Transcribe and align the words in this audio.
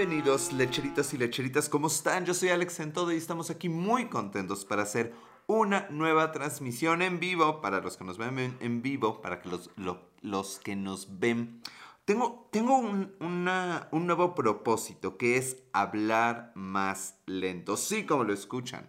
Bienvenidos 0.00 0.54
lecheritos 0.54 1.12
y 1.12 1.18
lecheritas, 1.18 1.68
¿cómo 1.68 1.88
están? 1.88 2.24
Yo 2.24 2.32
soy 2.32 2.48
Alex 2.48 2.80
en 2.80 2.94
todo 2.94 3.12
y 3.12 3.16
estamos 3.16 3.50
aquí 3.50 3.68
muy 3.68 4.06
contentos 4.06 4.64
para 4.64 4.84
hacer 4.84 5.12
una 5.46 5.88
nueva 5.90 6.32
transmisión 6.32 7.02
en 7.02 7.20
vivo, 7.20 7.60
para 7.60 7.82
los 7.82 7.98
que 7.98 8.04
nos 8.04 8.16
ven 8.16 8.56
en 8.60 8.80
vivo, 8.80 9.20
para 9.20 9.42
que 9.42 9.50
los, 9.50 9.68
los 10.22 10.58
que 10.60 10.74
nos 10.74 11.18
ven. 11.20 11.60
Tengo, 12.06 12.48
tengo 12.50 12.78
un, 12.78 13.14
un 13.20 14.06
nuevo 14.06 14.34
propósito 14.34 15.18
que 15.18 15.36
es 15.36 15.58
hablar 15.74 16.52
más 16.54 17.16
lento, 17.26 17.76
sí 17.76 18.06
como 18.06 18.24
lo 18.24 18.32
escuchan. 18.32 18.88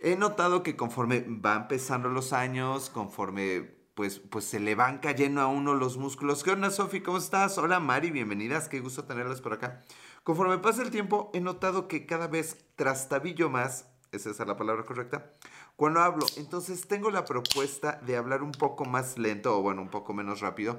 He 0.00 0.16
notado 0.16 0.62
que 0.62 0.74
conforme 0.74 1.22
van 1.28 1.62
empezando 1.62 2.08
los 2.08 2.32
años, 2.32 2.88
conforme 2.88 3.77
pues, 3.98 4.20
pues 4.20 4.44
se 4.44 4.60
le 4.60 4.76
van 4.76 4.98
cayendo 4.98 5.40
a 5.40 5.48
uno 5.48 5.74
los 5.74 5.96
músculos. 5.96 6.44
¿Qué 6.44 6.52
onda, 6.52 6.70
Sofi? 6.70 7.00
¿Cómo 7.00 7.18
estás? 7.18 7.58
Hola, 7.58 7.80
Mari, 7.80 8.12
bienvenidas. 8.12 8.68
Qué 8.68 8.78
gusto 8.78 9.02
tenerlas 9.02 9.40
por 9.40 9.52
acá. 9.52 9.82
Conforme 10.22 10.58
pasa 10.58 10.82
el 10.82 10.92
tiempo, 10.92 11.32
he 11.34 11.40
notado 11.40 11.88
que 11.88 12.06
cada 12.06 12.28
vez 12.28 12.64
trastabillo 12.76 13.50
más, 13.50 13.86
esa 14.12 14.30
es 14.30 14.38
la 14.38 14.56
palabra 14.56 14.84
correcta, 14.84 15.32
cuando 15.74 15.98
hablo. 15.98 16.24
Entonces 16.36 16.86
tengo 16.86 17.10
la 17.10 17.24
propuesta 17.24 18.00
de 18.06 18.16
hablar 18.16 18.44
un 18.44 18.52
poco 18.52 18.84
más 18.84 19.18
lento, 19.18 19.58
o 19.58 19.62
bueno, 19.62 19.82
un 19.82 19.90
poco 19.90 20.14
menos 20.14 20.38
rápido. 20.38 20.78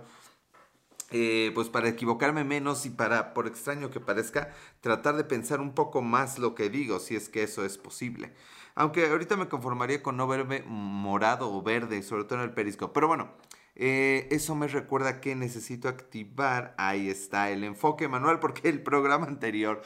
Eh, 1.11 1.51
pues 1.55 1.67
para 1.67 1.89
equivocarme 1.89 2.45
menos 2.45 2.85
y 2.85 2.89
para, 2.89 3.33
por 3.33 3.47
extraño 3.47 3.89
que 3.89 3.99
parezca, 3.99 4.53
tratar 4.79 5.17
de 5.17 5.25
pensar 5.25 5.59
un 5.59 5.73
poco 5.73 6.01
más 6.01 6.39
lo 6.39 6.55
que 6.55 6.69
digo, 6.69 6.99
si 6.99 7.17
es 7.17 7.27
que 7.27 7.43
eso 7.43 7.65
es 7.65 7.77
posible. 7.77 8.33
Aunque 8.79 9.05
ahorita 9.05 9.35
me 9.35 9.49
conformaría 9.49 10.01
con 10.01 10.15
no 10.15 10.25
verme 10.25 10.63
morado 10.65 11.53
o 11.53 11.61
verde, 11.61 12.01
sobre 12.01 12.23
todo 12.23 12.39
en 12.39 12.45
el 12.45 12.53
perisco. 12.53 12.93
Pero 12.93 13.09
bueno, 13.09 13.29
eh, 13.75 14.29
eso 14.31 14.55
me 14.55 14.69
recuerda 14.69 15.19
que 15.19 15.35
necesito 15.35 15.89
activar, 15.89 16.75
ahí 16.77 17.09
está, 17.09 17.49
el 17.49 17.65
enfoque 17.65 18.07
manual, 18.07 18.39
porque 18.39 18.69
el 18.69 18.81
programa 18.81 19.25
anterior 19.27 19.81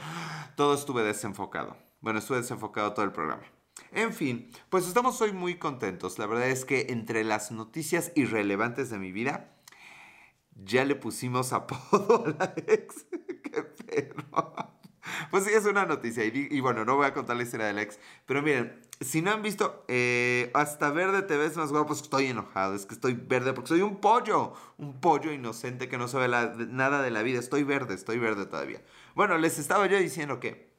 todo 0.55 0.75
estuve 0.75 1.01
desenfocado. 1.01 1.75
Bueno, 2.01 2.19
estuve 2.19 2.37
desenfocado 2.37 2.93
todo 2.93 3.03
el 3.03 3.11
programa. 3.11 3.41
En 3.93 4.13
fin, 4.13 4.51
pues 4.69 4.87
estamos 4.87 5.19
hoy 5.21 5.31
muy 5.31 5.55
contentos. 5.55 6.19
La 6.19 6.27
verdad 6.27 6.49
es 6.49 6.63
que 6.63 6.85
entre 6.89 7.23
las 7.23 7.51
noticias 7.51 8.11
irrelevantes 8.13 8.91
de 8.91 8.99
mi 8.99 9.11
vida, 9.11 9.55
ya 10.55 10.85
le 10.85 10.95
pusimos 10.95 11.51
apodo 11.53 12.25
a 12.27 12.29
la 12.29 12.53
ex. 12.67 13.07
Qué 13.43 13.63
perro. 13.63 14.62
Pues 15.31 15.45
sí, 15.45 15.51
es 15.53 15.65
una 15.65 15.85
noticia. 15.85 16.23
Y, 16.25 16.59
bueno, 16.59 16.85
no 16.85 16.95
voy 16.95 17.05
a 17.05 17.13
contar 17.13 17.37
la 17.37 17.43
historia 17.43 17.67
del 17.67 17.79
ex. 17.79 17.99
Pero 18.25 18.41
miren, 18.41 18.81
si 19.01 19.21
no 19.21 19.31
han 19.31 19.41
visto, 19.41 19.85
eh, 19.87 20.51
hasta 20.53 20.91
verde 20.91 21.21
te 21.23 21.37
ves 21.37 21.57
más 21.57 21.71
guapo, 21.71 21.87
pues 21.87 22.01
estoy 22.01 22.27
enojado. 22.27 22.75
Es 22.75 22.85
que 22.85 22.93
estoy 22.93 23.13
verde 23.13 23.53
porque 23.53 23.69
soy 23.69 23.81
un 23.81 23.97
pollo. 23.99 24.53
Un 24.77 24.99
pollo 24.99 25.31
inocente 25.31 25.89
que 25.89 25.97
no 25.97 26.07
sabe 26.07 26.27
nada 26.27 27.01
de 27.01 27.11
la 27.11 27.23
vida. 27.23 27.39
Estoy 27.39 27.63
verde, 27.63 27.93
estoy 27.95 28.19
verde 28.19 28.45
todavía. 28.45 28.81
Bueno, 29.15 29.37
les 29.37 29.59
estaba 29.59 29.87
yo 29.87 29.97
diciendo 29.97 30.39
que... 30.39 30.73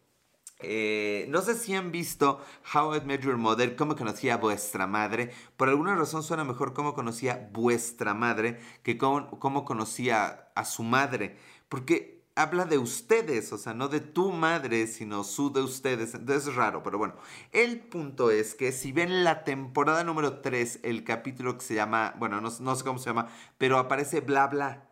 Eh, 0.60 1.26
no 1.28 1.42
sé 1.42 1.56
si 1.56 1.74
han 1.74 1.90
visto 1.90 2.40
How 2.72 2.94
I 2.94 3.00
Met 3.02 3.22
Your 3.22 3.36
Mother, 3.36 3.76
cómo 3.76 3.96
conocía 3.96 4.34
a 4.34 4.36
vuestra 4.38 4.86
madre. 4.86 5.30
Por 5.56 5.68
alguna 5.68 5.94
razón 5.94 6.22
suena 6.22 6.44
mejor 6.44 6.72
cómo 6.72 6.94
conocía 6.94 7.50
vuestra 7.52 8.14
madre 8.14 8.60
que 8.82 8.96
cómo, 8.96 9.38
cómo 9.40 9.64
conocía 9.64 10.48
a 10.54 10.64
su 10.64 10.82
madre. 10.82 11.36
Porque 11.68 12.13
habla 12.36 12.64
de 12.64 12.78
ustedes, 12.78 13.52
o 13.52 13.58
sea, 13.58 13.74
no 13.74 13.88
de 13.88 14.00
tu 14.00 14.32
madre, 14.32 14.86
sino 14.86 15.24
su 15.24 15.52
de 15.52 15.60
ustedes. 15.60 16.14
Entonces 16.14 16.48
es 16.48 16.54
raro, 16.54 16.82
pero 16.82 16.98
bueno. 16.98 17.14
El 17.52 17.80
punto 17.80 18.30
es 18.30 18.54
que 18.54 18.72
si 18.72 18.92
ven 18.92 19.24
la 19.24 19.44
temporada 19.44 20.04
número 20.04 20.40
3, 20.40 20.80
el 20.82 21.04
capítulo 21.04 21.56
que 21.58 21.64
se 21.64 21.74
llama, 21.74 22.14
bueno, 22.18 22.40
no, 22.40 22.50
sé 22.50 22.84
cómo 22.84 22.98
se 22.98 23.06
llama, 23.10 23.28
pero 23.58 23.78
aparece 23.78 24.20
bla 24.20 24.48
bla. 24.48 24.88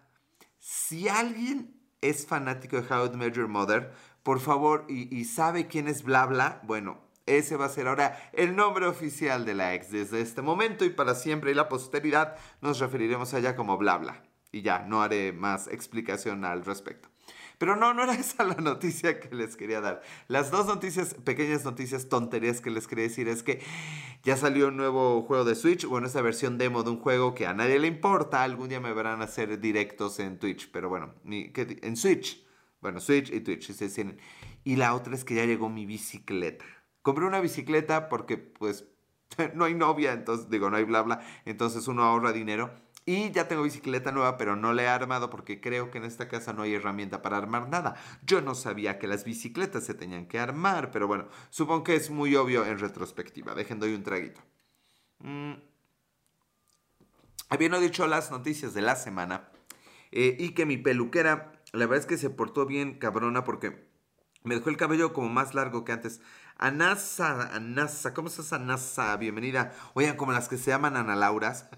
Si 0.59 1.09
alguien 1.09 1.81
es 2.01 2.27
fanático 2.27 2.81
de 2.81 2.95
How 2.95 3.11
to 3.11 3.19
Measure 3.19 3.49
Mother, 3.49 3.93
por 4.23 4.41
favor, 4.41 4.85
y, 4.89 5.15
y 5.15 5.25
sabe 5.25 5.67
quién 5.67 5.89
es 5.89 6.05
bla 6.05 6.27
bla, 6.27 6.61
bueno, 6.65 7.01
ese 7.27 7.57
va 7.57 7.67
a 7.67 7.69
ser 7.69 7.89
ahora 7.89 8.31
el 8.33 8.55
nombre 8.57 8.87
oficial 8.87 9.45
de 9.45 9.55
la 9.55 9.75
ex. 9.75 9.91
Desde 9.91 10.21
este 10.21 10.43
momento 10.43 10.85
y 10.85 10.91
para 10.91 11.15
siempre 11.15 11.51
y 11.51 11.55
la 11.55 11.69
posteridad 11.69 12.37
nos 12.61 12.79
referiremos 12.79 13.35
a 13.35 13.39
ella 13.39 13.57
como 13.57 13.79
bla 13.79 13.99
bla. 13.99 14.23
Y 14.53 14.63
ya, 14.63 14.81
no 14.81 15.03
haré 15.03 15.33
más 15.33 15.67
explicación 15.69 16.45
al 16.45 16.65
respecto. 16.65 17.12
Pero 17.63 17.77
no, 17.77 17.95
no 17.95 18.03
era 18.03 18.15
esa 18.21 18.43
la 18.43 18.57
noticia 18.57 19.21
que 19.21 19.33
les 19.33 19.57
quería 19.57 19.81
dar. 19.81 20.03
Las 20.27 20.51
dos 20.51 20.67
noticias, 20.67 21.15
pequeñas 21.15 21.65
noticias, 21.65 22.09
tonterías 22.09 22.61
que 22.61 22.71
les 22.71 22.89
quería 22.89 23.05
decir 23.05 23.29
es 23.29 23.45
que 23.45 23.61
ya 24.25 24.37
salió 24.37 24.67
un 24.67 24.77
nuevo 24.77 25.23
juego 25.23 25.45
de 25.45 25.55
Switch, 25.55 25.85
bueno, 25.85 26.09
esa 26.09 26.23
versión 26.23 26.59
demo 26.59 26.83
de 26.83 26.91
un 26.91 26.99
juego 26.99 27.35
que 27.35 27.47
a 27.47 27.55
nadie 27.55 27.79
le 27.79 27.87
importa. 27.87 28.43
Algún 28.43 28.69
día 28.69 28.81
me 28.81 28.93
verán 28.93 29.23
hacer 29.23 29.61
directos 29.61 30.19
en 30.19 30.41
Twitch, 30.41 30.73
pero 30.73 30.89
bueno, 30.89 31.15
en 31.25 31.97
Switch. 31.97 32.45
Bueno, 32.81 32.99
Switch 32.99 33.33
y 33.33 33.39
Twitch, 33.39 33.71
Y 34.65 34.75
la 34.75 34.97
otra 34.97 35.15
es 35.15 35.23
que 35.23 35.37
ya 35.37 35.45
llegó 35.45 35.69
mi 35.69 35.87
bicicleta. 35.87 36.65
Compré 37.01 37.27
una 37.27 37.39
bicicleta 37.39 38.09
porque 38.09 38.39
pues 38.39 38.87
no 39.55 39.67
hay 39.67 39.75
novia, 39.75 40.15
entonces 40.15 40.51
digo, 40.51 40.69
no 40.69 40.79
hay 40.79 40.85
bla 40.85 41.03
bla, 41.03 41.21
entonces 41.45 41.87
uno 41.87 42.03
ahorra 42.03 42.33
dinero 42.33 42.73
y 43.05 43.33
ya 43.33 43.49
tengo 43.49 43.63
bicicleta 43.63 44.13
nueva, 44.13 44.37
pero 44.37 44.55
no 44.55 44.73
la 44.73 44.83
he 44.85 44.89
armado 44.89 45.29
porque 45.29 45.61
creo 45.61 45.91
que 45.91 45.99
en 45.99 46.05
esta 46.05 46.29
casa 46.29 46.53
no 46.53 46.63
hay 46.63 46.75
herramienta 46.75 47.21
para 47.21 47.37
armar 47.37 47.69
nada. 47.69 47.97
Yo 48.25 48.41
no 48.41 48.55
sabía 48.55 48.99
que 48.99 49.09
las 49.09 49.25
bicicletas 49.25 49.85
se 49.85 49.95
tenían 49.95 50.27
que 50.27 50.39
armar, 50.39 50.91
pero 50.93 51.09
bueno, 51.09 51.27
supongo 51.51 51.83
que 51.83 51.97
es 51.97 52.11
muy 52.11 52.37
obvio 52.37 52.65
en 52.65 52.79
retrospectiva. 52.79 53.55
Dejen 53.55 53.81
doy 53.81 53.95
un 53.95 54.05
traguito. 54.05 54.41
Mm. 55.19 55.55
Habiendo 57.49 57.81
dicho 57.81 58.07
las 58.07 58.31
noticias 58.31 58.73
de 58.73 58.83
la 58.83 58.97
semana 58.97 59.49
eh, 60.13 60.37
y 60.39 60.51
que 60.51 60.65
mi 60.65 60.77
peluquera, 60.77 61.61
la 61.73 61.87
verdad 61.87 61.99
es 61.99 62.07
que 62.07 62.17
se 62.17 62.31
portó 62.31 62.67
bien 62.67 62.99
cabrona 62.99 63.45
porque 63.45 63.91
me 64.45 64.55
dejó 64.55 64.71
el 64.71 64.77
cabello 64.77 65.13
como 65.13 65.29
más 65.29 65.55
largo 65.55 65.85
que 65.85 65.93
antes. 65.93 66.21
Anasa, 66.57 67.55
Anasa, 67.55 68.15
¿cómo 68.15 68.29
estás 68.29 68.53
Anasa? 68.53 69.17
Bienvenida. 69.17 69.75
Oigan, 69.95 70.17
como 70.17 70.33
las 70.33 70.49
que 70.49 70.57
se 70.57 70.71
llaman 70.71 70.97
Ana 70.97 71.17
Lauras. 71.17 71.69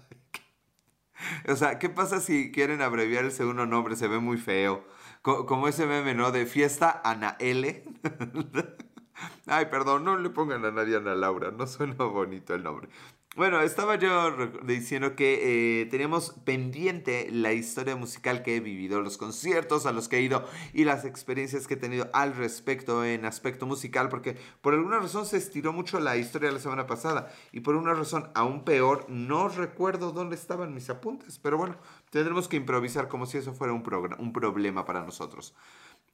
O 1.47 1.55
sea, 1.55 1.79
¿qué 1.79 1.89
pasa 1.89 2.19
si 2.19 2.51
quieren 2.51 2.81
abreviar 2.81 3.25
el 3.25 3.31
segundo 3.31 3.65
nombre? 3.65 3.95
Se 3.95 4.07
ve 4.07 4.19
muy 4.19 4.37
feo. 4.37 4.83
como 5.21 5.67
ese 5.67 5.85
meme, 5.85 6.13
¿no? 6.13 6.31
De 6.31 6.45
fiesta 6.45 7.01
Ana 7.03 7.35
L. 7.39 7.83
Ay, 9.47 9.67
perdón, 9.67 10.03
no 10.03 10.17
le 10.17 10.29
pongan 10.29 10.65
a 10.65 10.71
nadie 10.71 10.97
Ana 10.97 11.15
Laura, 11.15 11.51
no 11.51 11.67
suena 11.67 11.95
bonito 11.95 12.53
el 12.53 12.63
nombre. 12.63 12.89
Bueno, 13.35 13.59
estaba 13.59 13.95
yo 13.95 14.33
diciendo 14.63 15.17
que 15.17 15.81
eh, 15.81 15.85
teníamos 15.87 16.31
pendiente 16.45 17.27
la 17.29 17.51
historia 17.51 17.97
musical 17.97 18.43
que 18.43 18.55
he 18.55 18.59
vivido, 18.61 19.01
los 19.01 19.17
conciertos 19.17 19.85
a 19.85 19.91
los 19.91 20.07
que 20.07 20.15
he 20.15 20.21
ido 20.21 20.45
y 20.71 20.85
las 20.85 21.03
experiencias 21.03 21.67
que 21.67 21.73
he 21.73 21.77
tenido 21.77 22.09
al 22.13 22.33
respecto 22.33 23.03
en 23.03 23.25
aspecto 23.25 23.65
musical, 23.65 24.07
porque 24.07 24.37
por 24.61 24.73
alguna 24.73 24.99
razón 24.99 25.25
se 25.25 25.35
estiró 25.35 25.73
mucho 25.73 25.99
la 25.99 26.15
historia 26.15 26.49
la 26.49 26.59
semana 26.59 26.87
pasada 26.87 27.29
y 27.51 27.59
por 27.59 27.75
una 27.75 27.93
razón 27.93 28.31
aún 28.35 28.63
peor, 28.63 29.05
no 29.09 29.49
recuerdo 29.49 30.13
dónde 30.13 30.37
estaban 30.37 30.73
mis 30.73 30.89
apuntes, 30.89 31.37
pero 31.37 31.57
bueno, 31.57 31.75
tendremos 32.09 32.47
que 32.47 32.57
improvisar 32.57 33.07
como 33.07 33.25
si 33.25 33.37
eso 33.37 33.53
fuera 33.53 33.73
un, 33.73 33.83
un 34.19 34.33
problema 34.33 34.85
para 34.85 35.03
nosotros. 35.03 35.53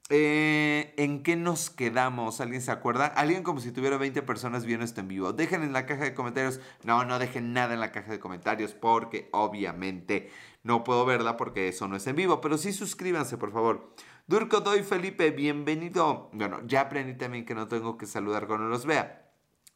Eh, 0.08 0.92
¿En 0.98 1.22
qué 1.22 1.36
nos 1.36 1.70
quedamos? 1.70 2.40
¿Alguien 2.40 2.60
se 2.60 2.70
acuerda? 2.70 3.06
Alguien 3.06 3.42
como 3.42 3.60
si 3.60 3.72
tuviera 3.72 3.96
20 3.96 4.20
personas 4.22 4.66
viendo 4.66 4.84
esto 4.84 5.00
en 5.00 5.08
vivo. 5.08 5.32
Dejen 5.32 5.62
en 5.62 5.72
la 5.72 5.86
caja 5.86 6.04
de 6.04 6.12
comentarios. 6.12 6.60
No, 6.82 7.04
no 7.04 7.18
dejen 7.18 7.52
nada 7.52 7.72
en 7.72 7.80
la 7.80 7.92
caja 7.92 8.10
de 8.10 8.20
comentarios 8.20 8.74
porque 8.74 9.28
obviamente 9.32 10.30
no 10.64 10.84
puedo 10.84 11.06
verla 11.06 11.36
porque 11.36 11.68
eso 11.68 11.88
no 11.88 11.96
es 11.96 12.06
en 12.06 12.16
vivo. 12.16 12.40
Pero 12.40 12.58
sí 12.58 12.72
suscríbanse, 12.72 13.38
por 13.38 13.52
favor. 13.52 13.94
Durko 14.26 14.60
Doy 14.60 14.82
Felipe, 14.82 15.30
bienvenido. 15.30 16.30
Bueno, 16.32 16.60
ya 16.66 16.82
aprendí 16.82 17.14
también 17.14 17.46
que 17.46 17.54
no 17.54 17.68
tengo 17.68 17.96
que 17.96 18.06
saludar 18.06 18.46
cuando 18.46 18.66
los 18.66 18.84
vea. 18.84 19.30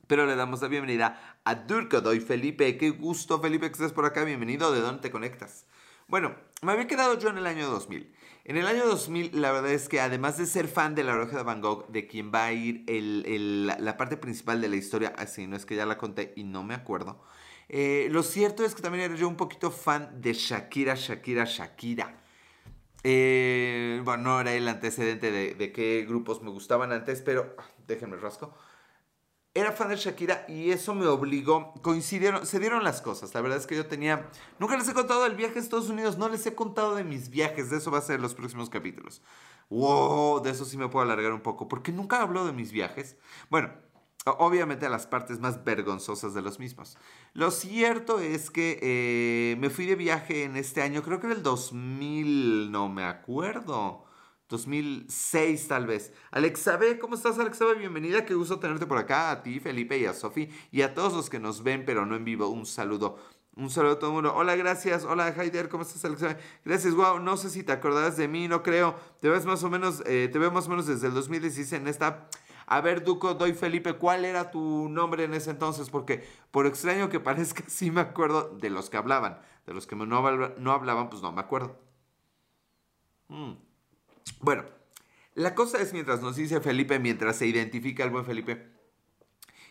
Pero 0.07 0.27
le 0.27 0.37
damos 0.37 0.61
la 0.61 0.69
bienvenida 0.69 1.39
a 1.45 1.55
Durko 1.55 2.01
Doy 2.01 2.21
Felipe. 2.21 2.77
Qué 2.77 2.91
gusto, 2.91 3.41
Felipe, 3.41 3.69
que 3.69 3.73
estés 3.73 3.93
por 3.93 4.05
acá. 4.05 4.23
Bienvenido. 4.25 4.71
¿De 4.71 4.81
dónde 4.81 5.03
te 5.03 5.11
conectas? 5.11 5.67
Bueno, 6.09 6.37
me 6.63 6.73
había 6.73 6.87
quedado 6.87 7.19
yo 7.19 7.31
en 7.31 7.39
el 7.39 7.47
año 7.47 7.69
2000. 7.69 8.13
En 8.45 8.57
el 8.57 8.67
año 8.69 8.87
2000, 8.87 9.41
la 9.41 9.51
verdad 9.51 9.73
es 9.73 9.89
que 9.89 10.01
además 10.01 10.39
de 10.39 10.47
ser 10.47 10.69
fan 10.69 10.95
de 10.95 11.03
La 11.03 11.15
Oreja 11.15 11.39
de 11.39 11.43
Van 11.43 11.61
Gogh, 11.61 11.89
de 11.89 12.07
quien 12.07 12.31
va 12.33 12.45
a 12.45 12.53
ir 12.53 12.85
la 12.87 13.97
parte 13.97 14.17
principal 14.17 14.61
de 14.61 14.69
la 14.69 14.77
historia, 14.77 15.13
así 15.17 15.49
no 15.49 15.57
es 15.57 15.67
que 15.67 15.75
ya 15.75 15.85
la 15.85 15.99
conté 15.99 16.33
y 16.37 16.45
no 16.45 16.63
me 16.63 16.75
acuerdo, 16.75 17.21
eh, 17.69 18.07
lo 18.13 18.23
cierto 18.23 18.65
es 18.65 18.77
que 18.77 18.83
también 18.83 19.05
era 19.05 19.17
yo 19.17 19.27
un 19.27 19.37
poquito 19.37 19.73
fan 19.73 20.21
de 20.21 20.33
Shakira, 20.33 20.95
Shakira, 20.95 21.45
Shakira. 21.45 22.23
Eh, 23.03 24.01
bueno, 24.05 24.23
no 24.23 24.41
era 24.41 24.55
el 24.55 24.69
antecedente 24.69 25.33
de, 25.33 25.55
de, 25.55 25.73
qué 25.73 26.05
grupos 26.09 26.43
me 26.43 26.51
gustaban 26.51 26.93
antes, 26.93 27.23
pero 27.23 27.55
ah, 27.59 27.65
déjenme 27.89 28.17
rasco 28.17 28.57
era 29.57 29.73
fan 29.73 29.89
de 29.89 29.97
Shakira 29.97 30.45
y 30.49 30.71
eso 30.71 30.95
me 30.95 31.07
obligó, 31.07 31.73
coincidieron, 31.83 32.47
se 32.47 32.61
dieron 32.61 32.85
las 32.85 33.01
cosas. 33.01 33.33
La 33.35 33.41
verdad 33.41 33.59
es 33.59 33.67
que 33.67 33.75
yo 33.75 33.87
tenía, 33.87 34.29
nunca 34.59 34.77
les 34.77 34.89
he 34.89 34.95
contado 34.95 35.25
del 35.25 35.35
viaje 35.35 35.59
a 35.59 35.63
Estados 35.63 35.89
Unidos, 35.89 36.19
no 36.19 36.29
les 36.29 36.47
he 36.47 36.55
contado 36.55 36.95
de 36.95 37.05
mis 37.05 37.31
viajes, 37.31 37.71
de 37.71 37.79
eso 37.79 37.91
va 37.91 37.99
a 37.99 38.03
ser 38.03 38.21
los 38.21 38.35
próximos 38.35 38.69
capítulos. 38.69 39.23
Wow, 39.71 40.43
de 40.43 40.51
eso 40.51 40.65
sí 40.65 40.77
me 40.77 40.89
puedo 40.89 41.05
alargar 41.05 41.33
un 41.33 41.41
poco, 41.41 41.69
porque 41.69 41.91
nunca 41.91 42.21
hablo 42.21 42.45
de 42.45 42.53
mis 42.53 42.71
viajes. 42.71 43.17
Bueno, 43.51 43.71
obviamente 44.27 44.89
las 44.89 45.07
partes 45.07 45.41
más 45.41 45.65
vergonzosas 45.65 46.35
de 46.35 46.43
los 46.43 46.59
mismos. 46.59 46.97
Lo 47.33 47.51
cierto 47.51 48.21
es 48.21 48.51
que 48.51 48.79
eh, 48.83 49.57
me 49.59 49.71
fui 49.71 49.87
de 49.87 49.97
viaje 49.97 50.45
en 50.45 50.57
este 50.57 50.83
año, 50.83 51.03
creo 51.03 51.21
que 51.21 51.27
era 51.27 51.37
el 51.37 51.43
2000, 51.43 52.71
no 52.71 52.89
me 52.89 53.05
acuerdo. 53.05 54.06
2006 54.49 55.69
tal 55.69 55.87
vez. 55.87 56.13
Alexabe, 56.31 56.99
¿cómo 56.99 57.15
estás 57.15 57.39
Alexabe? 57.39 57.75
Bienvenida, 57.75 58.25
qué 58.25 58.35
gusto 58.35 58.59
tenerte 58.59 58.87
por 58.87 58.99
acá, 58.99 59.31
a 59.31 59.43
ti, 59.43 59.61
Felipe 59.61 59.99
y 59.99 60.07
a 60.07 60.15
Sofi 60.15 60.49
y 60.71 60.83
a 60.83 60.95
todos 60.95 61.13
los 61.13 61.29
que 61.29 61.41
nos 61.41 61.63
ven 61.63 61.85
pero 61.85 62.07
no 62.07 62.17
en 62.17 62.25
vivo. 62.25 62.49
Un 62.49 62.67
saludo. 62.67 63.19
Un 63.57 63.71
saludo 63.71 63.93
a 63.93 63.99
todo 63.99 64.11
el 64.11 64.15
mundo. 64.15 64.35
Hola, 64.35 64.55
gracias. 64.55 65.05
Hola, 65.05 65.35
Haider, 65.37 65.69
¿cómo 65.69 65.83
estás, 65.83 66.05
Alexabe? 66.05 66.37
Gracias, 66.65 66.95
wow. 66.95 67.19
No 67.19 67.37
sé 67.37 67.49
si 67.51 67.63
te 67.63 67.73
acordarás 67.73 68.17
de 68.17 68.29
mí, 68.29 68.49
no 68.49 68.63
creo. 68.63 68.97
Te 69.21 69.31
ves 69.31 69.47
más 69.47 69.65
o 69.65 69.71
menos, 69.71 70.03
eh, 70.07 70.29
te 70.31 70.39
veo 70.39 70.51
más 70.51 70.67
o 70.67 70.71
menos 70.71 70.87
desde 70.87 71.09
el 71.09 71.15
2016 71.15 71.73
en 71.73 71.89
esta... 71.89 72.29
A 72.69 72.81
ver, 72.81 73.05
Duco, 73.05 73.35
doy 73.35 73.55
Felipe, 73.55 73.95
¿cuál 73.95 74.25
era 74.25 74.51
tu 74.51 74.89
nombre 74.89 75.25
en 75.25 75.35
ese 75.35 75.51
entonces? 75.51 75.89
Porque 75.89 76.27
por 76.51 76.67
extraño 76.67 77.09
que 77.09 77.21
parezca, 77.21 77.65
sí 77.69 77.91
me 77.91 78.01
acuerdo 78.03 78.51
de 78.61 78.71
los 78.71 78.91
que 78.91 78.97
hablaban. 78.99 79.41
De 79.67 79.73
los 79.73 79.87
que 79.87 79.97
no, 79.97 80.05
no 80.05 80.73
hablaban, 80.73 81.09
pues 81.09 81.23
no 81.23 81.33
me 81.33 81.41
acuerdo. 81.41 81.79
Mm. 83.29 83.66
Bueno, 84.41 84.65
la 85.35 85.55
cosa 85.55 85.81
es 85.81 85.93
mientras 85.93 86.23
nos 86.23 86.37
dice 86.37 86.61
Felipe, 86.61 86.99
mientras 86.99 87.37
se 87.37 87.47
identifica 87.47 88.05
el 88.05 88.11
buen 88.11 88.25
Felipe, 88.25 88.77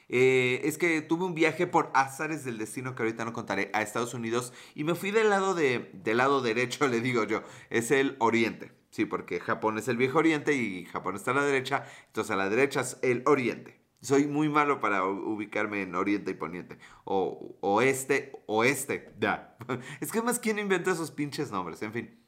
eh, 0.09 0.61
es 0.63 0.77
que 0.77 1.01
tuve 1.01 1.25
un 1.25 1.33
viaje 1.33 1.65
por 1.65 1.91
azares 1.93 2.45
del 2.45 2.57
destino 2.57 2.93
que 2.93 3.03
ahorita 3.03 3.25
no 3.25 3.33
contaré 3.33 3.71
a 3.73 3.81
Estados 3.81 4.13
Unidos 4.13 4.53
y 4.75 4.83
me 4.83 4.93
fui 4.93 5.11
del 5.11 5.29
lado, 5.29 5.55
de, 5.55 5.89
del 5.93 6.17
lado 6.17 6.41
derecho, 6.41 6.87
le 6.89 7.01
digo 7.01 7.23
yo, 7.23 7.43
es 7.69 7.91
el 7.91 8.15
oriente. 8.19 8.71
Sí, 8.91 9.05
porque 9.05 9.41
Japón 9.41 9.77
es 9.77 9.89
el 9.89 9.97
viejo 9.97 10.19
oriente 10.19 10.53
y 10.53 10.85
Japón 10.85 11.15
está 11.15 11.31
a 11.31 11.33
la 11.33 11.43
derecha, 11.43 11.85
entonces 12.07 12.31
a 12.31 12.37
la 12.37 12.49
derecha 12.49 12.81
es 12.81 12.97
el 13.01 13.23
oriente. 13.25 13.81
Soy 14.01 14.27
muy 14.27 14.47
malo 14.49 14.79
para 14.79 15.03
ubicarme 15.03 15.81
en 15.81 15.95
oriente 15.95 16.31
y 16.31 16.35
poniente. 16.35 16.77
O 17.03 17.57
oeste, 17.61 18.31
oeste, 18.45 19.13
ya. 19.19 19.57
Es 19.99 20.11
que 20.11 20.21
más 20.21 20.39
quién 20.39 20.59
inventó 20.59 20.91
esos 20.91 21.11
pinches 21.11 21.51
nombres, 21.51 21.81
en 21.81 21.91
fin. 21.91 22.24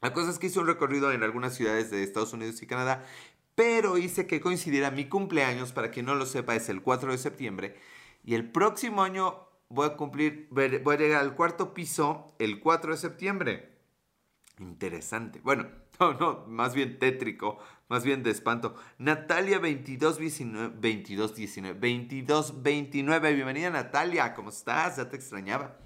La 0.00 0.12
cosa 0.14 0.30
es 0.30 0.38
que 0.38 0.46
hice 0.46 0.60
un 0.60 0.66
recorrido 0.66 1.12
en 1.12 1.22
algunas 1.22 1.54
ciudades 1.54 1.90
de 1.90 2.02
Estados 2.02 2.32
Unidos 2.32 2.62
y 2.62 2.66
Canadá, 2.66 3.04
pero 3.54 3.98
hice 3.98 4.26
que 4.26 4.40
coincidiera 4.40 4.90
mi 4.90 5.08
cumpleaños, 5.08 5.72
para 5.72 5.90
quien 5.90 6.06
no 6.06 6.14
lo 6.14 6.24
sepa, 6.24 6.56
es 6.56 6.70
el 6.70 6.80
4 6.80 7.12
de 7.12 7.18
septiembre, 7.18 7.76
y 8.24 8.34
el 8.34 8.50
próximo 8.50 9.02
año 9.02 9.46
voy 9.68 9.86
a 9.86 9.96
cumplir, 9.96 10.48
voy 10.50 10.94
a 10.94 10.98
llegar 10.98 11.20
al 11.20 11.34
cuarto 11.34 11.74
piso 11.74 12.34
el 12.38 12.60
4 12.60 12.92
de 12.92 12.98
septiembre. 12.98 13.78
Interesante. 14.58 15.40
Bueno, 15.42 15.68
no, 16.00 16.14
no, 16.14 16.44
más 16.46 16.74
bien 16.74 16.98
tétrico, 16.98 17.58
más 17.88 18.02
bien 18.02 18.22
de 18.22 18.30
espanto. 18.30 18.76
Natalia 18.96 19.58
2219, 19.58 20.68
2219, 20.76 21.74
2229, 21.74 23.34
bienvenida 23.34 23.68
Natalia, 23.68 24.32
¿cómo 24.34 24.48
estás? 24.48 24.96
Ya 24.96 25.10
te 25.10 25.16
extrañaba. 25.16 25.76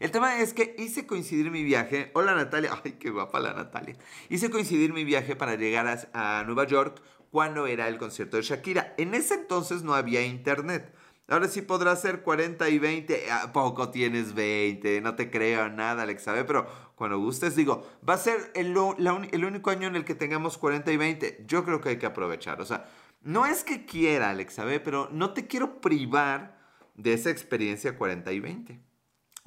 El 0.00 0.10
tema 0.10 0.40
es 0.40 0.54
que 0.54 0.76
hice 0.78 1.06
coincidir 1.06 1.50
mi 1.50 1.64
viaje. 1.64 2.10
Hola 2.14 2.34
Natalia, 2.34 2.70
ay, 2.84 2.92
qué 2.92 3.10
guapa 3.10 3.40
la 3.40 3.52
Natalia. 3.52 3.96
Hice 4.28 4.50
coincidir 4.50 4.92
mi 4.92 5.04
viaje 5.04 5.34
para 5.34 5.56
llegar 5.56 6.08
a, 6.12 6.44
Nueva 6.46 6.66
York 6.66 7.02
cuando 7.30 7.66
era 7.66 7.88
el 7.88 7.98
concierto 7.98 8.36
de 8.36 8.42
Shakira. 8.44 8.94
En 8.96 9.14
ese 9.14 9.34
entonces 9.34 9.82
no 9.82 9.94
había 9.94 10.24
internet. 10.24 10.94
Ahora 11.26 11.48
sí 11.48 11.62
podrá 11.62 11.94
ser 11.96 12.22
40 12.22 12.68
y 12.68 12.78
20. 12.78 13.30
¿A 13.30 13.52
poco 13.52 13.90
tienes 13.90 14.34
20? 14.34 15.00
No 15.00 15.14
te 15.14 15.30
creo 15.30 15.68
nada, 15.68 16.04
Alex, 16.04 16.22
¿sabe? 16.22 16.44
Pero 16.44 16.66
cuando 16.94 17.18
gustes, 17.18 17.54
digo, 17.54 17.86
va 18.08 18.14
a 18.14 18.18
ser 18.18 18.50
el, 18.54 18.76
único 18.78 19.70
año 19.70 19.88
en 19.88 19.96
el 19.96 20.04
que 20.04 20.14
tengamos 20.14 20.56
40 20.58 20.90
y 20.90 20.96
20. 20.96 21.44
Yo 21.46 21.64
creo 21.64 21.80
que 21.80 21.90
hay 21.90 21.98
que 21.98 22.06
aprovechar. 22.06 22.60
O 22.60 22.64
sea, 22.64 22.88
no 23.20 23.46
es 23.46 23.64
que 23.64 23.84
quiera, 23.84 24.30
Alex, 24.30 24.54
¿sabe? 24.54 24.80
Pero 24.80 25.08
no 25.12 25.34
te 25.34 25.46
quiero 25.46 25.80
privar 25.80 26.56
de 26.94 27.12
esa 27.12 27.30
experiencia 27.30 27.98
40 27.98 28.32
y 28.32 28.40
20. 28.40 28.87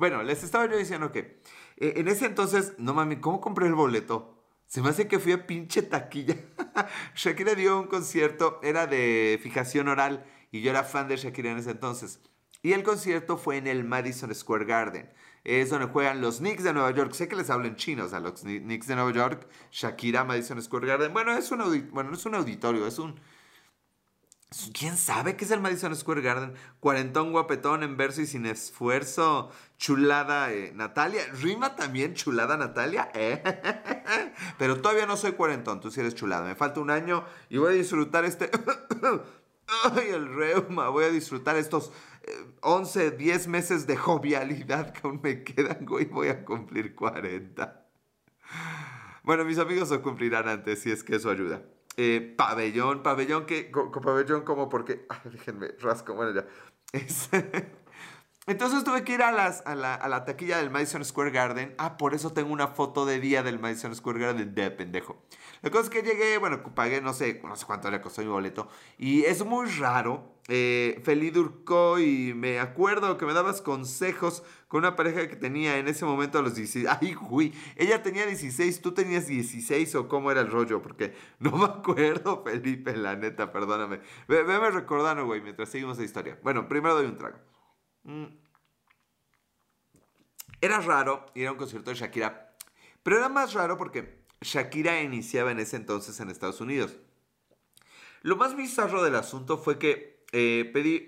Bueno, 0.02 0.24
les 0.24 0.44
estaba 0.44 0.66
yo 0.66 0.78
diciendo 0.78 1.12
que 1.12 1.40
eh, 1.78 1.94
en 1.98 2.08
ese 2.08 2.26
entonces, 2.26 2.74
no 2.80 2.96
mami, 2.96 3.18
¿cómo 3.18 3.40
compré 3.40 3.68
el 3.68 3.76
boleto? 3.76 4.44
Se 4.66 4.82
me 4.82 4.90
hace 4.90 5.08
que 5.08 5.20
fui 5.20 5.32
a 5.32 5.46
pinche 5.46 5.84
taquilla. 5.84 6.38
Shakira 7.16 7.54
dio 7.54 7.80
un 7.80 7.86
concierto, 7.86 8.60
era 8.64 8.88
de 8.88 9.40
fijación 9.44 9.90
oral 9.90 10.26
y 10.50 10.62
yo 10.62 10.72
era 10.72 10.84
fan 10.84 11.08
de 11.08 11.18
Shakira 11.18 11.52
en 11.52 11.60
ese 11.60 11.70
entonces. 11.70 12.20
Y 12.64 12.74
el 12.74 12.82
concierto 12.82 13.38
fue 13.38 13.58
en 13.58 13.68
el 13.68 13.84
Madison 13.84 14.34
Square 14.34 14.66
Garden. 14.66 15.08
Es 15.44 15.70
donde 15.70 15.86
juegan 15.86 16.20
los 16.20 16.40
Knicks 16.40 16.64
de 16.64 16.74
Nueva 16.74 16.90
York. 16.90 17.14
Sé 17.14 17.28
que 17.28 17.36
les 17.36 17.52
hablo 17.52 17.68
en 17.68 17.76
chino, 17.76 18.06
o 18.06 18.10
sea, 18.10 18.20
los 18.20 18.42
Knicks 18.42 18.88
de 18.88 18.96
Nueva 18.96 19.12
York, 19.12 19.48
Shakira, 19.70 20.24
Madison 20.24 20.60
Square 20.64 20.88
Garden. 20.88 21.14
Bueno, 21.14 21.32
es 21.38 21.52
un, 21.52 21.60
bueno, 21.92 22.10
no 22.10 22.18
es 22.18 22.26
un 22.26 22.34
auditorio, 22.34 22.88
es 22.88 22.98
un, 22.98 23.20
¿Quién 24.74 24.98
sabe 24.98 25.38
qué 25.38 25.46
es 25.46 25.52
el 25.52 25.62
Madison 25.62 25.96
Square 25.96 26.22
Garden? 26.22 26.54
Cuarentón 26.82 27.32
guapetón 27.32 27.84
en 27.84 27.96
verso 27.96 28.22
y 28.22 28.26
sin 28.26 28.46
esfuerzo. 28.46 29.50
Chulada 29.78 30.52
eh, 30.52 30.74
Natalia. 30.76 31.22
¿Rima 31.42 31.78
también 31.78 32.16
chulada 32.16 32.58
Natalia? 32.58 33.10
¿Eh? 33.14 33.42
Pero 34.58 34.82
todavía 34.82 35.06
no 35.06 35.16
soy 35.16 35.32
cuarentón, 35.34 35.80
tú 35.80 35.90
sí 35.90 36.02
eres 36.02 36.16
chulada. 36.16 36.46
Me 36.46 36.56
falta 36.56 36.82
un 36.82 36.90
año 36.90 37.24
y 37.50 37.60
voy 37.60 37.74
a 37.74 37.76
disfrutar 37.78 38.26
este... 38.26 38.52
¡Ay, 39.96 40.10
el 40.10 40.28
reuma! 40.36 40.90
Voy 40.90 41.06
a 41.06 41.10
disfrutar 41.12 41.56
estos 41.56 41.94
11, 42.60 43.08
eh, 43.08 43.12
10 43.12 43.48
meses 43.48 43.88
de 43.88 43.96
jovialidad 43.96 44.92
que 44.92 45.08
aún 45.08 45.22
me 45.24 45.46
quedan, 45.46 45.86
güey. 45.86 46.06
Voy 46.06 46.28
a 46.28 46.44
cumplir 46.44 46.94
40. 46.94 47.88
Bueno, 49.24 49.46
mis 49.46 49.60
amigos 49.60 49.92
lo 49.92 50.02
cumplirán 50.02 50.50
antes 50.50 50.82
si 50.82 50.92
es 50.92 51.06
que 51.06 51.16
eso 51.16 51.30
ayuda. 51.30 51.64
Eh, 51.98 52.34
pabellón, 52.38 53.04
pabellón 53.04 53.46
que, 53.46 53.70
con, 53.70 53.92
pabellón 53.92 54.44
como 54.44 54.70
porque, 54.70 55.06
déjenme, 55.26 55.70
rasco, 55.80 56.14
bueno 56.14 56.34
ya. 56.34 56.48
entonces 58.48 58.84
tuve 58.84 59.04
que 59.04 59.14
ir 59.14 59.22
a, 59.22 59.32
las, 59.32 59.62
a, 59.68 59.76
la, 59.76 60.26
taquilla 60.26 60.58
del 60.58 60.72
Madison 60.72 61.06
Square 61.06 61.30
Garden. 61.30 61.76
Ah, 61.78 61.98
por 61.98 62.16
eso 62.16 62.34
tengo 62.34 62.52
una 62.52 62.70
foto 62.70 63.06
de 63.06 63.20
día 63.20 63.44
del 63.44 63.60
Madison 63.60 63.96
Square 63.96 64.20
Garden 64.20 64.56
de 64.56 64.72
pendejo. 64.72 65.22
La 65.62 65.70
cosa 65.70 65.84
es 65.84 65.90
que 65.92 66.02
llegué, 66.02 66.40
bueno, 66.40 66.64
pagué, 66.74 67.02
no 67.02 67.14
sé, 67.14 67.40
no 67.44 67.56
sé 67.56 67.68
cuánto 67.68 67.92
le 67.92 68.02
costó 68.02 68.24
mi 68.24 68.30
boleto. 68.30 68.68
Y 68.98 69.26
es 69.26 69.46
muy 69.46 69.68
raro. 69.70 70.38
Eh, 70.48 71.00
Feli 71.04 71.30
Durco 71.30 72.00
y 72.00 72.34
me 72.34 72.60
acuerdo 72.60 73.16
que 73.16 73.28
me 73.28 73.34
dabas 73.34 73.62
consejos 73.62 74.44
con 74.68 74.80
una 74.80 74.96
pareja 74.96 75.30
que 75.30 75.36
tenía 75.36 75.78
en 75.78 75.88
ese 75.88 76.04
momento 76.04 76.40
a 76.40 76.42
los 76.42 76.56
16. 76.56 76.88
Ay, 77.00 77.14
güey, 77.14 77.54
ella 77.76 78.02
tenía 78.02 78.26
16, 78.26 78.82
tú 78.82 78.92
tenías 78.94 79.28
16 79.28 79.94
o 79.96 80.08
cómo 80.08 80.32
era 80.32 80.42
el 80.42 80.50
rollo, 80.50 80.82
porque 80.82 81.14
no 81.40 81.52
me 81.52 81.66
acuerdo, 81.66 82.44
Felipe, 82.44 82.98
la 82.98 83.16
neta, 83.16 83.52
perdóname. 83.52 84.00
Veme 84.28 84.72
recordando, 84.72 85.26
güey, 85.26 85.42
mientras 85.42 85.70
seguimos 85.70 86.00
la 86.00 86.06
historia. 86.06 86.40
Bueno, 86.42 86.68
primero 86.68 86.96
doy 86.96 87.06
un 87.06 87.20
trago. 87.20 87.38
Mm. 88.04 88.26
Era 90.62 90.80
raro 90.80 91.26
ir 91.34 91.48
a 91.48 91.52
un 91.52 91.58
concierto 91.58 91.90
de 91.90 91.96
Shakira, 91.96 92.56
pero 93.04 93.18
era 93.18 93.30
más 93.30 93.54
raro 93.54 93.78
porque 93.78 94.22
Shakira 94.42 95.02
iniciaba 95.02 95.52
en 95.52 95.60
ese 95.60 95.76
entonces 95.76 96.20
en 96.20 96.30
Estados 96.30 96.62
Unidos. 96.62 96.98
Lo 98.22 98.36
más 98.36 98.56
bizarro 98.56 99.04
del 99.04 99.16
asunto 99.16 99.58
fue 99.58 99.80
que 99.80 100.24
eh, 100.34 100.70
pedí, 100.72 101.08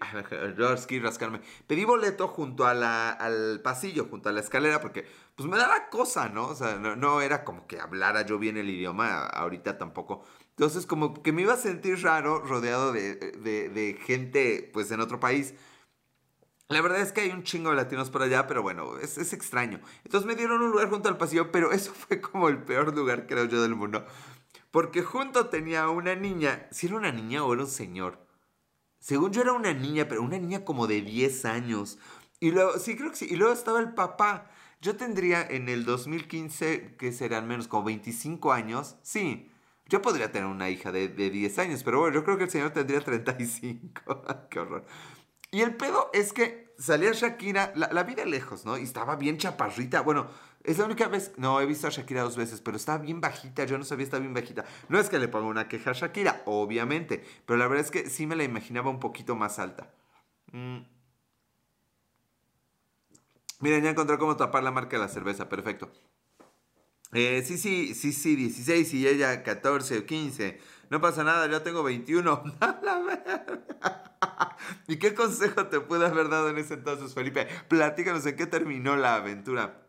rascarme, 1.00 1.42
pedí 1.68 1.86
boleto 1.86 2.28
junto 2.28 2.66
a 2.66 2.74
la, 2.74 3.12
al 3.12 3.62
pasillo, 3.62 4.06
junto 4.10 4.30
a 4.30 4.32
la 4.32 4.42
escalera, 4.42 4.82
porque 4.82 5.06
pues 5.36 5.48
me 5.48 5.58
daba 5.58 5.90
cosa, 5.90 6.30
¿no? 6.30 6.48
O 6.48 6.56
sea, 6.56 6.76
no, 6.78 7.22
era 7.22 7.44
como 7.44 7.68
que 7.68 7.80
hablara 7.80 8.26
yo 8.26 8.40
bien 8.40 8.58
el 8.58 8.70
idioma, 8.70 9.26
ahorita 9.28 9.78
tampoco. 9.78 10.24
Entonces 10.50 10.86
como 10.88 11.22
que 11.22 11.32
me 11.32 11.44
iba 11.44 11.54
a 11.54 11.58
sentir 11.58 12.02
raro 12.04 12.40
rodeado 12.40 12.92
de, 12.92 13.16
de 13.16 14.00
gente 14.04 14.70
pues 14.74 14.92
en 14.92 15.00
otro 15.00 15.20
país. 15.20 15.54
La 16.74 16.82
verdad 16.82 17.02
es 17.02 17.12
que 17.12 17.22
hay 17.22 17.30
un 17.30 17.44
chingo 17.44 17.70
de 17.70 17.76
latinos 17.76 18.10
por 18.10 18.24
allá, 18.24 18.48
pero 18.48 18.64
bueno, 18.64 18.98
es, 18.98 19.20
es, 19.20 19.32
extraño. 19.32 19.80
Entonces 20.04 20.28
me 20.28 20.36
dieron 20.36 20.60
un 20.60 20.72
lugar 20.72 20.90
junto 20.90 21.08
al 21.08 21.18
pasillo, 21.18 21.52
pero 21.52 21.72
eso 21.72 21.94
fue 22.08 22.20
como 22.20 22.50
el 22.50 22.64
peor 22.64 22.96
lugar, 22.96 23.28
creo 23.28 23.46
yo, 23.46 23.62
del 23.62 23.76
mundo. 23.76 24.04
Porque 24.72 25.04
junto 25.04 25.50
tenía 25.50 25.88
una 25.90 26.16
niña, 26.16 26.68
si 26.72 26.88
era 26.88 26.96
una 26.96 27.12
niña 27.12 27.44
o 27.44 27.54
era 27.54 27.62
un 27.62 27.70
señor. 27.70 28.26
Según 29.00 29.32
yo 29.32 29.42
era 29.44 29.54
una 29.54 29.72
niña, 29.72 30.08
pero 30.08 30.24
una 30.24 30.40
niña 30.40 30.66
como 30.66 30.88
de 30.88 31.02
10 31.02 31.46
años. 31.46 32.00
Y 32.40 32.50
luego, 32.50 32.80
sí, 32.80 32.96
creo 32.98 33.12
que 33.12 33.18
sí. 33.18 33.28
Y 33.30 33.36
luego 33.36 33.54
estaba 33.54 33.80
el 33.80 33.94
papá. 33.94 34.50
Yo 34.82 34.96
tendría 34.96 35.44
en 35.44 35.70
el 35.70 35.86
2015, 35.86 36.96
que 36.98 37.12
serán 37.12 37.48
menos 37.48 37.68
como 37.68 37.84
25 37.84 38.52
años. 38.52 38.96
Sí, 39.04 39.52
yo 39.90 40.02
podría 40.02 40.32
tener 40.32 40.48
una 40.48 40.72
hija 40.72 40.92
de, 40.92 41.08
de 41.08 41.30
10 41.30 41.60
años, 41.60 41.84
pero 41.84 42.00
bueno, 42.00 42.16
yo 42.16 42.24
creo 42.24 42.38
que 42.38 42.46
el 42.46 42.50
señor 42.50 42.72
tendría 42.72 43.02
35. 43.02 44.24
Qué 44.50 44.60
horror. 44.60 44.86
Y 45.54 45.62
el 45.62 45.76
pedo 45.76 46.10
es 46.14 46.34
que 46.34 46.63
salía 46.78 47.12
Shakira, 47.12 47.74
la, 47.76 47.90
la 47.92 48.04
vi 48.04 48.16
de 48.16 48.26
lejos, 48.26 48.66
¿no? 48.66 48.78
Y 48.78 48.84
estaba 48.84 49.16
bien 49.16 49.38
chaparrita. 49.38 50.02
Bueno, 50.02 50.28
es 50.64 50.78
la 50.78 50.86
única 50.86 51.08
vez, 51.08 51.34
no, 51.38 51.60
he 51.60 51.66
visto 51.66 51.88
a 51.88 51.90
Shakira 51.90 52.22
dos 52.22 52.38
veces, 52.38 52.62
pero 52.62 52.78
estaba 52.78 52.98
bien 52.98 53.20
bajita, 53.20 53.66
yo 53.66 53.78
no 53.78 53.84
sabía, 53.84 54.06
estaba 54.06 54.22
bien 54.22 54.34
bajita. 54.34 54.64
No 54.88 55.00
es 55.00 55.10
que 55.10 55.20
le 55.20 55.28
ponga 55.28 55.48
una 55.48 55.68
queja 55.68 55.92
a 55.92 55.94
Shakira, 55.94 56.42
obviamente, 56.46 57.24
pero 57.46 57.58
la 57.58 57.68
verdad 57.68 57.86
es 57.86 57.92
que 57.92 58.10
sí 58.10 58.26
me 58.26 58.36
la 58.36 58.44
imaginaba 58.46 58.90
un 58.90 59.00
poquito 59.00 59.36
más 59.36 59.60
alta. 59.60 59.94
Mm. 60.52 60.80
Miren, 63.60 63.84
ya 63.84 63.90
encontré 63.92 64.18
cómo 64.18 64.38
tapar 64.38 64.64
la 64.64 64.72
marca 64.72 64.98
de 64.98 65.04
la 65.04 65.10
cerveza, 65.10 65.50
perfecto. 65.50 65.92
Eh, 67.14 67.44
sí, 67.46 67.58
sí, 67.58 67.94
sí, 67.94 68.12
sí, 68.12 68.36
16 68.36 68.94
y 68.94 69.08
ella 69.08 69.44
14 69.44 70.00
o 70.00 70.06
15. 70.06 70.60
No 70.90 71.02
pasa 71.02 71.24
nada, 71.24 71.48
yo 71.48 71.62
tengo 71.62 71.84
21. 71.84 72.44
¿Y 74.88 74.98
qué 74.98 75.14
consejo 75.14 75.68
te 75.68 75.80
pude 75.80 76.06
haber 76.06 76.30
dado 76.30 76.50
en 76.50 76.58
ese 76.58 76.76
entonces, 76.76 77.14
Felipe? 77.14 77.48
Platícanos 77.68 78.26
en 78.26 78.36
qué 78.36 78.48
terminó 78.48 78.96
la 78.96 79.16
aventura. 79.16 79.82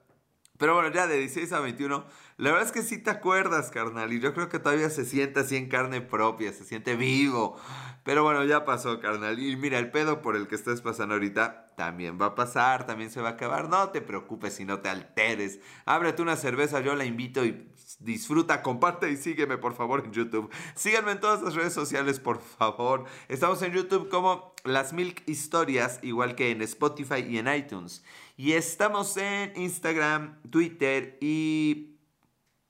Pero 0.58 0.74
bueno, 0.74 0.92
ya 0.92 1.06
de 1.06 1.18
16 1.18 1.52
a 1.52 1.60
21, 1.60 2.04
la 2.36 2.50
verdad 2.50 2.66
es 2.66 2.72
que 2.72 2.82
sí 2.82 2.98
te 2.98 3.10
acuerdas, 3.10 3.70
carnal. 3.70 4.12
Y 4.12 4.20
yo 4.20 4.34
creo 4.34 4.48
que 4.48 4.58
todavía 4.58 4.88
se 4.88 5.04
siente 5.04 5.40
así 5.40 5.56
en 5.56 5.68
carne 5.68 6.00
propia, 6.00 6.52
se 6.52 6.64
siente 6.64 6.94
vivo. 6.94 7.58
Pero 8.04 8.22
bueno, 8.22 8.44
ya 8.44 8.66
pasó, 8.66 9.00
carnal. 9.00 9.38
Y 9.38 9.56
mira, 9.56 9.78
el 9.78 9.90
pedo 9.90 10.20
por 10.20 10.36
el 10.36 10.46
que 10.46 10.54
estás 10.54 10.82
pasando 10.82 11.14
ahorita 11.14 11.72
también 11.74 12.18
va 12.20 12.26
a 12.26 12.34
pasar, 12.34 12.86
también 12.86 13.10
se 13.10 13.22
va 13.22 13.30
a 13.30 13.32
acabar. 13.32 13.68
No 13.70 13.88
te 13.88 14.02
preocupes 14.02 14.54
si 14.54 14.66
no 14.66 14.80
te 14.80 14.90
alteres. 14.90 15.58
Ábrete 15.86 16.20
una 16.20 16.36
cerveza, 16.36 16.80
yo 16.80 16.94
la 16.94 17.06
invito 17.06 17.44
y 17.46 17.66
disfruta, 18.00 18.62
comparte 18.62 19.10
y 19.10 19.16
sígueme 19.16 19.56
por 19.56 19.74
favor 19.74 20.02
en 20.04 20.12
YouTube. 20.12 20.50
Síganme 20.74 21.12
en 21.12 21.20
todas 21.20 21.40
las 21.42 21.54
redes 21.54 21.72
sociales, 21.72 22.20
por 22.20 22.40
favor. 22.40 23.04
Estamos 23.28 23.62
en 23.62 23.72
YouTube 23.72 24.10
como 24.10 24.54
Las 24.64 24.92
Milk 24.92 25.22
Historias, 25.26 25.98
igual 26.02 26.34
que 26.34 26.50
en 26.50 26.60
Spotify 26.60 27.24
y 27.26 27.38
en 27.38 27.48
iTunes. 27.48 28.04
Y 28.36 28.52
estamos 28.52 29.16
en 29.16 29.52
Instagram, 29.56 30.42
Twitter 30.50 31.16
y 31.22 31.93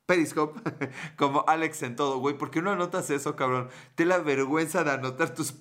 Periscope 0.06 0.61
como 1.16 1.44
Alex 1.49 1.82
en 1.82 1.96
todo, 1.96 2.18
güey. 2.18 2.37
¿Por 2.37 2.50
qué 2.50 2.61
no 2.62 2.70
anotas 2.70 3.11
eso, 3.11 3.37
cabrón? 3.37 3.68
Te 3.94 4.04
la 4.04 4.18
vergüenza 4.18 4.84
de 4.84 4.92
anotar 4.92 5.34
tus, 5.34 5.54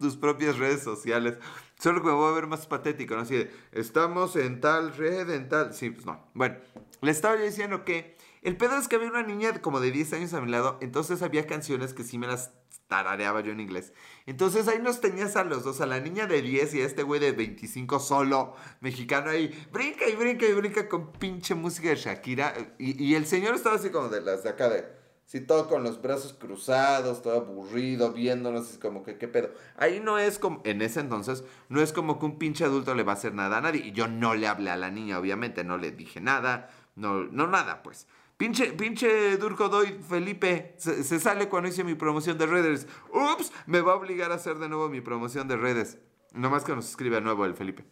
tus 0.00 0.16
propias 0.16 0.58
redes 0.58 0.82
sociales. 0.82 1.38
Solo 1.78 2.00
que 2.00 2.08
me 2.08 2.14
voy 2.14 2.30
a 2.30 2.34
ver 2.34 2.46
más 2.46 2.66
patético, 2.66 3.14
¿no? 3.14 3.22
Así 3.22 3.36
de, 3.36 3.50
estamos 3.72 4.36
en 4.36 4.60
tal 4.60 4.96
red, 4.96 5.30
en 5.30 5.48
tal... 5.48 5.74
Sí, 5.74 5.90
pues 5.90 6.06
no. 6.06 6.24
Bueno, 6.34 6.56
le 7.00 7.10
estaba 7.10 7.36
yo 7.36 7.44
diciendo 7.44 7.84
que 7.84 8.16
el 8.42 8.56
pedo 8.56 8.76
es 8.76 8.88
que 8.88 8.96
había 8.96 9.08
una 9.08 9.22
niña 9.22 9.60
como 9.62 9.80
de 9.80 9.90
10 9.90 10.12
años 10.12 10.34
a 10.34 10.40
mi 10.40 10.50
lado, 10.50 10.78
entonces 10.80 11.22
había 11.22 11.46
canciones 11.46 11.94
que 11.94 12.04
sí 12.04 12.18
me 12.18 12.26
las 12.26 12.52
tarareaba 12.88 13.40
yo 13.40 13.52
en 13.52 13.60
inglés. 13.60 13.92
Entonces 14.26 14.68
ahí 14.68 14.78
nos 14.78 15.00
tenías 15.00 15.36
a 15.36 15.44
los 15.44 15.64
dos, 15.64 15.80
a 15.80 15.86
la 15.86 16.00
niña 16.00 16.26
de 16.26 16.42
10 16.42 16.74
y 16.74 16.82
a 16.82 16.86
este 16.86 17.02
güey 17.02 17.20
de 17.20 17.32
25 17.32 17.98
solo, 17.98 18.54
mexicano 18.80 19.30
ahí, 19.30 19.66
brinca 19.72 20.08
y 20.08 20.14
brinca 20.14 20.46
y 20.46 20.52
brinca 20.52 20.88
con 20.88 21.12
pinche 21.12 21.54
música 21.54 21.88
de 21.88 21.96
Shakira. 21.96 22.54
Y, 22.78 23.14
el 23.14 23.26
señor 23.26 23.54
estaba 23.54 23.76
así 23.76 23.90
como 23.90 24.08
de 24.08 24.20
las 24.20 24.42
de 24.42 24.50
acá 24.50 24.68
de... 24.68 25.04
Sí, 25.26 25.40
todo 25.40 25.68
con 25.68 25.82
los 25.82 26.02
brazos 26.02 26.34
cruzados, 26.34 27.22
todo 27.22 27.40
aburrido, 27.40 28.12
viéndonos, 28.12 28.70
es 28.70 28.78
como 28.78 29.02
que, 29.02 29.16
¿qué 29.16 29.26
pedo? 29.26 29.50
Ahí 29.78 29.98
no 29.98 30.18
es 30.18 30.38
como, 30.38 30.60
en 30.64 30.82
ese 30.82 31.00
entonces, 31.00 31.44
no 31.70 31.80
es 31.80 31.94
como 31.94 32.18
que 32.18 32.26
un 32.26 32.38
pinche 32.38 32.64
adulto 32.64 32.94
le 32.94 33.04
va 33.04 33.12
a 33.12 33.14
hacer 33.16 33.32
nada 33.32 33.56
a 33.56 33.60
nadie. 33.62 33.86
Y 33.86 33.92
yo 33.92 34.06
no 34.06 34.34
le 34.34 34.46
hablé 34.46 34.68
a 34.68 34.76
la 34.76 34.90
niña, 34.90 35.18
obviamente, 35.18 35.64
no 35.64 35.78
le 35.78 35.92
dije 35.92 36.20
nada, 36.20 36.68
no, 36.94 37.24
no 37.24 37.46
nada, 37.46 37.82
pues. 37.82 38.06
Pinche, 38.36 38.72
pinche 38.72 39.36
Durko 39.36 39.68
Doy 39.68 40.00
Felipe 40.08 40.74
se, 40.76 41.20
sale 41.20 41.48
cuando 41.48 41.68
hice 41.68 41.84
mi 41.84 41.94
promoción 41.94 42.36
de 42.36 42.46
redes. 42.46 42.88
Ups, 43.12 43.52
me 43.66 43.80
va 43.80 43.92
a 43.92 43.96
obligar 43.96 44.32
a 44.32 44.34
hacer 44.34 44.58
de 44.58 44.68
nuevo 44.68 44.88
mi 44.88 45.00
promoción 45.00 45.46
de 45.46 45.56
redes. 45.56 45.98
Nomás 46.32 46.64
que 46.64 46.74
nos 46.74 46.88
escribe 46.88 47.18
a 47.18 47.20
nuevo 47.20 47.44
el 47.44 47.54
Felipe. 47.54 47.84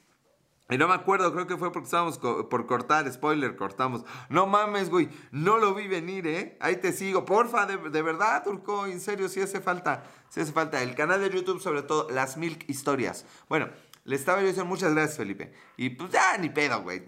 Y 0.68 0.78
no 0.78 0.88
me 0.88 0.94
acuerdo, 0.94 1.32
creo 1.32 1.46
que 1.46 1.56
fue 1.56 1.70
porque 1.70 1.84
estábamos 1.84 2.18
por 2.18 2.66
cortar, 2.66 3.10
spoiler, 3.12 3.56
cortamos. 3.56 4.04
No 4.30 4.46
mames, 4.46 4.90
güey, 4.90 5.08
no 5.30 5.58
lo 5.58 5.74
vi 5.74 5.86
venir, 5.86 6.26
¿eh? 6.26 6.56
Ahí 6.60 6.76
te 6.76 6.92
sigo, 6.92 7.24
porfa, 7.24 7.66
de, 7.66 7.76
de 7.90 8.02
verdad, 8.02 8.42
Turco, 8.42 8.86
en 8.86 9.00
serio, 9.00 9.28
sí 9.28 9.40
hace 9.40 9.60
falta, 9.60 10.04
sí 10.28 10.40
hace 10.40 10.52
falta. 10.52 10.82
El 10.82 10.94
canal 10.94 11.20
de 11.20 11.30
YouTube, 11.30 11.60
sobre 11.60 11.82
todo, 11.82 12.08
las 12.10 12.36
Milk 12.36 12.64
Historias. 12.68 13.26
Bueno, 13.48 13.68
le 14.04 14.16
estaba 14.16 14.40
yo 14.40 14.48
diciendo 14.48 14.68
muchas 14.68 14.92
gracias, 14.94 15.16
Felipe. 15.16 15.52
Y 15.76 15.90
pues 15.90 16.10
ya, 16.10 16.36
ni 16.38 16.48
pedo, 16.48 16.82
güey. 16.82 17.04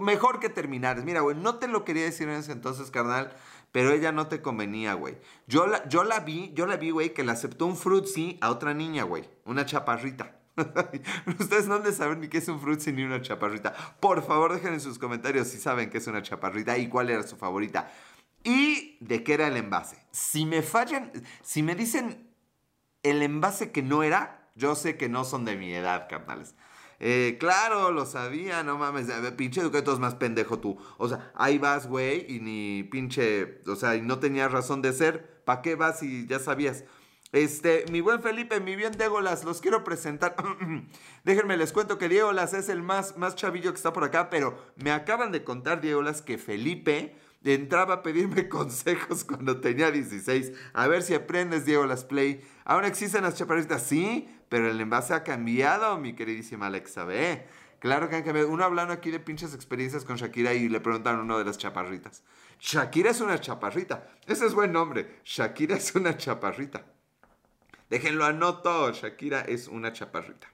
mejor 0.00 0.40
que 0.40 0.48
terminar. 0.48 1.02
Mira, 1.04 1.20
güey, 1.20 1.36
no 1.36 1.56
te 1.56 1.68
lo 1.68 1.84
quería 1.84 2.04
decir 2.04 2.28
en 2.28 2.36
ese 2.36 2.52
entonces, 2.52 2.90
carnal. 2.90 3.36
Pero 3.70 3.90
ella 3.90 4.12
no 4.12 4.28
te 4.28 4.42
convenía, 4.42 4.94
güey. 4.94 5.18
Yo 5.46 5.66
la, 5.66 5.86
yo 5.88 6.04
la 6.04 6.20
vi, 6.20 6.52
yo 6.54 6.66
la 6.66 6.76
vi, 6.76 6.90
güey, 6.90 7.14
que 7.14 7.24
le 7.24 7.32
aceptó 7.32 7.66
un 7.66 7.76
frutzi 7.76 8.38
a 8.40 8.50
otra 8.50 8.74
niña, 8.74 9.04
güey. 9.04 9.28
Una 9.44 9.66
chaparrita. 9.66 10.38
Ustedes 11.38 11.66
no 11.66 11.78
de 11.78 11.92
saber 11.92 12.18
ni 12.18 12.28
qué 12.28 12.38
es 12.38 12.48
un 12.48 12.60
frutzi 12.60 12.92
ni 12.92 13.02
una 13.02 13.20
chaparrita. 13.22 13.74
Por 14.00 14.22
favor, 14.22 14.52
dejen 14.52 14.74
en 14.74 14.80
sus 14.80 14.98
comentarios 14.98 15.48
si 15.48 15.58
saben 15.58 15.90
qué 15.90 15.98
es 15.98 16.06
una 16.06 16.22
chaparrita 16.22 16.76
y 16.78 16.88
cuál 16.88 17.10
era 17.10 17.22
su 17.22 17.36
favorita. 17.36 17.90
Y 18.44 18.98
de 19.00 19.22
qué 19.22 19.34
era 19.34 19.48
el 19.48 19.56
envase. 19.56 19.98
Si 20.10 20.44
me 20.44 20.62
fallan, 20.62 21.10
si 21.42 21.62
me 21.62 21.74
dicen 21.74 22.30
el 23.02 23.22
envase 23.22 23.72
que 23.72 23.82
no 23.82 24.02
era, 24.02 24.41
yo 24.54 24.74
sé 24.74 24.96
que 24.96 25.08
no 25.08 25.24
son 25.24 25.44
de 25.44 25.56
mi 25.56 25.72
edad, 25.72 26.08
carnales. 26.08 26.54
Eh, 27.04 27.36
claro, 27.40 27.90
lo 27.90 28.06
sabía, 28.06 28.62
no 28.62 28.78
mames. 28.78 29.08
Pinche 29.36 29.60
educato 29.60 29.92
es 29.92 29.98
más 29.98 30.14
pendejo 30.14 30.60
tú. 30.60 30.78
O 30.98 31.08
sea, 31.08 31.32
ahí 31.34 31.58
vas, 31.58 31.88
güey, 31.88 32.26
y 32.32 32.38
ni 32.40 32.84
pinche. 32.84 33.60
O 33.66 33.74
sea, 33.74 33.96
y 33.96 34.02
no 34.02 34.20
tenías 34.20 34.52
razón 34.52 34.82
de 34.82 34.92
ser. 34.92 35.42
¿Para 35.44 35.62
qué 35.62 35.74
vas 35.74 35.98
si 35.98 36.26
ya 36.28 36.38
sabías? 36.38 36.84
Este, 37.32 37.86
mi 37.90 38.02
buen 38.02 38.22
Felipe, 38.22 38.60
mi 38.60 38.76
bien 38.76 38.92
Diegolas, 38.92 39.42
los 39.42 39.60
quiero 39.60 39.82
presentar. 39.84 40.36
Déjenme 41.24 41.56
les 41.56 41.72
cuento 41.72 41.96
que 41.96 42.08
Diegolas 42.08 42.52
es 42.52 42.68
el 42.68 42.82
más, 42.82 43.16
más 43.16 43.34
chavillo 43.34 43.72
que 43.72 43.78
está 43.78 43.92
por 43.92 44.04
acá, 44.04 44.28
pero 44.28 44.56
me 44.76 44.92
acaban 44.92 45.32
de 45.32 45.42
contar, 45.42 45.80
Diegolas, 45.80 46.20
que 46.20 46.36
Felipe 46.36 47.16
entraba 47.42 47.94
a 47.94 48.02
pedirme 48.02 48.48
consejos 48.50 49.24
cuando 49.24 49.60
tenía 49.60 49.90
16. 49.90 50.52
A 50.74 50.86
ver 50.88 51.02
si 51.02 51.14
aprendes, 51.14 51.64
Diego 51.64 51.86
Las 51.86 52.04
Play. 52.04 52.44
¿Aún 52.64 52.84
existen 52.84 53.22
las 53.22 53.34
chaparritas? 53.34 53.82
Sí, 53.82 54.28
pero 54.52 54.68
el 54.68 54.78
envase 54.78 55.14
ha 55.14 55.24
cambiado, 55.24 55.96
mi 55.96 56.12
queridísima 56.12 56.66
Alexa 56.66 57.06
B. 57.06 57.42
Claro 57.78 58.10
que 58.10 58.16
han 58.16 58.22
cambiado. 58.22 58.50
Uno 58.50 58.64
hablando 58.64 58.92
aquí 58.92 59.10
de 59.10 59.18
pinches 59.18 59.54
experiencias 59.54 60.04
con 60.04 60.16
Shakira 60.16 60.52
y 60.52 60.68
le 60.68 60.78
preguntan 60.78 61.16
a 61.16 61.22
uno 61.22 61.38
de 61.38 61.46
las 61.46 61.56
chaparritas. 61.56 62.22
Shakira 62.60 63.12
es 63.12 63.22
una 63.22 63.40
chaparrita. 63.40 64.10
Ese 64.26 64.44
es 64.44 64.52
buen 64.52 64.70
nombre. 64.70 65.20
Shakira 65.24 65.76
es 65.76 65.94
una 65.94 66.18
chaparrita. 66.18 66.84
Déjenlo 67.88 68.26
anoto. 68.26 68.92
Shakira 68.92 69.40
es 69.40 69.68
una 69.68 69.90
chaparrita. 69.94 70.48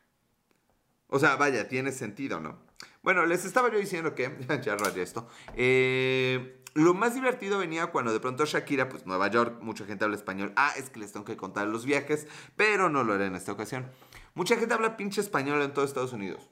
O 1.09 1.19
sea, 1.19 1.35
vaya, 1.35 1.67
tiene 1.67 1.90
sentido, 1.90 2.38
¿no? 2.38 2.57
Bueno, 3.02 3.26
les 3.26 3.45
estaba 3.45 3.69
yo 3.69 3.78
diciendo 3.78 4.14
que, 4.14 4.31
ya 4.62 4.76
rayé 4.76 5.02
esto, 5.02 5.28
eh, 5.57 6.58
lo 6.78 6.94
más 6.94 7.14
divertido 7.14 7.58
venía 7.58 7.88
cuando 7.88 8.12
de 8.12 8.20
pronto 8.20 8.44
Shakira, 8.47 8.88
pues 8.88 9.04
Nueva 9.04 9.26
York, 9.28 9.58
mucha 9.61 9.85
gente 9.85 10.04
habla 10.04 10.16
español. 10.16 10.52
Ah, 10.54 10.73
es 10.76 10.90
que 10.90 11.00
les 11.00 11.12
tengo 11.12 11.25
que 11.25 11.37
contar 11.37 11.66
los 11.66 11.85
viajes, 11.85 12.28
pero 12.54 12.88
no 12.88 13.02
lo 13.02 13.14
haré 13.14 13.26
en 13.26 13.35
esta 13.35 13.50
ocasión. 13.50 13.90
Mucha 14.35 14.56
gente 14.56 14.75
habla 14.75 14.97
pinche 14.97 15.20
español 15.20 15.61
en 15.62 15.75
todo 15.75 15.85
Estados 15.85 16.12
Unidos. 16.12 16.49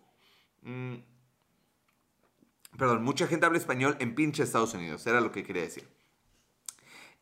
Mm, 0.62 0.97
perdón, 2.76 3.04
mucha 3.04 3.28
gente 3.28 3.47
habla 3.47 3.59
español 3.59 3.97
en 4.00 4.16
pinche 4.16 4.42
Estados 4.42 4.75
Unidos, 4.75 5.06
era 5.06 5.21
lo 5.21 5.30
que 5.30 5.45
quería 5.45 5.62
decir. 5.62 5.88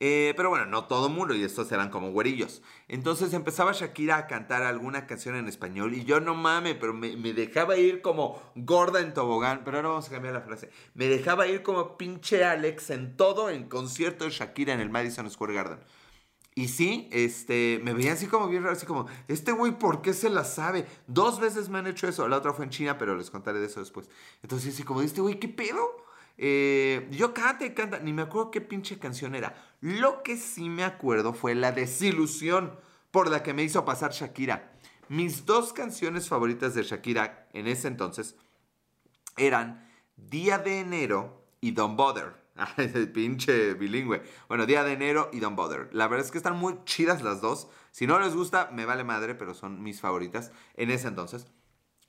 Eh, 0.07 0.35
pero 0.37 0.51
bueno, 0.51 0.67
no 0.67 0.85
todo 0.85 1.09
mundo, 1.09 1.35
y 1.35 1.43
estos 1.45 1.73
eran 1.73 1.89
como 1.89 2.13
güerillos. 2.13 2.61
Entonces 2.89 3.33
empezaba 3.33 3.73
Shakira 3.73 4.19
a 4.19 4.27
cantar 4.27 4.63
alguna 4.63 5.07
canción 5.07 5.35
en 5.35 5.49
español 5.49 5.95
y 5.95 6.05
yo 6.05 6.21
no 6.21 6.35
mames, 6.35 6.77
pero 6.79 6.93
me, 6.93 7.17
dejaba 7.33 7.79
ir 7.79 8.03
como 8.03 8.39
gorda 8.55 9.01
en 9.01 9.15
tobogán. 9.15 9.63
Pero 9.65 9.79
ahora 9.79 9.89
vamos 9.89 10.07
a 10.07 10.11
cambiar 10.11 10.35
la 10.35 10.43
frase. 10.43 10.69
Me 10.93 11.07
dejaba 11.07 11.47
ir 11.47 11.63
como 11.63 11.97
pinche 11.97 12.45
Alex 12.45 12.91
en 12.91 13.17
todo 13.17 13.49
en 13.49 13.67
concierto 13.67 14.27
de 14.27 14.31
Shakira 14.31 14.75
en 14.75 14.81
el 14.81 14.91
Madison 14.91 15.31
Square 15.31 15.55
Garden. 15.55 15.79
Y 16.55 16.69
sí, 16.69 17.09
este, 17.11 17.81
me 17.83 17.95
veía 17.95 18.13
así 18.13 18.27
como 18.27 18.49
bien 18.49 18.63
raro, 18.63 18.77
así 18.77 18.85
como, 18.85 19.07
este 19.27 19.53
güey, 19.53 19.79
¿por 19.79 20.03
qué 20.03 20.13
se 20.13 20.29
la 20.29 20.45
sabe? 20.45 20.85
Dos 21.07 21.41
veces 21.41 21.71
me 21.71 21.79
han 21.79 21.87
hecho 21.87 22.07
eso, 22.09 22.29
la 22.29 22.37
otra 22.37 22.53
fue 22.53 22.67
en 22.67 22.71
China, 22.71 22.99
pero 22.99 23.17
les 23.17 23.31
contaré 23.31 23.59
de 23.59 23.67
eso 23.67 23.81
después. 23.81 24.11
Entonces, 24.43 24.75
así 24.75 24.83
como, 24.83 25.01
este 25.01 25.23
güey, 25.23 25.41
¿qué 25.41 25.49
pedo? 25.49 26.05
Eh, 26.37 27.09
yo 27.11 27.33
canta 27.33 27.65
y 27.65 27.75
canta, 27.75 27.99
ni 28.01 28.13
me 28.13 28.23
acuerdo 28.23 28.51
qué 28.51 28.61
pinche 28.61 28.99
canción 28.99 29.35
era. 29.35 29.55
Lo 29.81 30.23
que 30.23 30.37
sí 30.37 30.69
me 30.69 30.85
acuerdo 30.85 31.33
fue 31.33 31.55
la 31.55 31.73
desilusión 31.73 32.79
por 33.11 33.31
la 33.31 33.43
que 33.43 33.55
me 33.55 33.63
hizo 33.63 33.85
pasar 33.85 34.13
Shakira. 34.13 34.73
Mis 35.09 35.47
dos 35.47 35.73
canciones 35.73 36.29
favoritas 36.29 36.75
de 36.75 36.83
Shakira 36.83 37.49
en 37.53 37.67
ese 37.67 37.89
entonces 37.89 38.37
eran 39.37 39.89
Día 40.17 40.59
de 40.59 40.81
Enero 40.81 41.47
y 41.61 41.73
Don't 41.73 41.97
Bother. 41.97 42.45
el 42.77 43.11
pinche 43.11 43.75
bilingüe. 43.75 44.23
Bueno, 44.49 44.67
Día 44.67 44.85
de 44.85 44.93
Enero 44.93 45.31
y 45.33 45.41
Don't 45.41 45.57
Bother. 45.57 45.89
La 45.93 46.09
verdad 46.09 46.25
es 46.25 46.33
que 46.33 46.39
están 46.39 46.57
muy 46.57 46.79
chidas 46.85 47.23
las 47.23 47.41
dos. 47.41 47.69
Si 47.91 48.07
no 48.07 48.19
les 48.19 48.35
gusta, 48.35 48.71
me 48.73 48.85
vale 48.85 49.05
madre, 49.05 49.35
pero 49.35 49.55
son 49.55 49.83
mis 49.83 50.01
favoritas 50.01 50.53
en 50.75 50.91
ese 50.91 51.09
entonces. 51.09 51.47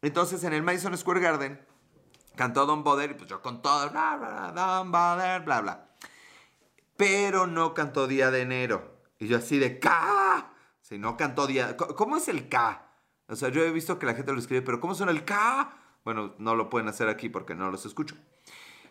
Entonces, 0.02 0.44
en 0.44 0.54
el 0.54 0.64
Madison 0.64 0.96
Square 0.98 1.20
Garden, 1.20 1.60
Cantó 2.36 2.66
Don 2.66 2.84
Boder 2.84 3.12
y 3.12 3.14
pues 3.14 3.30
yo 3.30 3.42
con 3.42 3.62
todo, 3.62 3.90
bla, 3.90 4.18
bla, 4.18 4.52
Don 4.56 4.92
Boder, 4.92 5.42
bla, 5.44 5.62
bla. 5.62 5.90
Pero 6.98 7.48
no 7.48 7.74
cantó 7.74 8.08
Día 8.08 8.32
de 8.32 8.42
Enero. 8.42 8.96
Y 9.20 9.28
yo 9.28 9.38
así 9.38 9.60
de 9.60 9.80
K. 9.80 10.52
Si 10.82 10.98
no 10.98 11.18
cantó 11.18 11.48
Día... 11.48 11.76
¿Cómo 11.78 12.18
es 12.18 12.28
el 12.28 12.48
K? 12.48 12.88
O 13.28 13.36
sea, 13.36 13.50
yo 13.50 13.64
he 13.64 13.72
visto 13.72 13.98
que 13.98 14.06
la 14.06 14.14
gente 14.14 14.32
lo 14.32 14.40
escribe, 14.40 14.62
pero 14.62 14.80
¿cómo 14.80 14.96
suena 14.96 15.12
el 15.12 15.26
K? 15.26 15.74
Bueno, 16.04 16.36
no 16.38 16.56
lo 16.56 16.70
pueden 16.70 16.88
hacer 16.88 17.10
aquí 17.10 17.30
porque 17.30 17.56
no 17.56 17.72
los 17.72 17.86
escucho. 17.86 18.16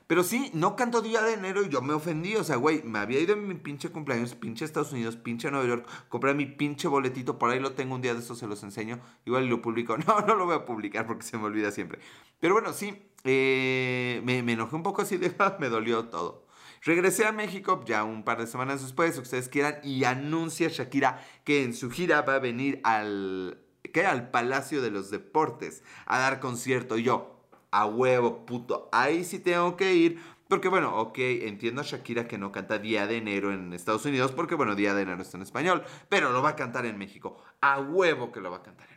Pero 0.06 0.22
sí, 0.22 0.50
no 0.52 0.76
canto 0.76 1.00
día 1.00 1.22
de 1.22 1.32
enero 1.32 1.62
y 1.64 1.70
yo 1.70 1.80
me 1.80 1.94
ofendí. 1.94 2.36
O 2.36 2.44
sea, 2.44 2.56
güey, 2.56 2.82
me 2.82 2.98
había 2.98 3.20
ido 3.20 3.32
en 3.34 3.48
mi 3.48 3.54
pinche 3.54 3.88
cumpleaños, 3.90 4.34
pinche 4.34 4.64
Estados 4.64 4.92
Unidos, 4.92 5.16
pinche 5.16 5.50
Nueva 5.50 5.66
York. 5.66 5.88
Compré 6.08 6.34
mi 6.34 6.44
pinche 6.44 6.88
boletito, 6.88 7.38
por 7.38 7.50
ahí 7.50 7.60
lo 7.60 7.72
tengo 7.72 7.94
un 7.94 8.02
día 8.02 8.12
de 8.12 8.20
estos, 8.20 8.38
se 8.38 8.46
los 8.46 8.62
enseño. 8.62 9.00
Igual 9.24 9.46
lo 9.46 9.62
publico. 9.62 9.96
No, 10.06 10.20
no 10.20 10.34
lo 10.34 10.44
voy 10.44 10.56
a 10.56 10.66
publicar 10.66 11.06
porque 11.06 11.22
se 11.22 11.38
me 11.38 11.44
olvida 11.44 11.70
siempre. 11.70 11.98
Pero 12.38 12.52
bueno, 12.52 12.74
sí, 12.74 13.10
eh, 13.24 14.20
me, 14.24 14.38
enojé 14.38 14.76
un 14.76 14.82
poco 14.82 15.02
así 15.02 15.16
de, 15.16 15.34
me 15.58 15.68
dolió 15.68 16.04
todo. 16.06 16.44
Regresé 16.82 17.24
a 17.24 17.32
México 17.32 17.82
ya 17.86 18.04
un 18.04 18.24
par 18.24 18.38
de 18.38 18.46
semanas 18.46 18.82
después, 18.82 19.16
ustedes 19.16 19.48
quieran, 19.48 19.76
y 19.82 20.04
anuncia 20.04 20.68
Shakira 20.68 21.24
que 21.42 21.64
en 21.64 21.72
su 21.72 21.90
gira 21.90 22.20
va 22.20 22.34
a 22.34 22.38
venir 22.40 22.80
al, 22.84 23.58
al 24.06 24.30
Palacio 24.30 24.82
de 24.82 24.90
los 24.90 25.10
Deportes 25.10 25.82
a 26.04 26.18
dar 26.18 26.40
concierto. 26.40 26.98
Y 26.98 27.04
yo, 27.04 27.40
a 27.70 27.86
huevo, 27.86 28.44
puto, 28.44 28.90
ahí 28.92 29.24
sí 29.24 29.38
tengo 29.38 29.76
que 29.76 29.94
ir 29.94 30.20
Porque 30.48 30.68
bueno, 30.68 30.94
ok, 30.98 31.18
entiendo 31.18 31.80
a 31.80 31.84
Shakira 31.84 32.28
que 32.28 32.36
no 32.36 32.52
canta 32.52 32.78
Día 32.78 33.06
de 33.06 33.16
Enero 33.16 33.50
en 33.50 33.72
Estados 33.72 34.04
Unidos 34.04 34.32
porque 34.32 34.54
bueno, 34.54 34.74
Día 34.74 34.92
de 34.92 35.02
Enero 35.02 35.22
está 35.22 35.38
en 35.38 35.42
español, 35.42 35.82
pero 36.10 36.32
lo 36.32 36.42
va 36.42 36.50
a 36.50 36.56
cantar 36.56 36.84
en 36.84 36.98
México. 36.98 37.42
A 37.62 37.80
huevo 37.80 38.30
que 38.30 38.42
lo 38.42 38.50
va 38.50 38.58
a 38.58 38.62
cantar. 38.62 38.93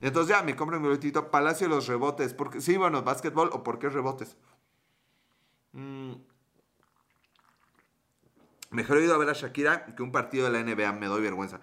Entonces 0.00 0.36
ya 0.36 0.42
me 0.42 0.56
compro 0.56 0.78
mi 0.80 0.86
boletito 0.86 1.30
Palacio 1.30 1.68
de 1.68 1.74
los 1.74 1.86
Rebotes. 1.86 2.34
Porque, 2.34 2.60
sí, 2.60 2.76
bueno, 2.76 3.02
básquetbol 3.02 3.50
o 3.52 3.62
por 3.62 3.78
qué 3.78 3.88
rebotes. 3.88 4.36
Mm. 5.72 6.12
Mejor 8.70 8.98
he 8.98 9.04
ido 9.04 9.14
a 9.14 9.18
ver 9.18 9.28
a 9.28 9.34
Shakira 9.34 9.94
que 9.94 10.02
un 10.02 10.10
partido 10.10 10.50
de 10.50 10.52
la 10.52 10.62
NBA, 10.62 10.92
me 10.92 11.06
doy 11.06 11.22
vergüenza. 11.22 11.60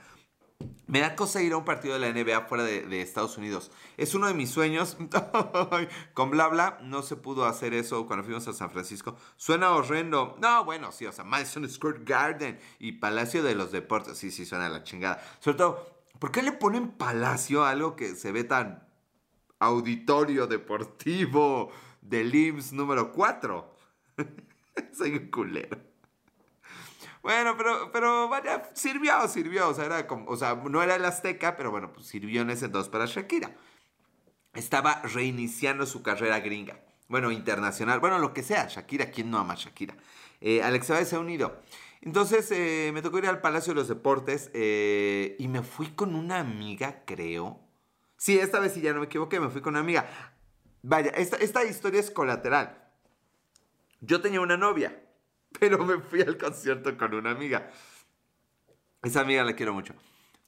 Me 0.88 1.00
da 1.00 1.16
cosa 1.16 1.42
ir 1.42 1.54
a 1.54 1.58
un 1.58 1.66
partido 1.66 1.98
de 1.98 2.00
la 2.00 2.12
NBA 2.12 2.48
fuera 2.48 2.64
de, 2.64 3.02
Estados 3.02 3.38
Unidos. 3.38 3.72
Es 3.98 4.14
uno 4.14 4.28
de 4.28 4.34
mis 4.34 4.50
sueños. 4.50 4.98
Con 6.14 6.32
bla 6.32 6.48
bla 6.48 6.80
no 6.84 7.02
se 7.02 7.16
pudo 7.16 7.46
hacer 7.46 7.74
eso 7.74 8.06
cuando 8.08 8.24
fuimos 8.24 8.48
a 8.48 8.54
San 8.54 8.72
Francisco. 8.72 9.16
Suena 9.38 9.72
horrendo. 9.72 10.38
No, 10.42 10.66
bueno, 10.66 10.92
sí, 10.92 11.06
o 11.06 11.12
sea, 11.12 11.24
Madison 11.24 11.68
Square 11.70 12.02
Garden 12.04 12.60
y 12.80 12.94
Palacio 12.94 13.42
de 13.42 13.56
los 13.56 13.72
Deportes. 13.72 14.18
Sí, 14.18 14.32
sí, 14.32 14.46
suena 14.46 14.70
la 14.70 14.84
chingada. 14.84 15.22
Sobre 15.40 15.58
todo, 15.58 16.01
¿por 16.22 16.32
qué 16.32 16.44
le 16.44 16.52
ponen 16.52 16.92
palacio 16.92 17.66
a 17.66 17.72
algo 17.72 17.96
que 17.96 18.14
se 18.14 18.32
ve 18.32 18.44
tan 18.44 18.88
auditorio 19.58 20.46
deportivo 20.46 21.72
del 22.00 22.34
IMSS 22.34 22.74
número 22.74 23.12
4? 23.12 23.76
Soy 24.94 25.14
un 25.14 25.32
culero. 25.32 25.80
Bueno, 27.24 27.58
pero, 27.58 27.92
pero 27.92 28.30
vaya, 28.30 28.70
sirvió, 28.76 29.28
sirvió. 29.28 29.70
O 29.70 29.74
sea, 29.74 29.86
era 29.86 30.06
como, 30.06 30.30
o 30.30 30.38
sea, 30.38 30.54
no 30.54 30.84
era 30.84 30.96
el 30.96 31.06
Azteca, 31.06 31.58
pero 31.58 31.72
bueno, 31.72 31.92
pues 31.92 32.06
sirvió 32.06 32.44
en 32.44 32.52
ese 32.52 32.66
entonces 32.66 32.92
para 32.92 33.08
Shakira. 33.08 33.56
Estaba 34.54 35.02
reiniciando 35.02 35.88
su 35.88 36.04
carrera 36.04 36.40
gringa. 36.40 36.80
Bueno, 37.08 37.32
internacional. 37.32 38.00
Bueno, 38.00 38.20
lo 38.20 38.32
que 38.32 38.44
sea. 38.44 38.68
Shakira, 38.68 39.10
¿quién 39.10 39.32
no 39.32 39.40
ama 39.40 39.54
a 39.54 39.58
Shakira? 39.58 39.96
Eh, 40.40 40.62
Alex 40.62 40.86
se 40.86 41.16
ha 41.16 41.20
unido. 41.20 41.60
Entonces 42.02 42.52
eh, 42.52 42.92
me 42.94 43.02
tocó 43.02 43.20
ir 43.20 43.28
al 43.28 43.42
Palacio 43.42 43.74
de 43.74 43.80
los 43.80 43.88
Deportes 43.88 44.50
eh, 44.54 45.36
y 45.40 45.48
me 45.48 45.62
fui 45.62 45.88
con 45.92 46.16
una 46.16 46.40
amiga, 46.40 47.04
creo. 47.06 47.60
Sí, 48.18 48.40
esta 48.40 48.60
vez 48.60 48.74
sí 48.74 48.82
ya 48.82 48.94
no 48.94 49.00
me 49.00 49.06
equivoqué, 49.06 49.40
me 49.40 49.50
fui 49.50 49.62
con 49.62 49.74
una 49.74 49.82
amiga. 49.82 50.10
Vaya, 50.82 51.12
esta, 51.12 51.64
historia 51.64 52.00
es 52.00 52.10
colateral. 52.10 52.92
Yo 54.00 54.22
tenía 54.22 54.42
una 54.42 54.58
novia 54.58 55.00
pero 55.60 55.84
me 55.86 56.00
fui 56.00 56.22
al 56.22 56.38
concierto 56.38 56.98
con 56.98 57.14
una 57.14 57.32
amiga. 57.32 57.70
Esa 59.04 59.22
amiga 59.22 59.44
la 59.44 59.56
quiero 59.56 59.74
mucho. 59.74 59.94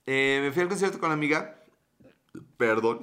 Eh, 0.06 0.40
me 0.42 0.52
fui 0.52 0.62
al 0.62 0.70
concierto 0.70 1.00
con 1.00 1.10
la 1.10 1.16
amiga. 1.16 1.60
Perdón. 2.58 3.02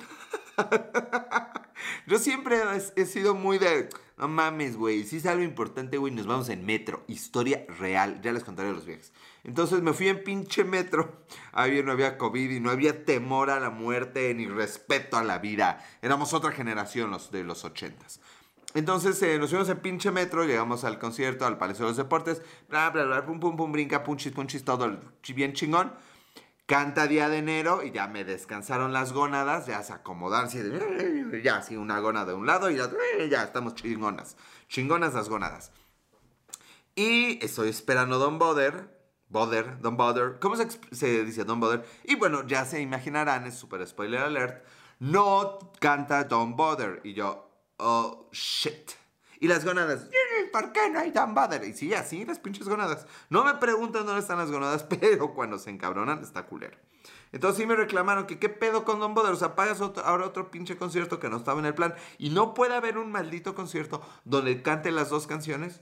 Yo 2.06 2.18
siempre 2.18 2.60
he, 2.96 3.06
sido 3.06 3.34
muy 3.34 3.58
de. 3.58 3.88
No 4.20 4.28
mames, 4.28 4.76
güey. 4.76 5.04
Si 5.04 5.16
es 5.16 5.24
algo 5.24 5.42
importante, 5.42 5.96
güey, 5.96 6.12
nos 6.12 6.26
vamos 6.26 6.50
en 6.50 6.66
metro. 6.66 7.02
Historia 7.08 7.64
real. 7.78 8.20
Ya 8.22 8.32
les 8.32 8.44
contaré 8.44 8.70
los 8.70 8.84
viajes. 8.84 9.14
Entonces 9.44 9.80
me 9.80 9.94
fui 9.94 10.08
en 10.08 10.22
pinche 10.22 10.62
metro. 10.62 11.24
Ahí 11.52 11.82
no 11.82 11.90
había 11.90 12.18
COVID 12.18 12.50
y 12.50 12.60
no 12.60 12.70
había 12.70 13.06
temor 13.06 13.48
a 13.48 13.58
la 13.58 13.70
muerte 13.70 14.34
ni 14.34 14.46
respeto 14.46 15.16
a 15.16 15.24
la 15.24 15.38
vida. 15.38 15.82
Éramos 16.02 16.34
otra 16.34 16.52
generación 16.52 17.10
los 17.10 17.30
de 17.30 17.44
los 17.44 17.64
ochentas. 17.64 18.20
Entonces 18.74 19.22
eh, 19.22 19.38
nos 19.38 19.48
fuimos 19.48 19.70
en 19.70 19.78
pinche 19.78 20.10
metro, 20.10 20.44
llegamos 20.44 20.84
al 20.84 20.98
concierto, 20.98 21.46
al 21.46 21.56
Palacio 21.56 21.86
de 21.86 21.90
los 21.92 21.96
Deportes, 21.96 22.42
bla, 22.68 22.90
bla, 22.90 23.04
bla, 23.04 23.24
pum, 23.24 23.40
pum, 23.40 23.56
pum, 23.56 23.72
brinca, 23.72 24.04
punchis, 24.04 24.32
punchis, 24.32 24.64
todo 24.64 25.00
bien 25.34 25.54
chingón. 25.54 25.94
Canta 26.70 27.08
Día 27.08 27.28
de 27.28 27.38
Enero 27.38 27.82
y 27.82 27.90
ya 27.90 28.06
me 28.06 28.22
descansaron 28.22 28.92
las 28.92 29.12
gónadas, 29.12 29.66
ya 29.66 29.82
se 29.82 29.92
acomodaron, 29.92 30.46
así, 30.46 30.62
ya 31.42 31.56
así 31.56 31.76
una 31.76 31.98
gónada 31.98 32.26
de 32.26 32.34
un 32.34 32.46
lado 32.46 32.70
y 32.70 32.76
ya, 32.76 33.42
estamos 33.42 33.74
chingonas, 33.74 34.36
chingonas 34.68 35.12
las 35.14 35.28
gónadas. 35.28 35.72
Y 36.94 37.44
estoy 37.44 37.70
esperando 37.70 38.20
Don 38.20 38.38
Boder, 38.38 38.88
Boder, 39.28 39.80
Don 39.80 39.96
Boder, 39.96 40.38
¿cómo 40.38 40.54
se, 40.54 41.24
dice 41.24 41.42
Don 41.42 41.58
Boder? 41.58 41.84
Y 42.04 42.14
bueno, 42.14 42.46
ya 42.46 42.64
se 42.64 42.80
imaginarán, 42.80 43.48
es 43.48 43.56
super 43.56 43.84
spoiler 43.84 44.20
alert, 44.20 44.64
no 45.00 45.58
canta 45.80 46.22
Don 46.22 46.54
Boder. 46.54 47.00
Y 47.02 47.14
yo, 47.14 47.50
oh 47.78 48.28
shit. 48.30 48.92
Y 49.40 49.48
las 49.48 49.64
gonadas, 49.64 50.06
¿por 50.52 50.70
qué 50.72 50.90
no 50.90 51.00
hay 51.00 51.12
Bader? 51.12 51.64
Y 51.64 51.72
sí, 51.72 51.94
así 51.94 52.26
las 52.26 52.38
pinches 52.38 52.68
gonadas. 52.68 53.06
No 53.30 53.42
me 53.42 53.54
preguntan 53.54 54.04
dónde 54.04 54.20
están 54.20 54.36
las 54.36 54.50
gonadas, 54.50 54.82
pero 55.00 55.34
cuando 55.34 55.58
se 55.58 55.70
encabronan 55.70 56.22
está 56.22 56.44
culero. 56.44 56.76
Entonces 57.32 57.58
sí 57.58 57.66
me 57.66 57.74
reclamaron 57.74 58.26
que 58.26 58.38
qué 58.38 58.50
pedo 58.50 58.84
con 58.84 59.00
Boder. 59.14 59.32
O 59.32 59.36
sea, 59.36 59.54
pagas 59.54 59.80
ahora 59.80 60.26
otro 60.26 60.50
pinche 60.50 60.76
concierto 60.76 61.18
que 61.18 61.30
no 61.30 61.38
estaba 61.38 61.58
en 61.58 61.66
el 61.66 61.74
plan. 61.74 61.94
Y 62.18 62.30
no 62.30 62.52
puede 62.52 62.74
haber 62.74 62.98
un 62.98 63.10
maldito 63.10 63.54
concierto 63.54 64.02
donde 64.24 64.62
cante 64.62 64.90
las 64.90 65.08
dos 65.08 65.26
canciones. 65.26 65.80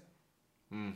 Mm. 0.70 0.92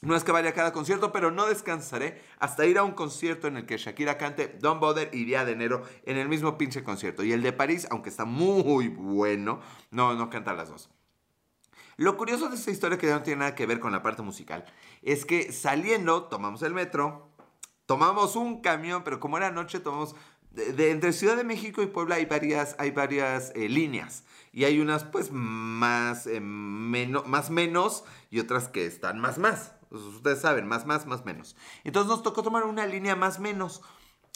No 0.00 0.14
es 0.14 0.22
que 0.22 0.30
vaya 0.30 0.50
a 0.50 0.54
cada 0.54 0.72
concierto, 0.72 1.10
pero 1.10 1.32
no 1.32 1.46
descansaré 1.46 2.22
hasta 2.38 2.64
ir 2.66 2.78
a 2.78 2.84
un 2.84 2.92
concierto 2.92 3.48
en 3.48 3.56
el 3.56 3.66
que 3.66 3.78
Shakira 3.78 4.16
cante 4.16 4.56
Don't 4.60 4.80
Bother 4.80 5.10
y 5.12 5.24
Día 5.24 5.44
de 5.44 5.52
Enero 5.52 5.82
en 6.04 6.16
el 6.16 6.28
mismo 6.28 6.56
pinche 6.56 6.84
concierto. 6.84 7.24
Y 7.24 7.32
el 7.32 7.42
de 7.42 7.52
París, 7.52 7.88
aunque 7.90 8.08
está 8.08 8.24
muy 8.24 8.88
bueno, 8.88 9.60
no, 9.90 10.14
no 10.14 10.30
canta 10.30 10.54
las 10.54 10.68
dos. 10.68 10.88
Lo 11.96 12.16
curioso 12.16 12.48
de 12.48 12.54
esta 12.54 12.70
historia, 12.70 12.96
que 12.96 13.08
no 13.08 13.22
tiene 13.24 13.40
nada 13.40 13.56
que 13.56 13.66
ver 13.66 13.80
con 13.80 13.90
la 13.90 14.02
parte 14.02 14.22
musical, 14.22 14.64
es 15.02 15.24
que 15.24 15.50
saliendo 15.50 16.24
tomamos 16.24 16.62
el 16.62 16.72
metro, 16.72 17.32
tomamos 17.86 18.36
un 18.36 18.60
camión, 18.60 19.02
pero 19.02 19.18
como 19.18 19.36
era 19.36 19.50
noche, 19.50 19.80
tomamos... 19.80 20.14
De, 20.52 20.90
entre 20.90 21.12
Ciudad 21.12 21.36
de 21.36 21.44
México 21.44 21.82
y 21.82 21.86
Puebla 21.86 22.16
hay 22.16 22.24
varias, 22.24 22.74
hay 22.78 22.90
varias 22.90 23.52
eh, 23.54 23.68
líneas 23.68 24.24
y 24.52 24.64
hay 24.64 24.80
unas 24.80 25.04
pues 25.04 25.30
más, 25.30 26.26
eh, 26.26 26.40
más 26.40 27.50
menos 27.50 28.04
y 28.30 28.40
otras 28.40 28.66
que 28.66 28.86
están 28.86 29.20
más 29.20 29.38
más. 29.38 29.77
Pues, 29.88 30.02
ustedes 30.02 30.40
saben, 30.40 30.66
más, 30.66 30.86
más, 30.86 31.06
más, 31.06 31.24
menos. 31.24 31.56
Entonces 31.84 32.08
nos 32.08 32.22
tocó 32.22 32.42
tomar 32.42 32.64
una 32.64 32.86
línea 32.86 33.16
más, 33.16 33.40
menos. 33.40 33.82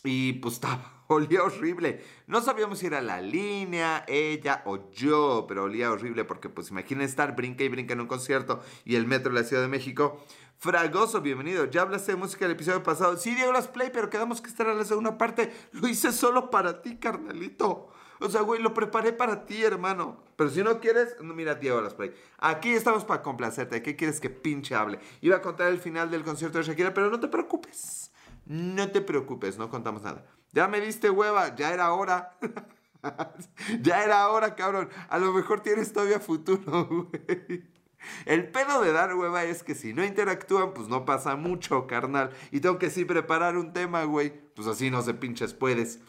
Y 0.05 0.35
pues 0.35 0.55
estaba, 0.57 1.05
olía 1.09 1.43
horrible. 1.43 2.05
No 2.27 2.41
sabíamos 2.41 2.79
si 2.79 2.87
era 2.87 3.01
la 3.01 3.21
línea, 3.21 4.05
ella 4.09 4.63
o 4.67 4.91
yo, 4.91 5.47
pero 5.49 5.65
olía 5.65 5.93
horrible 5.93 6.25
porque 6.25 6.49
pues 6.49 6.71
imaginen 6.71 7.05
estar 7.05 7.37
brinca 7.37 7.65
y 7.65 7.69
brinca 7.69 7.93
en 7.93 8.01
un 8.01 8.07
concierto 8.07 8.63
y 8.85 8.97
el 8.97 9.07
metro 9.07 9.33
de 9.33 9.41
la 9.41 9.47
Ciudad 9.47 9.63
de 9.63 9.69
México. 9.69 10.25
Fragoso, 10.59 11.21
bienvenido. 11.21 11.65
Ya 11.65 11.83
hablaste 11.83 12.13
de 12.13 12.19
música 12.19 12.45
del 12.45 12.55
episodio 12.55 12.85
pasado. 12.85 13.17
Sí, 13.17 13.35
Diego 13.35 13.53
Las 13.53 13.67
Play, 13.67 13.91
pero 13.93 14.09
quedamos 14.09 14.41
que 14.41 14.49
estar 14.49 14.69
en 14.69 14.79
la 14.79 14.85
segunda 14.85 15.19
parte. 15.19 15.53
Lo 15.73 15.89
hice 15.89 16.13
solo 16.13 16.51
para 16.51 16.83
ti, 16.83 16.99
carnalito. 16.99 17.92
O 18.23 18.31
sea, 18.31 18.43
güey, 18.43 18.63
lo 18.63 18.73
preparé 18.73 19.13
para 19.13 19.45
ti, 19.45 19.63
hermano. 19.63 20.23
Pero 20.37 20.51
si 20.51 20.63
no 20.63 20.81
quieres, 20.81 21.17
no, 21.21 21.35
mira, 21.35 21.55
Diego 21.55 21.81
Las 21.81 21.95
Play. 21.95 22.15
Aquí 22.39 22.71
estamos 22.71 23.05
para 23.05 23.23
complacerte. 23.23 23.83
¿Qué 23.83 23.97
quieres 23.97 24.21
que 24.21 24.31
pinche 24.31 24.75
hable? 24.75 24.99
Iba 25.21 25.37
a 25.37 25.43
contar 25.43 25.69
el 25.69 25.79
final 25.79 26.11
del 26.11 26.25
concierto 26.25 26.59
de 26.59 26.65
Shakira, 26.65 26.95
pero 26.95 27.11
no 27.11 27.21
te 27.21 27.29
preocupes. 27.29 28.13
No 28.47 28.91
te 28.91 29.01
preocupes, 29.01 29.59
no 29.59 29.71
contamos 29.71 30.03
nada. 30.03 30.25
Ya 30.53 30.69
me 30.69 30.81
diste 30.81 31.11
hueva, 31.11 31.55
ya 31.55 31.73
era 31.73 31.93
hora. 31.93 32.37
ya 33.83 34.05
era 34.05 34.29
hora, 34.29 34.55
cabrón. 34.55 34.89
A 35.09 35.19
lo 35.19 35.33
mejor 35.33 35.61
tienes 35.61 35.93
todavía 35.93 36.21
futuro, 36.21 36.87
güey. 36.91 37.71
El 38.27 38.49
pedo 38.49 38.83
de 38.83 38.93
dar 38.93 39.15
hueva 39.15 39.45
es 39.45 39.63
que 39.63 39.75
si 39.75 39.95
no 39.95 40.05
interactúan, 40.05 40.75
pues 40.75 40.89
no 40.89 41.05
pasa 41.05 41.37
mucho, 41.37 41.87
carnal. 41.87 42.31
Y 42.51 42.61
tengo 42.61 42.79
que 42.79 42.91
sí 42.91 43.05
preparar 43.05 43.57
un 43.57 43.73
tema, 43.73 44.05
güey. 44.05 44.33
Pues 44.55 44.67
así 44.67 44.91
no 44.91 45.03
se 45.03 45.15
pinches 45.15 45.55
puedes. 45.55 46.01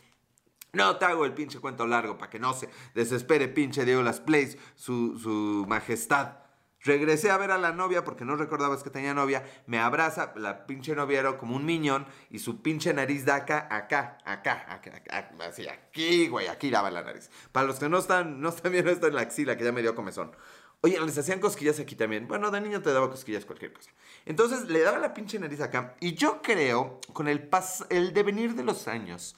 No 0.74 0.98
te 0.98 1.06
hago 1.06 1.24
el 1.24 1.36
pinche 1.36 1.60
cuento 1.60 1.86
largo 1.86 2.18
para 2.18 2.32
que 2.32 2.40
no 2.40 2.52
se 2.56 2.68
desespere 2.96 3.48
pinche 3.48 3.86
Diego 3.86 4.02
Las 4.02 4.20
Plays, 4.20 4.58
su, 4.74 5.20
su 5.20 5.66
majestad. 5.68 6.40
Regresé 6.80 7.30
a 7.30 7.38
ver 7.38 7.52
a 7.52 7.60
la 7.60 7.72
novia 7.72 8.04
porque 8.04 8.26
no 8.26 8.36
recordabas 8.36 8.82
que 8.82 8.90
tenía 8.90 9.14
novia. 9.14 9.46
Me 9.68 9.78
abraza, 9.78 10.34
la 10.36 10.66
pinche 10.66 10.96
novia 10.96 11.20
era 11.20 11.38
como 11.38 11.56
un 11.56 11.64
miñón 11.64 12.08
y 12.32 12.40
su 12.40 12.64
pinche 12.64 12.92
nariz 12.92 13.24
da 13.24 13.36
acá, 13.36 13.68
acá, 13.70 14.18
acá, 14.26 14.66
acá, 14.68 14.98
acá, 14.98 15.32
así, 15.48 15.68
aquí, 15.68 16.28
güey, 16.28 16.48
aquí 16.48 16.72
daba 16.72 16.90
la 16.90 17.04
nariz. 17.04 17.30
Para 17.52 17.68
los 17.68 17.78
que 17.78 17.88
no 17.88 18.00
están, 18.00 18.42
no 18.42 18.50
están 18.50 18.72
viendo 18.72 18.90
esto 18.90 19.06
en 19.06 19.14
la 19.14 19.22
axila, 19.22 19.56
que 19.56 19.64
ya 19.64 19.72
me 19.72 19.84
dio 19.84 19.94
comezón. 19.94 20.36
Oye, 20.82 21.00
les 21.00 21.16
hacían 21.20 21.40
cosquillas 21.40 21.80
aquí 21.80 21.96
también. 21.96 22.28
Bueno, 22.28 22.50
de 22.50 22.60
niño 22.60 22.82
te 22.82 22.92
daba 22.92 23.12
cosquillas 23.12 23.46
cualquier 23.46 23.74
cosa. 23.74 23.92
Entonces 24.26 24.68
le 24.70 24.80
daba 24.82 24.98
la 24.98 25.14
pinche 25.14 25.38
nariz 25.38 25.62
acá. 25.62 25.96
Y 26.00 26.16
yo 26.16 26.42
creo, 26.42 27.00
con 27.14 27.28
el, 27.28 27.48
pas 27.48 27.86
el 27.92 28.12
devenir 28.12 28.56
de 28.56 28.64
los 28.64 28.88
años, 28.88 29.36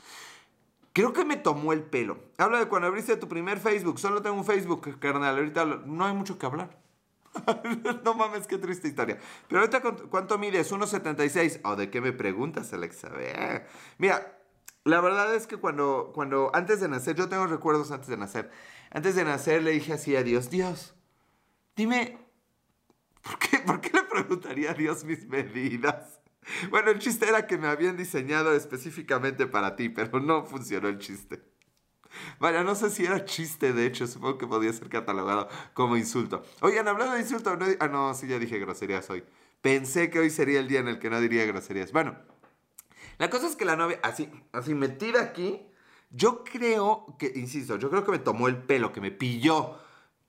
Creo 0.96 1.12
que 1.12 1.26
me 1.26 1.36
tomó 1.36 1.74
el 1.74 1.84
pelo. 1.84 2.20
Habla 2.38 2.58
de 2.60 2.70
cuando 2.70 2.88
abriste 2.88 3.18
tu 3.18 3.28
primer 3.28 3.60
Facebook. 3.60 4.00
Solo 4.00 4.22
tengo 4.22 4.38
un 4.38 4.46
Facebook, 4.46 4.98
carnal. 4.98 5.36
Ahorita 5.36 5.66
no 5.66 6.06
hay 6.06 6.14
mucho 6.14 6.40
que 6.40 6.46
hablar. 6.46 6.80
no 8.06 8.14
mames, 8.14 8.48
qué 8.48 8.58
triste 8.58 8.88
historia. 8.88 9.20
Pero 9.50 9.60
ahorita, 9.60 9.82
¿cuánto 10.10 10.38
mides? 10.38 10.72
1,76. 10.72 11.60
¿O 11.66 11.76
de 11.76 11.90
qué 11.90 12.00
me 12.00 12.14
preguntas, 12.14 12.72
Alexa? 12.72 13.12
Mira, 13.98 14.40
la 14.86 15.02
verdad 15.02 15.36
es 15.36 15.48
que 15.48 15.58
cuando, 15.58 16.14
cuando, 16.16 16.50
antes 16.54 16.80
de 16.80 16.88
nacer, 16.88 17.18
yo 17.18 17.28
tengo 17.28 17.46
recuerdos 17.46 17.92
antes 17.92 18.08
de 18.08 18.16
nacer. 18.16 18.50
Antes 18.90 19.16
de 19.16 19.26
nacer 19.26 19.64
le 19.64 19.72
dije 19.72 19.92
así 19.92 20.16
a 20.16 20.24
Dios, 20.24 20.50
Dios, 20.50 20.96
dime, 21.76 22.18
¿por 23.22 23.38
qué, 23.38 23.60
¿por 23.60 23.82
qué 23.82 23.90
le 23.92 24.04
preguntaría 24.04 24.72
a 24.72 24.74
Dios 24.74 25.04
mis 25.04 25.28
medidas? 25.28 26.22
Bueno, 26.70 26.92
el 26.92 27.00
chiste 27.00 27.28
era 27.28 27.48
que 27.48 27.58
me 27.58 27.68
habían 27.68 27.98
diseñado 27.98 28.54
específicamente 28.54 29.48
para 29.48 29.76
ti, 29.76 29.90
pero 29.90 30.20
no 30.20 30.46
funcionó 30.46 30.88
el 30.88 31.00
chiste. 31.00 31.42
Vaya, 32.40 32.64
no 32.64 32.76
sé 32.76 32.90
si 32.90 33.06
era 33.06 33.26
chiste, 33.26 33.74
de 33.74 33.86
hecho, 33.86 34.08
supongo 34.08 34.38
que 34.38 34.48
podía 34.48 34.72
ser 34.72 34.90
catalogado 34.90 35.50
como 35.74 35.98
insulto. 35.98 36.44
Oigan, 36.62 36.88
hablando 36.88 37.16
de 37.16 37.22
insulto, 37.22 37.56
no, 37.58 37.66
ah, 37.80 37.88
no, 37.88 38.14
sí, 38.14 38.28
ya 38.28 38.40
dije 38.40 38.58
groserías 38.60 39.10
hoy. 39.10 39.24
Pensé 39.62 40.10
que 40.10 40.20
hoy 40.20 40.30
sería 40.30 40.60
el 40.60 40.68
día 40.68 40.80
en 40.80 40.88
el 40.88 41.00
que 41.00 41.10
no 41.10 41.20
diría 41.20 41.46
groserías. 41.46 41.92
Bueno, 41.92 42.16
la 43.18 43.30
cosa 43.30 43.48
es 43.48 43.56
que 43.56 43.66
la 43.66 43.76
novia, 43.76 44.00
así, 44.04 44.30
así 44.54 44.74
metida 44.74 45.22
aquí, 45.22 45.62
yo 46.10 46.44
creo 46.44 47.16
que, 47.20 47.32
insisto, 47.36 47.78
yo 47.78 47.90
creo 47.90 48.06
que 48.06 48.12
me 48.12 48.20
tomó 48.20 48.48
el 48.48 48.58
pelo, 48.58 48.94
que 48.94 49.02
me 49.02 49.12
pilló, 49.12 49.78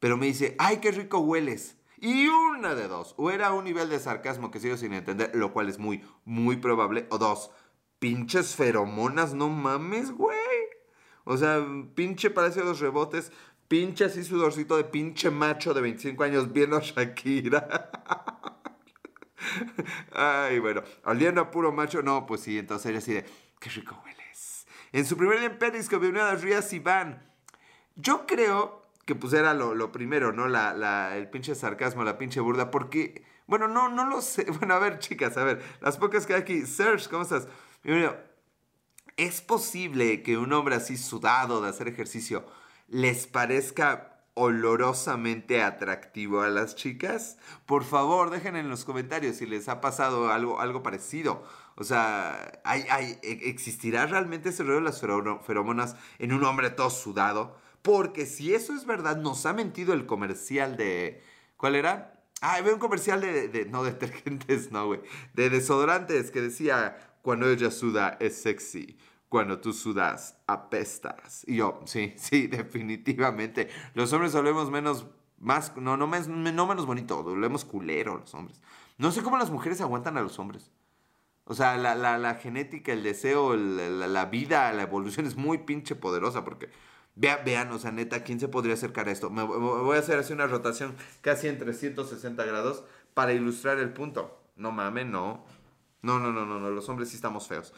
pero 0.00 0.16
me 0.16 0.26
dice, 0.26 0.56
ay, 0.58 0.78
qué 0.78 0.90
rico 0.90 1.18
hueles. 1.18 1.75
Y 1.98 2.28
una 2.28 2.74
de 2.74 2.88
dos, 2.88 3.14
o 3.16 3.30
era 3.30 3.52
un 3.52 3.64
nivel 3.64 3.88
de 3.88 3.98
sarcasmo 3.98 4.50
que 4.50 4.60
sigo 4.60 4.76
sin 4.76 4.92
entender, 4.92 5.30
lo 5.34 5.52
cual 5.52 5.68
es 5.68 5.78
muy, 5.78 6.04
muy 6.24 6.56
probable, 6.56 7.06
o 7.10 7.18
dos, 7.18 7.50
pinches 7.98 8.54
feromonas, 8.54 9.34
no 9.34 9.48
mames, 9.48 10.10
güey. 10.10 10.36
O 11.24 11.36
sea, 11.36 11.64
pinche 11.94 12.30
parece 12.30 12.60
dos 12.60 12.80
rebotes, 12.80 13.32
pinche 13.68 14.04
así 14.04 14.22
sudorcito 14.22 14.76
de 14.76 14.84
pinche 14.84 15.30
macho 15.30 15.74
de 15.74 15.80
25 15.80 16.22
años 16.22 16.52
viendo 16.52 16.76
a 16.76 16.80
Shakira. 16.80 17.90
Ay, 20.12 20.58
bueno, 20.58 20.82
oliendo 21.04 21.40
a 21.40 21.50
puro 21.50 21.72
macho, 21.72 22.02
no, 22.02 22.26
pues 22.26 22.42
sí, 22.42 22.58
entonces 22.58 22.90
ella 22.90 22.98
así 22.98 23.12
de, 23.14 23.24
qué 23.58 23.70
rico 23.70 23.98
hueles. 24.04 24.66
En 24.92 25.04
su 25.04 25.16
primer 25.16 25.38
día 25.38 25.48
en 25.48 25.58
Periscope, 25.58 26.08
una 26.08 26.26
de 26.26 26.32
las 26.32 26.42
Rías 26.42 26.72
Iván. 26.72 27.32
Yo 27.96 28.26
creo 28.26 28.85
que 29.06 29.14
pues 29.14 29.32
era 29.32 29.54
lo, 29.54 29.92
primero, 29.92 30.32
¿no? 30.32 30.48
La, 30.48 30.74
la, 30.74 31.16
el 31.16 31.30
pinche 31.30 31.54
sarcasmo, 31.54 32.04
la 32.04 32.18
pinche 32.18 32.40
burda, 32.40 32.72
porque, 32.72 33.24
bueno, 33.46 33.68
no, 33.68 33.88
no 33.88 34.04
lo 34.04 34.20
sé. 34.20 34.46
Bueno, 34.58 34.74
a 34.74 34.78
ver, 34.80 34.98
chicas, 34.98 35.36
a 35.38 35.44
ver, 35.44 35.62
las 35.80 35.96
pocas 35.96 36.26
que 36.26 36.34
hay 36.34 36.40
aquí. 36.42 36.66
Serge, 36.66 37.08
¿cómo 37.08 37.22
estás? 37.22 37.46
¿Es 39.16 39.40
posible 39.40 40.22
que 40.22 40.36
un 40.36 40.52
hombre 40.52 40.74
así 40.74 40.96
sudado 40.96 41.62
de 41.62 41.70
hacer 41.70 41.88
ejercicio 41.88 42.44
les 42.88 43.26
parezca 43.26 44.24
olorosamente 44.34 45.62
atractivo 45.62 46.42
a 46.42 46.48
las 46.48 46.74
chicas? 46.74 47.38
Por 47.64 47.84
favor, 47.84 48.30
dejen 48.30 48.56
en 48.56 48.68
los 48.68 48.84
comentarios 48.84 49.36
si 49.36 49.46
les 49.46 49.68
ha 49.68 49.80
pasado 49.80 50.32
algo, 50.32 50.60
algo 50.60 50.82
parecido. 50.82 51.44
O 51.76 51.84
sea, 51.84 52.60
¿hay, 52.64 52.82
hay, 52.90 53.18
¿existirá 53.22 54.06
realmente 54.06 54.48
ese 54.48 54.64
rollo 54.64 54.76
de 54.76 54.82
las 54.82 55.00
feromonas 55.00 55.96
en 56.18 56.32
un 56.32 56.42
hombre 56.44 56.70
todo 56.70 56.90
sudado? 56.90 57.56
Porque 57.86 58.26
si 58.26 58.52
eso 58.52 58.74
es 58.74 58.84
verdad, 58.84 59.16
nos 59.16 59.46
ha 59.46 59.52
mentido 59.52 59.94
el 59.94 60.06
comercial 60.06 60.76
de... 60.76 61.22
¿Cuál 61.56 61.76
era? 61.76 62.20
Ah, 62.40 62.56
había 62.56 62.74
un 62.74 62.80
comercial 62.80 63.20
de, 63.20 63.68
no 63.70 63.84
detergentes, 63.84 64.72
no, 64.72 64.88
güey. 64.88 65.00
De 65.34 65.50
desodorantes 65.50 66.32
que 66.32 66.40
decía, 66.40 66.96
cuando 67.22 67.48
ella 67.48 67.70
suda 67.70 68.16
es 68.18 68.42
sexy. 68.42 68.98
Cuando 69.28 69.60
tú 69.60 69.72
sudas, 69.72 70.36
apestas. 70.48 71.44
Y 71.46 71.58
yo, 71.58 71.80
sí, 71.84 72.12
sí, 72.16 72.46
definitivamente. 72.48 73.68
Los 73.94 74.12
hombres 74.12 74.32
solemos 74.32 74.68
menos, 74.68 75.06
más, 75.38 75.76
no, 75.76 75.96
no, 75.96 76.08
menos, 76.08 76.26
no 76.26 76.66
menos 76.66 76.86
bonito, 76.86 77.20
olemos 77.20 77.64
culero 77.64 78.18
los 78.18 78.34
hombres. 78.34 78.60
No 78.98 79.12
sé 79.12 79.22
cómo 79.22 79.38
las 79.38 79.52
mujeres 79.52 79.80
aguantan 79.80 80.18
a 80.18 80.22
los 80.22 80.40
hombres. 80.40 80.72
O 81.44 81.54
sea, 81.54 81.76
la, 81.76 81.94
la, 81.94 82.34
genética, 82.34 82.92
el 82.92 83.04
deseo, 83.04 83.54
la, 83.54 84.24
vida, 84.24 84.72
la 84.72 84.82
evolución 84.82 85.24
es 85.24 85.36
muy 85.36 85.58
pinche 85.58 85.94
poderosa 85.94 86.44
porque... 86.44 86.68
Vean, 87.18 87.40
vean, 87.46 87.72
o 87.72 87.78
sea, 87.78 87.92
neta, 87.92 88.22
¿quién 88.22 88.38
se 88.38 88.46
podría 88.46 88.74
acercar 88.74 89.08
a 89.08 89.10
esto? 89.10 89.30
Me, 89.30 89.42
voy 89.42 89.96
a 89.96 90.00
hacer 90.00 90.18
así 90.18 90.34
una 90.34 90.46
rotación 90.46 90.94
casi 91.22 91.48
en 91.48 91.58
360 91.58 92.44
grados 92.44 92.84
para 93.14 93.32
ilustrar 93.32 93.78
el 93.78 93.90
punto. 93.94 94.38
No 94.54 94.70
mames, 94.70 95.06
no. 95.06 95.46
No, 96.02 96.18
no, 96.18 96.30
no, 96.30 96.44
no, 96.44 96.60
no, 96.60 96.70
los 96.70 96.88
hombres 96.90 97.08
sí 97.08 97.16
estamos 97.16 97.48
feos. 97.48 97.72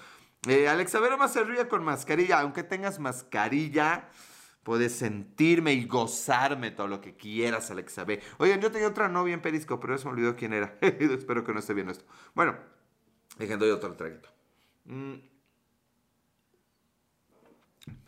Eh, 0.49 0.69
Alexa 0.69 1.01
se 1.29 1.45
ríe 1.45 1.69
con 1.69 1.85
mascarilla. 1.85 2.41
Aunque 2.41 2.65
tengas 2.65 2.99
mascarilla, 2.99 4.09
puedes 4.65 4.93
sentirme 4.97 5.73
y 5.73 5.87
gozarme 5.87 6.73
todo 6.73 6.89
lo 6.89 7.01
que 7.01 7.17
quieras, 7.17 7.71
Alexa 7.71 8.05
B. 8.05 8.21
Oigan, 8.39 8.61
yo 8.61 8.73
tenía 8.73 8.89
otra 8.89 9.09
novia 9.09 9.35
en 9.35 9.41
Perisco, 9.41 9.79
pero 9.79 9.95
eso 9.95 10.09
me 10.09 10.15
olvidó 10.15 10.35
quién 10.35 10.53
era. 10.53 10.77
Espero 10.81 11.45
que 11.45 11.53
no 11.53 11.61
esté 11.61 11.75
viendo 11.75 11.93
esto. 11.93 12.05
Bueno, 12.35 12.57
dejando 13.39 13.67
yo 13.67 13.77
otro 13.77 13.95
traguito. 13.95 14.29
Mm. 14.85 15.15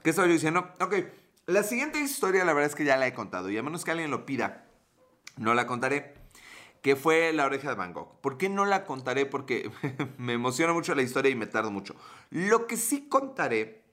¿Qué 0.02 0.10
estoy 0.10 0.28
diciendo? 0.28 0.72
Ok, 0.80 0.94
la 1.50 1.62
siguiente 1.62 2.00
historia 2.00 2.44
la 2.44 2.52
verdad 2.52 2.70
es 2.70 2.76
que 2.76 2.84
ya 2.84 2.96
la 2.96 3.06
he 3.06 3.14
contado 3.14 3.50
y 3.50 3.58
a 3.58 3.62
menos 3.62 3.84
que 3.84 3.90
alguien 3.90 4.10
lo 4.10 4.24
pida, 4.26 4.66
no 5.36 5.54
la 5.54 5.66
contaré 5.66 6.20
que 6.82 6.96
fue 6.96 7.32
La 7.32 7.44
oreja 7.44 7.68
de 7.68 7.74
Van 7.74 7.92
Gogh. 7.92 8.20
¿Por 8.20 8.38
qué 8.38 8.48
no 8.48 8.64
la 8.64 8.84
contaré? 8.84 9.26
Porque 9.26 9.70
me 10.18 10.32
emociona 10.34 10.72
mucho 10.72 10.94
la 10.94 11.02
historia 11.02 11.30
y 11.30 11.34
me 11.34 11.46
tardo 11.46 11.70
mucho. 11.70 11.94
Lo 12.30 12.66
que 12.66 12.76
sí 12.76 13.08
contaré... 13.08 13.84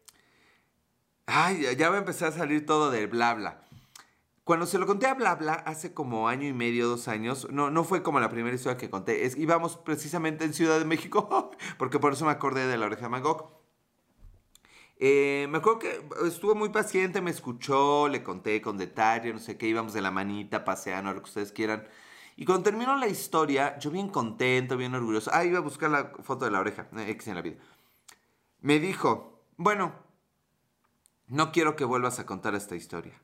Ay, 1.26 1.76
ya 1.76 1.89
va 1.89 1.98
a 1.98 2.10
a 2.10 2.13
salir 2.13 2.65
todo 2.65 2.89
del 2.89 3.08
bla 3.08 3.34
bla. 3.34 3.65
Cuando 4.46 4.65
se 4.65 4.78
lo 4.78 4.88
conté 4.88 5.08
a 5.08 5.13
bla 5.13 5.36
bla 5.36 5.56
hace 5.56 5.93
como 5.93 6.30
año 6.30 6.48
y 6.48 6.54
medio, 6.54 6.88
dos 6.88 7.10
años, 7.10 7.50
no, 7.52 7.70
no 7.70 7.84
fue 7.84 8.02
como 8.02 8.22
la 8.22 8.30
primera 8.30 8.56
historia 8.56 8.78
que 8.78 8.89
conté, 8.89 9.26
es, 9.26 9.36
íbamos 9.36 9.76
precisamente 9.76 10.46
en 10.46 10.54
Ciudad 10.54 10.80
de 10.80 10.86
México, 10.86 11.52
porque 11.78 12.00
por 12.00 12.13
eso 12.13 12.24
me 12.24 12.32
acordé 12.32 12.65
de 12.65 12.78
la 12.78 12.86
oreja 12.86 13.02
de 13.02 13.08
Van 13.10 13.24
Gogh. 13.24 13.57
Eh, 15.00 15.48
me 15.50 15.60
acuerdo 15.60 15.80
que 15.80 16.02
estuvo 16.26 16.56
muy 16.56 16.70
paciente, 16.70 17.22
me 17.22 17.32
escuchó, 17.32 18.08
le 18.08 18.24
conté 18.24 18.62
con 18.62 18.78
detalle, 18.78 19.32
no 19.32 19.40
sé 19.40 19.58
qué, 19.58 19.68
íbamos 19.68 19.94
de 19.94 20.02
la 20.02 20.12
manita, 20.12 20.66
paseando, 20.66 21.14
lo 21.14 21.22
que 21.22 21.30
ustedes 21.30 21.52
quieran. 21.52 21.88
Y 22.36 22.46
cuando 22.46 22.64
terminó 22.64 22.96
la 22.96 23.08
historia, 23.08 23.78
yo 23.80 23.92
bien 23.92 24.10
contento, 24.10 24.78
bien 24.78 24.94
orgulloso. 24.96 25.32
Ah, 25.34 25.44
iba 25.44 25.58
a 25.60 25.62
buscar 25.62 25.90
la 25.90 26.12
foto 26.24 26.46
de 26.46 26.52
la 26.52 26.60
oreja. 26.60 26.88
Eh, 26.98 27.18
en 27.26 27.36
la 27.36 27.42
vida. 27.42 27.58
Me 28.62 28.80
dijo, 28.80 29.44
bueno, 29.58 29.94
no 31.28 31.52
quiero 31.52 31.76
que 31.76 31.86
vuelvas 31.86 32.20
a 32.20 32.26
contar 32.26 32.56
esta 32.56 32.76
historia. 32.76 33.20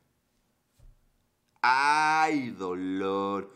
¡Ay, 1.62 2.50
dolor! 2.52 3.54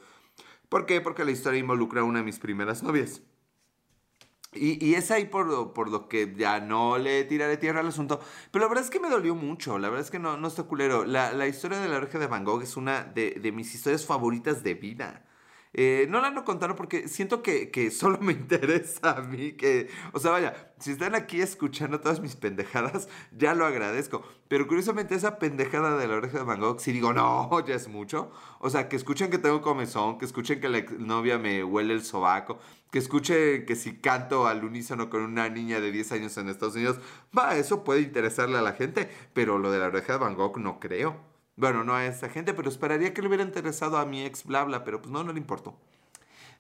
¿Por 0.70 0.86
qué? 0.86 1.02
Porque 1.02 1.26
la 1.26 1.32
historia 1.32 1.60
involucra 1.60 2.02
a 2.02 2.04
una 2.04 2.20
de 2.20 2.26
mis 2.26 2.40
primeras 2.40 2.84
novias. 2.84 3.22
Y, 4.60 4.96
es 4.96 5.12
ahí 5.12 5.26
por, 5.26 5.74
por, 5.74 5.90
lo 5.90 6.08
que 6.08 6.34
ya 6.38 6.60
no 6.60 6.98
le 6.98 7.24
tiraré 7.24 7.58
tierra 7.58 7.82
al 7.82 7.88
asunto. 7.88 8.20
Pero 8.52 8.66
la 8.66 8.70
verdad 8.70 8.84
es 8.84 8.90
que 8.90 9.00
me 9.00 9.10
dolió 9.10 9.36
mucho. 9.36 9.78
La 9.80 9.90
verdad 9.90 10.06
es 10.06 10.12
que 10.12 10.20
no, 10.20 10.38
no 10.38 10.48
está 10.48 10.64
culero. 10.64 11.06
La, 11.06 11.34
la 11.34 11.48
historia 11.48 11.80
de 11.80 11.88
la 11.88 11.98
oreja 11.98 12.20
de 12.20 12.28
Van 12.28 12.44
Gogh 12.44 12.64
es 12.64 12.78
una 12.78 13.04
de, 13.04 13.32
de 13.32 13.52
mis 13.52 13.74
historias 13.74 14.06
favoritas 14.06 14.64
de 14.64 14.74
vida. 14.74 15.27
Eh, 15.80 16.08
no 16.10 16.20
la 16.22 16.30
ando 16.30 16.44
contando 16.44 16.76
porque 16.76 17.08
siento 17.08 17.44
que, 17.44 17.70
que, 17.70 17.92
solo 17.92 18.18
me 18.18 18.34
interesa 18.34 19.12
a 19.12 19.22
mí. 19.22 19.52
Que, 19.54 19.90
o 20.12 20.20
sea, 20.20 20.32
vaya, 20.32 20.74
si 20.80 20.92
están 20.92 21.14
aquí 21.14 21.40
escuchando 21.40 22.00
todas 22.00 22.20
mis 22.20 22.36
pendejadas, 22.36 23.08
ya 23.38 23.54
lo 23.54 23.64
agradezco. 23.64 24.24
Pero 24.48 24.68
curiosamente, 24.68 25.14
esa 25.14 25.38
pendejada 25.38 25.96
de 25.96 26.08
la 26.08 26.16
oreja 26.16 26.40
de 26.40 26.46
Van 26.46 26.60
Gogh, 26.60 26.80
si 26.80 26.92
digo, 26.92 27.14
no, 27.14 27.50
ya 27.68 27.76
es 27.76 27.88
mucho. 27.88 28.32
O 28.60 28.72
sea, 28.72 28.90
que 28.90 28.96
escuchen 28.96 29.30
que 29.30 29.38
tengo 29.38 29.62
comezón, 29.62 30.18
que 30.18 30.26
escuchen 30.26 30.60
que 30.60 30.68
la 30.68 30.82
novia 30.98 31.38
me 31.38 31.64
huele 31.64 31.94
el 31.94 32.04
sobaco, 32.04 32.58
que 32.92 32.98
escuchen 32.98 33.68
que 33.68 33.76
si 33.76 33.98
canto 33.98 34.48
al 34.48 34.64
unísono 34.64 35.12
con 35.12 35.22
una 35.22 35.48
niña 35.48 35.80
de 35.80 35.92
10 35.92 36.12
años 36.14 36.38
en 36.38 36.50
Estados 36.50 36.76
Unidos, 36.76 36.98
va, 37.38 37.56
eso 37.56 37.84
puede 37.84 38.02
interesarle 38.02 38.58
a 38.58 38.64
la 38.64 38.74
gente. 38.74 39.12
Pero 39.34 39.60
lo 39.60 39.70
de 39.70 39.78
la 39.78 39.88
oreja 39.88 40.14
de 40.14 40.20
Van 40.20 40.34
Gogh 40.34 40.58
no 40.58 40.80
creo. 40.80 41.37
Bueno, 41.58 41.84
no 41.84 41.96
a 41.96 42.06
esa 42.06 42.30
gente, 42.30 42.54
pero 42.54 42.70
esperaría 42.70 43.14
que 43.16 43.22
le 43.22 43.28
hubiera 43.28 43.44
interesado 43.44 43.98
a 43.98 44.06
mi 44.06 44.24
ex 44.24 44.46
bla 44.46 44.64
bla, 44.64 44.84
pero 44.84 45.02
pues 45.02 45.12
no, 45.12 45.24
no 45.24 45.34
le 45.34 45.40
importó. 45.40 45.76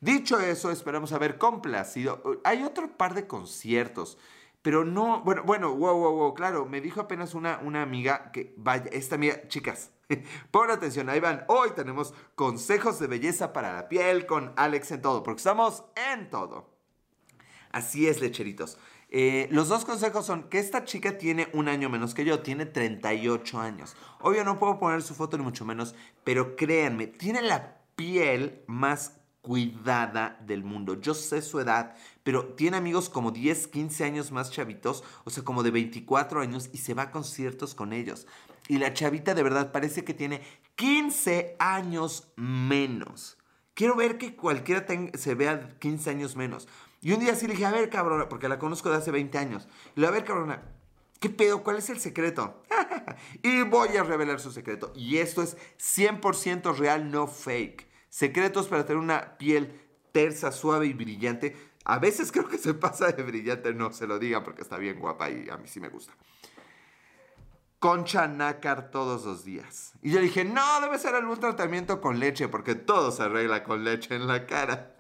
Dicho 0.01 0.39
eso, 0.39 0.71
esperamos 0.71 1.12
haber 1.12 1.38
complacido. 1.38 2.21
Hay 2.43 2.63
otro 2.63 2.97
par 2.97 3.13
de 3.13 3.27
conciertos, 3.27 4.17
pero 4.63 4.86
no, 4.86 5.21
bueno, 5.21 5.43
bueno, 5.43 5.75
wow, 5.75 5.97
wow, 5.97 6.15
wow, 6.15 6.33
claro, 6.33 6.65
me 6.65 6.81
dijo 6.81 6.99
apenas 6.99 7.36
una, 7.36 7.60
una 7.60 7.83
amiga 7.83 8.31
que, 8.31 8.55
vaya, 8.57 8.86
esta 8.91 9.15
amiga, 9.15 9.47
chicas, 9.47 9.91
pon 10.51 10.71
atención, 10.71 11.10
ahí 11.10 11.19
van, 11.19 11.45
hoy 11.47 11.69
tenemos 11.75 12.15
consejos 12.33 12.99
de 12.99 13.05
belleza 13.05 13.53
para 13.53 13.73
la 13.73 13.89
piel 13.89 14.25
con 14.25 14.51
Alex 14.55 14.91
en 14.91 15.01
todo, 15.03 15.21
porque 15.21 15.38
estamos 15.38 15.83
en 16.12 16.29
todo. 16.31 16.75
Así 17.71 18.07
es, 18.07 18.19
lecheritos. 18.19 18.79
Eh, 19.10 19.48
los 19.52 19.70
dos 19.70 19.86
consejos 19.86 20.26
son 20.26 20.50
que 20.50 20.60
esta 20.60 20.84
chica 20.84 21.17
tiene 21.17 21.48
un 21.54 21.70
año 21.70 21.89
menos 21.89 22.13
que 22.13 22.26
yo, 22.26 22.41
tiene 22.41 22.65
38 22.65 23.60
años. 23.60 23.96
Obvio 24.20 24.43
no 24.43 24.60
puedo 24.60 24.80
poner 24.80 25.02
su 25.02 25.15
foto 25.15 25.38
ni 25.38 25.43
mucho 25.43 25.63
menos, 25.63 25.96
pero 26.24 26.56
créanme, 26.56 27.08
tiene 27.08 27.41
la 27.41 27.78
piel 27.96 28.63
más 28.67 29.13
cuidada 29.41 30.38
del 30.46 30.65
mundo. 30.65 31.00
Yo 31.00 31.13
sé 31.13 31.41
su 31.41 31.60
edad, 31.62 31.96
pero 32.24 32.54
tiene 32.56 32.76
amigos 32.76 33.08
como 33.08 33.32
10, 33.32 33.67
15 33.67 34.04
años 34.04 34.32
más 34.32 34.52
chavitos, 34.52 35.06
o 35.24 35.30
sea, 35.30 35.43
como 35.43 35.63
de 35.63 35.72
24 35.72 36.41
años 36.41 36.70
y 36.74 36.80
se 36.80 36.93
va 36.93 37.04
a 37.04 37.12
conciertos 37.12 37.74
con 37.74 37.93
ellos. 37.93 38.28
Y 38.67 38.78
la 38.78 38.93
chavita 38.93 39.34
de 39.34 39.43
verdad 39.43 39.72
parece 39.72 40.04
que 40.04 40.13
tiene 40.13 40.41
15 40.76 41.56
años 41.60 42.28
menos. 42.36 43.38
Quiero 43.74 43.96
ver 43.96 44.17
que 44.17 44.36
cualquiera 44.36 44.86
se 45.13 45.36
vea 45.36 45.78
15 45.80 46.10
años 46.10 46.36
menos. 46.36 46.67
Y 47.01 47.12
un 47.12 47.19
día 47.19 47.36
sí 47.36 47.47
le 47.47 47.53
dije, 47.53 47.65
a 47.65 47.71
ver, 47.71 47.89
cabrona, 47.89 48.27
porque 48.27 48.49
la 48.49 48.60
conozco 48.60 48.89
de 48.89 48.97
hace 48.97 49.12
20 49.12 49.38
años. 49.38 49.67
Le 49.95 50.01
dije, 50.01 50.07
a 50.07 50.12
ver, 50.12 50.23
cabrona, 50.23 50.63
¿qué 51.19 51.29
pedo? 51.29 51.63
¿Cuál 51.63 51.77
es 51.77 51.89
el 51.89 51.99
secreto? 51.99 52.63
y 53.43 53.63
voy 53.63 53.95
a 53.97 54.03
revelar 54.03 54.39
su 54.39 54.51
secreto. 54.51 54.91
Y 54.95 55.17
esto 55.17 55.41
es 55.41 55.57
100% 55.77 56.75
real, 56.75 57.12
no 57.12 57.27
fake. 57.27 57.88
Secretos 58.10 58.67
para 58.67 58.86
tener 58.86 59.01
una 59.01 59.38
piel 59.38 59.79
tersa, 60.12 60.51
suave 60.51 60.88
y 60.88 60.93
brillante. 60.93 61.55
A 61.86 61.99
veces 61.99 62.31
creo 62.31 62.47
que 62.47 62.57
se 62.57 62.73
pasa 62.73 63.12
de 63.12 63.23
brillante, 63.23 63.73
no 63.73 63.93
se 63.93 64.07
lo 64.07 64.19
diga 64.19 64.43
porque 64.43 64.62
está 64.63 64.77
bien 64.77 64.99
guapa 64.99 65.29
y 65.29 65.49
a 65.49 65.57
mí 65.57 65.67
sí 65.67 65.79
me 65.79 65.89
gusta. 65.89 66.13
concha 67.79 68.27
nácar 68.27 68.89
todos 68.89 69.23
los 69.25 69.45
días. 69.45 69.93
Y 70.01 70.12
yo 70.12 70.19
dije, 70.19 70.43
no, 70.43 70.81
debe 70.81 70.97
ser 70.97 71.13
algún 71.13 71.39
tratamiento 71.39 72.01
con 72.01 72.19
leche, 72.19 72.47
porque 72.47 72.73
todo 72.73 73.12
se 73.12 73.23
arregla 73.23 73.63
con 73.63 73.83
leche 73.83 74.15
en 74.15 74.27
la 74.27 74.47
cara. 74.47 74.96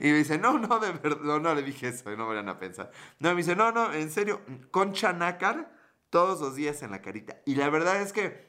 Y 0.00 0.04
me 0.04 0.18
dice, 0.18 0.38
no, 0.38 0.58
no, 0.58 0.78
de 0.78 0.92
verdad, 0.92 1.40
no, 1.40 1.54
le 1.54 1.62
dije 1.62 1.88
eso, 1.88 2.10
no 2.16 2.28
me 2.28 2.34
van 2.34 2.48
a 2.48 2.58
pensar. 2.58 2.90
No, 3.18 3.30
me 3.30 3.36
dice, 3.36 3.56
no, 3.56 3.72
no, 3.72 3.92
en 3.92 4.10
serio, 4.10 4.40
concha 4.70 5.12
nácar 5.12 5.72
todos 6.10 6.40
los 6.40 6.54
días 6.54 6.82
en 6.82 6.90
la 6.90 7.02
carita. 7.02 7.40
Y 7.46 7.54
la 7.54 7.70
verdad 7.70 8.00
es 8.00 8.12
que 8.12 8.48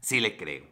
sí 0.00 0.20
le 0.20 0.36
creo. 0.36 0.64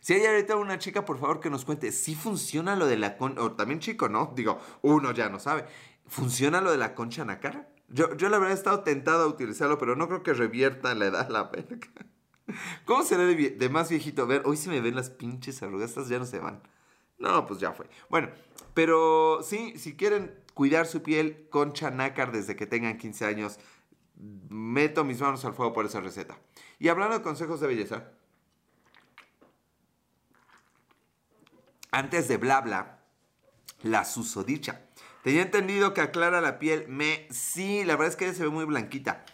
Si 0.00 0.12
hay 0.12 0.26
ahorita 0.26 0.56
una 0.56 0.78
chica, 0.78 1.04
por 1.04 1.18
favor, 1.18 1.40
que 1.40 1.48
nos 1.48 1.64
cuente, 1.64 1.90
si 1.90 2.14
funciona 2.14 2.76
lo 2.76 2.86
de 2.86 2.98
la 2.98 3.16
concha, 3.16 3.56
también 3.56 3.80
chico, 3.80 4.08
¿no? 4.08 4.32
Digo, 4.36 4.58
uno 4.82 5.12
ya 5.12 5.30
no 5.30 5.38
sabe. 5.38 5.64
¿Funciona 6.06 6.60
lo 6.60 6.70
de 6.70 6.76
la 6.76 6.94
concha 6.94 7.24
nácar? 7.24 7.70
Yo, 7.88 8.14
yo 8.16 8.28
la 8.28 8.38
verdad 8.38 8.52
he 8.52 8.58
estado 8.58 8.80
tentado 8.80 9.24
a 9.24 9.26
utilizarlo, 9.26 9.78
pero 9.78 9.96
no 9.96 10.08
creo 10.08 10.22
que 10.22 10.34
revierta 10.34 10.94
la 10.94 11.06
edad 11.06 11.28
la 11.30 11.50
pena. 11.50 11.78
¿Cómo 12.84 13.02
será 13.02 13.24
de, 13.24 13.34
de, 13.34 13.68
más 13.70 13.88
viejito? 13.88 14.22
A 14.22 14.26
ver, 14.26 14.42
hoy 14.44 14.56
se 14.56 14.68
me 14.68 14.80
ven 14.80 14.94
las 14.94 15.10
pinches 15.10 15.62
arrugas, 15.62 15.90
estas 15.90 16.08
ya 16.08 16.18
no 16.18 16.26
se 16.26 16.38
van. 16.38 16.60
No, 17.18 17.46
pues 17.46 17.60
ya 17.60 17.72
fue. 17.72 17.88
Bueno, 18.08 18.28
pero 18.74 19.42
sí, 19.42 19.78
si 19.78 19.96
quieren 19.96 20.42
cuidar 20.54 20.86
su 20.86 21.02
piel 21.02 21.48
con 21.50 21.72
chanácar 21.72 22.32
desde 22.32 22.56
que 22.56 22.66
tengan 22.66 22.98
15 22.98 23.24
años, 23.26 23.58
meto 24.48 25.04
mis 25.04 25.20
manos 25.20 25.44
al 25.44 25.54
fuego 25.54 25.72
por 25.72 25.86
esa 25.86 26.00
receta. 26.00 26.38
Y 26.78 26.88
hablando 26.88 27.16
de 27.16 27.22
consejos 27.22 27.60
de 27.60 27.66
belleza, 27.68 28.10
antes 31.90 32.28
de 32.28 32.36
bla 32.36 32.60
bla, 32.60 32.98
la 33.82 34.04
susodicha. 34.04 34.82
Tenía 35.22 35.42
entendido 35.42 35.94
que 35.94 36.00
aclara 36.00 36.40
la 36.40 36.58
piel. 36.58 36.86
Me, 36.88 37.26
sí, 37.30 37.84
la 37.84 37.94
verdad 37.94 38.08
es 38.08 38.16
que 38.16 38.26
ella 38.26 38.34
se 38.34 38.42
ve 38.42 38.50
muy 38.50 38.64
blanquita. 38.64 39.24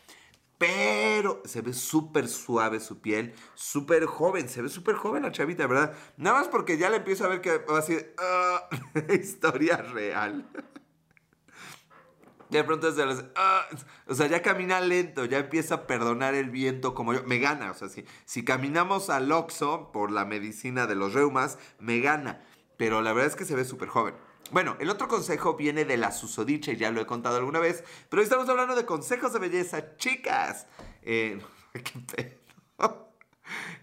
Pero 0.61 1.41
se 1.47 1.63
ve 1.63 1.73
súper 1.73 2.29
suave 2.29 2.81
su 2.81 3.01
piel, 3.01 3.33
súper 3.55 4.05
joven, 4.05 4.47
se 4.47 4.61
ve 4.61 4.69
súper 4.69 4.95
joven 4.95 5.23
la 5.23 5.33
chavita, 5.33 5.67
¿verdad? 5.67 5.97
Nada 6.19 6.41
más 6.41 6.49
porque 6.49 6.77
ya 6.77 6.91
le 6.91 6.99
empiezo 6.99 7.25
a 7.25 7.29
ver 7.29 7.41
que 7.41 7.57
va 7.57 7.79
a 7.79 7.81
decir, 7.81 8.15
ah, 8.19 8.69
historia 9.19 9.79
real. 9.79 10.47
De 12.51 12.63
pronto 12.63 12.93
se 12.93 13.07
le 13.07 13.15
ah", 13.37 13.67
o 14.07 14.15
sea, 14.15 14.27
ya 14.27 14.43
camina 14.43 14.83
lento, 14.83 15.25
ya 15.25 15.39
empieza 15.39 15.77
a 15.77 15.87
perdonar 15.87 16.35
el 16.35 16.51
viento 16.51 16.95
como 16.95 17.15
yo. 17.15 17.23
Me 17.25 17.39
gana, 17.39 17.71
o 17.71 17.75
sea, 17.75 17.89
si, 17.89 18.05
si 18.27 18.45
caminamos 18.45 19.09
al 19.09 19.33
Oxxo 19.33 19.91
por 19.93 20.11
la 20.11 20.27
medicina 20.27 20.87
de 20.87 20.95
los 20.95 21.15
reumas, 21.15 21.59
me 21.79 22.01
gana. 22.01 22.45
Pero 22.77 23.01
la 23.01 23.15
verdad 23.15 23.31
es 23.31 23.37
que 23.37 23.47
se 23.47 23.57
ve 23.57 23.65
súper 23.65 23.89
joven. 23.89 24.15
Bueno, 24.51 24.77
el 24.81 24.91
otro 24.91 25.07
consejo 25.07 25.55
viene 25.55 25.85
de 25.85 25.97
la 25.97 26.11
susodicha 26.11 26.73
y 26.73 26.77
ya 26.77 26.91
lo 26.91 27.01
he 27.01 27.07
contado 27.07 27.37
alguna 27.37 27.61
vez, 27.61 27.85
pero 28.09 28.21
hoy 28.21 28.25
estamos 28.25 28.49
hablando 28.49 28.75
de 28.75 28.85
consejos 28.85 29.33
de 29.33 29.39
belleza, 29.39 29.97
chicas. 29.97 30.67
Eh, 31.03 31.41
¿Qué 31.73 32.01
pedo? 32.15 33.11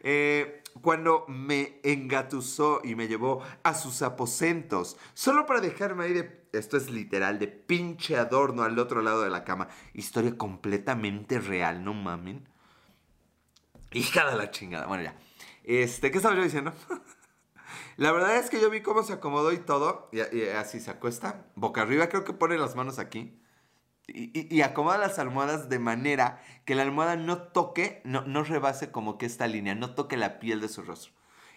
Eh, 0.01 0.63
cuando 0.81 1.25
me 1.27 1.79
engatusó 1.83 2.81
y 2.83 2.95
me 2.95 3.07
llevó 3.07 3.41
a 3.63 3.73
sus 3.73 4.01
aposentos, 4.01 4.97
solo 5.13 5.45
para 5.45 5.61
dejarme 5.61 6.05
ahí 6.05 6.13
de, 6.13 6.47
esto 6.53 6.77
es 6.77 6.89
literal, 6.89 7.39
de 7.39 7.47
pinche 7.47 8.17
adorno 8.17 8.63
al 8.63 8.77
otro 8.77 9.01
lado 9.01 9.23
de 9.23 9.29
la 9.29 9.43
cama. 9.43 9.69
Historia 9.93 10.37
completamente 10.37 11.39
real, 11.39 11.83
no 11.83 11.93
mamen. 11.93 12.47
Hija 13.91 14.29
de 14.29 14.37
la 14.37 14.51
chingada. 14.51 14.85
Bueno, 14.85 15.03
ya. 15.03 15.15
Este, 15.63 16.11
¿qué 16.11 16.17
estaba 16.17 16.35
yo 16.35 16.43
diciendo? 16.43 16.73
La 17.97 18.11
verdad 18.11 18.37
es 18.37 18.51
que 18.51 18.61
yo 18.61 18.69
vi 18.69 18.81
cómo 18.81 19.01
se 19.01 19.13
acomodó 19.13 19.51
y 19.51 19.57
todo, 19.57 20.09
y, 20.11 20.21
así 20.49 20.79
se 20.79 20.91
acuesta, 20.91 21.47
boca 21.55 21.81
arriba, 21.81 22.09
creo 22.09 22.23
que 22.23 22.31
pone 22.31 22.57
las 22.57 22.75
manos 22.75 22.99
aquí. 22.99 23.41
Y, 24.07 24.61
acomoda 24.61 24.99
las 24.99 25.19
almohadas 25.19 25.67
de 25.67 25.79
manera 25.79 26.41
que 26.63 26.75
la 26.75 26.83
almohada 26.83 27.15
no 27.15 27.41
toque, 27.41 28.01
no, 28.05 28.21
no 28.21 28.43
rebase 28.43 28.91
como 28.91 29.17
que 29.17 29.25
esta 29.25 29.47
línea, 29.47 29.75
no 29.75 29.95
toque 29.95 30.15
la 30.15 30.39
piel 30.39 30.61
de 30.61 30.69
su 30.69 30.83
rostro. 30.83 31.11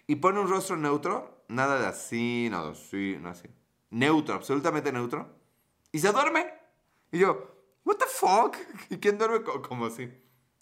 Y 0.07 0.17
pone 0.17 0.41
un 0.41 0.49
rostro 0.49 0.77
neutro, 0.77 1.45
nada 1.49 1.79
de 1.79 1.87
así, 1.87 2.49
no 2.51 2.71
así, 2.71 3.19
no 3.21 3.29
así. 3.29 3.49
Neutro, 3.91 4.35
absolutamente 4.35 4.93
neutro. 4.93 5.37
Y 5.93 5.99
se 5.99 6.11
duerme. 6.11 6.53
Y 7.13 7.19
yo, 7.19 7.55
what 7.85 7.97
the 7.97 8.07
fuck? 8.07 8.57
¿Y 8.89 8.97
quién 8.97 9.19
duerme 9.19 9.45
como 9.45 9.87
así? 9.87 10.11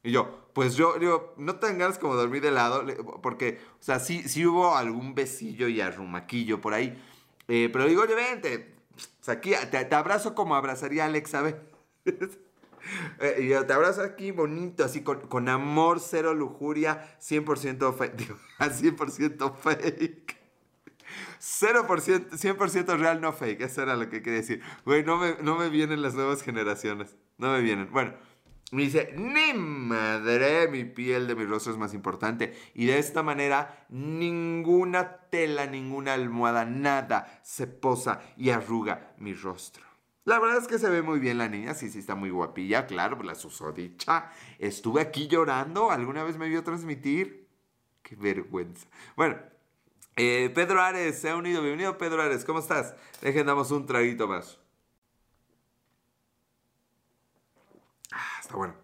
Y 0.09 0.13
yo, 0.13 0.49
pues 0.55 0.75
yo, 0.75 0.99
digo, 0.99 1.35
no 1.37 1.57
tengas 1.57 1.79
ganas 1.79 1.99
como 1.99 2.15
dormir 2.15 2.41
de 2.41 2.51
lado, 2.51 2.83
porque, 3.23 3.61
o 3.79 3.83
sea, 3.83 4.01
sí, 4.01 4.27
sí 4.27 4.47
hubo 4.47 4.75
algún 4.75 5.15
besillo 5.15 5.69
y 5.69 5.83
arrumaquillo 5.83 6.63
por 6.63 6.73
ahí. 6.73 6.99
Eh, 7.47 7.69
pero 7.71 7.85
digo, 7.85 8.03
oye, 8.03 8.15
vente, 8.15 8.75
o 8.97 9.23
sea, 9.25 9.35
aquí 9.35 9.53
te, 9.71 9.95
abrazo 9.95 10.35
como 10.35 10.55
abrazaría 10.55 11.05
a 11.05 11.07
Alex, 11.07 11.31
¿sabes? 11.31 11.57
Eh, 13.21 13.41
y 13.41 13.49
yo 13.49 13.67
te 13.67 13.75
abrazo 13.75 14.01
aquí 14.01 14.31
bonito, 14.31 14.83
así 14.83 15.03
con, 15.03 15.49
amor, 15.51 16.01
cero 16.01 16.33
lujuria, 16.33 17.19
100% 17.21 17.93
fake, 17.99 18.17
digo, 18.17 18.37
100% 18.61 19.57
fake. 19.57 20.39
0%, 21.39 22.31
100% 22.31 22.99
real, 22.99 23.21
no 23.21 23.33
fake. 23.33 23.61
Eso 23.61 23.83
era 23.83 23.95
lo 23.95 24.09
que 24.09 24.23
quería 24.23 24.39
decir. 24.39 24.63
Güey, 24.87 25.05
no 25.05 25.19
me, 25.19 25.37
no 25.43 25.59
me 25.59 25.69
vienen 25.69 26.01
las 26.01 26.15
nuevas 26.15 26.43
generaciones. 26.43 27.17
No 27.37 27.53
me 27.53 27.61
vienen. 27.61 27.91
Bueno, 27.93 28.15
me 28.71 28.83
dice, 28.83 29.15
ni 29.17 29.55
madre, 29.55 30.69
mi 30.69 30.85
piel 30.85 31.27
de 31.27 31.35
mi 31.35 31.45
rostro 31.45 31.73
es 31.73 31.79
más 31.79 31.95
importante. 31.95 32.55
Y 32.75 32.87
de 32.87 32.99
esta 32.99 33.23
manera, 33.23 33.87
ninguna 33.89 35.17
tela, 35.31 35.67
ninguna 35.67 36.15
almohada, 36.15 36.65
nada 36.67 37.41
se 37.43 37.67
posa 37.67 38.21
y 38.37 38.51
arruga 38.51 39.15
mi 39.19 39.33
rostro. 39.33 39.85
La 40.25 40.39
verdad 40.39 40.59
es 40.59 40.69
que 40.69 40.79
se 40.79 40.91
ve 40.91 41.01
muy 41.01 41.19
bien 41.19 41.39
la 41.39 41.49
niña, 41.49 41.73
sí, 41.73 41.89
sí, 41.89 42.01
está 42.01 42.15
muy 42.15 42.29
guapilla, 42.29 42.87
claro, 42.87 43.23
la 43.23 43.35
susodicha. 43.35 44.31
Estuve 44.59 45.01
aquí 45.01 45.27
llorando, 45.27 45.91
¿alguna 45.91 46.23
vez 46.23 46.37
me 46.37 46.51
vio 46.51 46.63
transmitir? 46.63 47.49
Qué 48.03 48.15
vergüenza. 48.17 48.87
Bueno, 49.17 49.39
eh, 50.17 50.51
Pedro 50.55 50.83
Ares 50.83 51.19
se 51.19 51.31
ha 51.31 51.37
unido. 51.37 51.63
Bienvenido, 51.63 51.97
Pedro 51.97 52.21
Ares, 52.21 52.45
¿cómo 52.45 52.59
estás? 52.59 52.95
Dejen, 53.23 53.47
damos 53.47 53.71
un 53.71 53.87
traguito 53.87 54.29
más. 54.29 54.59
Está 58.49 58.57
bueno. 58.57 58.75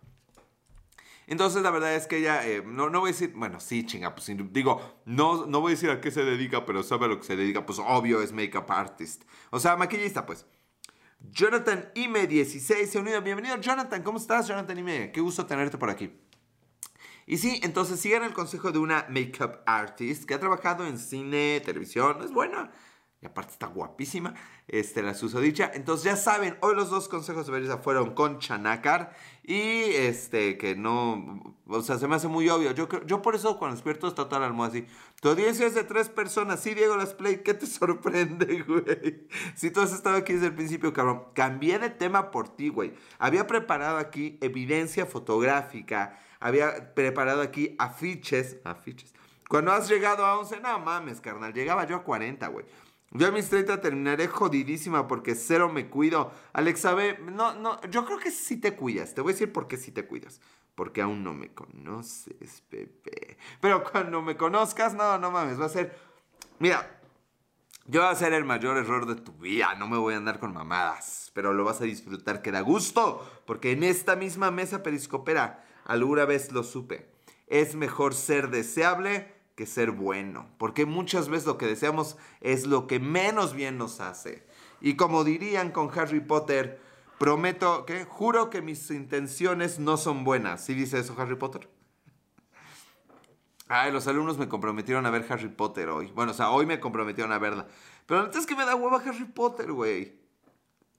Entonces, 1.27 1.63
la 1.63 1.71
verdad 1.71 1.95
es 1.95 2.07
que 2.07 2.19
ella, 2.19 2.47
eh, 2.47 2.63
no, 2.65 2.91
no 2.91 3.01
voy 3.01 3.09
a 3.09 3.13
decir, 3.13 3.33
bueno, 3.35 3.59
sí, 3.59 3.87
chinga, 3.87 4.15
pues 4.15 4.31
digo, 4.53 5.01
no, 5.07 5.47
no 5.47 5.61
voy 5.63 5.73
a 5.73 5.75
decir 5.75 5.89
a 5.89 6.01
qué 6.01 6.11
se 6.11 6.23
dedica, 6.23 6.67
pero 6.67 6.83
sabe 6.83 7.07
a 7.07 7.09
lo 7.09 7.19
que 7.19 7.25
se 7.25 7.35
dedica, 7.35 7.65
pues 7.65 7.79
obvio 7.79 8.21
es 8.21 8.33
makeup 8.33 8.71
artist. 8.71 9.25
O 9.51 9.59
sea, 9.59 9.77
maquillista, 9.77 10.27
pues. 10.27 10.47
Jonathan 11.31 11.91
Ime16 11.95 12.87
se 12.87 12.99
ha 12.99 13.01
unido. 13.01 13.23
Bienvenido, 13.23 13.59
Jonathan. 13.59 14.03
¿Cómo 14.03 14.19
estás, 14.19 14.47
Jonathan 14.47 14.77
Ime? 14.77 15.11
Qué 15.11 15.23
gusto 15.23 15.47
tenerte 15.47 15.79
por 15.79 15.89
aquí. 15.89 16.13
Y 17.27 17.39
sí, 17.39 17.59
entonces 17.63 17.99
sigan 17.99 18.23
el 18.25 18.35
consejo 18.35 18.71
de 18.71 18.79
una 18.79 19.07
makeup 19.09 19.63
artist 19.65 20.25
que 20.25 20.35
ha 20.35 20.41
trabajado 20.41 20.87
en 20.87 20.99
cine, 20.99 21.63
televisión, 21.65 22.23
es 22.23 22.31
buena 22.31 22.71
y 23.25 23.27
aparte 23.27 23.53
está 23.53 23.67
guapísima, 23.69 24.35
este, 24.69 25.03
la 25.03 25.15
susodicha. 25.15 25.71
Entonces 25.73 26.05
ya 26.05 26.17
saben, 26.17 26.59
hoy 26.61 26.75
los 26.75 26.91
dos 26.91 27.09
consejos 27.09 27.47
de 27.47 27.53
belleza 27.53 27.79
fueron 27.79 28.15
con 28.15 28.39
Chanakar 28.39 29.17
y 29.47 29.93
este, 29.95 30.57
que 30.57 30.75
no, 30.75 31.55
o 31.67 31.83
sea, 31.83 31.99
se 31.99 32.09
me 32.09 32.15
hace 32.15 32.29
muy 32.29 32.49
obvio. 32.49 32.73
Yo, 32.73 32.89
yo 33.05 33.21
por 33.21 33.35
eso 33.35 33.59
cuando 33.59 33.77
despierto 33.77 34.09
está 34.09 34.27
toda 34.27 34.41
la 34.41 34.47
almohada 34.47 34.73
así. 34.73 34.87
Tu 35.21 35.29
audiencia 35.29 35.67
es 35.67 35.75
de 35.75 35.85
tres 35.85 36.09
personas, 36.09 36.61
sí, 36.61 36.73
Diego 36.73 36.97
Las 36.97 37.13
Play, 37.13 37.43
¿qué 37.43 37.53
te 37.53 37.67
sorprende, 37.67 38.63
güey? 38.63 39.27
Si 39.55 39.71
tú 39.71 39.83
has 39.83 39.93
estado 39.93 40.17
aquí 40.17 40.33
desde 40.33 40.47
el 40.47 40.55
principio, 40.55 40.95
cabrón. 40.95 41.25
Cambié 41.35 41.79
de 41.79 41.91
tema 41.91 42.31
por 42.31 42.49
ti, 42.57 42.71
güey. 42.71 42.95
Había 43.19 43.47
preparado 43.47 43.99
aquí 43.99 44.39
evidencia 44.41 45.05
fotográfica, 45.05 46.19
había 46.41 46.95
preparado 46.95 47.43
aquí 47.43 47.77
afiches, 47.79 48.57
afiches. 48.65 49.13
Cuando 49.51 49.73
has 49.73 49.91
llegado 49.91 50.25
a 50.25 50.39
11, 50.39 50.61
no 50.61 50.79
mames, 50.79 51.21
carnal, 51.21 51.53
llegaba 51.53 51.87
yo 51.87 51.97
a 51.97 52.03
40, 52.03 52.49
güey. 52.49 52.65
Yo 53.17 53.29
a 53.29 53.31
mis 53.31 53.49
30 53.49 53.81
terminaré 53.81 54.27
jodidísima 54.27 55.07
porque 55.07 55.37
cero 55.37 55.69
me 55.73 55.89
cuido. 55.89 56.33
Alex, 56.53 56.81
sabe, 56.81 57.17
no, 57.21 57.55
no, 57.55 57.81
yo 57.83 58.05
creo 58.05 58.19
que 58.19 58.33
sí 58.33 58.57
te 58.61 58.75
cuidas. 58.75 59.15
Te 59.15 59.21
voy 59.21 59.31
a 59.31 59.35
decir 59.35 59.53
por 59.53 59.69
qué 59.69 59.77
sí 59.77 59.93
te 59.93 60.05
cuidas. 60.05 60.41
Porque 60.75 61.01
aún 61.01 61.23
no 61.23 61.33
me 61.33 61.55
conoces, 61.55 62.63
Pepe. 62.69 63.39
Pero 63.61 63.85
cuando 63.85 64.21
me 64.21 64.37
conozcas, 64.37 64.95
no, 64.95 65.17
no 65.19 65.31
mames, 65.31 65.61
va 65.61 65.67
a 65.67 65.69
ser... 65.69 65.97
Mira, 66.59 67.01
yo 67.87 68.01
voy 68.01 68.11
a 68.11 68.17
ser 68.17 68.33
el 68.33 68.45
mayor 68.45 68.79
error 68.79 69.07
de 69.07 69.15
tu 69.15 69.31
vida. 69.35 69.77
No 69.77 69.87
me 69.87 69.97
voy 69.97 70.15
a 70.15 70.17
andar 70.17 70.41
con 70.41 70.53
mamadas. 70.53 71.31
Pero 71.35 71.55
lo 71.55 71.63
vas 71.63 71.81
a 71.81 71.85
disfrutar 71.85 72.43
que 72.43 72.51
da 72.51 72.63
gusto. 72.63 73.25
Porque 73.47 73.71
en 73.71 73.85
esta 73.85 74.17
misma 74.17 74.51
mesa 74.51 74.83
periscopera, 74.83 75.65
alguna 75.85 76.25
vez 76.25 76.51
lo 76.51 76.65
supe. 76.65 77.13
Es 77.47 77.77
mejor 77.77 78.13
ser 78.13 78.51
deseable 78.51 79.34
que 79.55 79.67
ser 79.67 79.93
bueno, 79.93 80.49
porque 80.59 80.85
muchas 80.85 81.29
veces 81.29 81.47
lo 81.47 81.59
que 81.59 81.67
deseamos 81.67 82.17
es 82.41 82.67
lo 82.67 82.87
que 82.87 82.99
menos 82.99 83.55
bien 83.55 83.79
nos 83.79 84.01
hace. 84.01 84.47
Y 84.81 84.97
como 84.97 85.25
dirían 85.25 85.71
con 85.71 85.91
Harry 85.99 86.21
Potter, 86.21 86.81
prometo 87.19 87.87
que 87.87 88.05
juro 88.05 88.51
que 88.51 88.63
mis 88.63 88.91
intenciones 88.91 89.79
no 89.79 89.97
son 89.97 90.25
buenas. 90.25 90.65
¿Sí 90.65 90.75
dice 90.75 90.99
eso 90.99 91.15
Harry 91.19 91.37
Potter? 91.37 91.69
Ay, 93.69 93.93
los 93.93 94.07
alumnos 94.07 94.37
me 94.37 94.49
comprometieron 94.49 95.07
a 95.07 95.11
ver 95.11 95.25
Harry 95.31 95.49
Potter 95.49 95.89
hoy. 95.89 96.13
Bueno, 96.15 96.33
o 96.33 96.35
sea, 96.35 96.51
hoy 96.51 96.67
me 96.67 96.81
comprometieron 96.81 97.33
a 97.33 97.39
verla. 97.39 97.67
Pero 98.07 98.21
antes 98.21 98.41
es 98.41 98.47
que 98.47 98.57
me 98.57 98.67
da 98.67 98.75
hueva 98.75 98.99
Harry 98.99 99.25
Potter, 99.25 99.73
güey. 99.73 100.21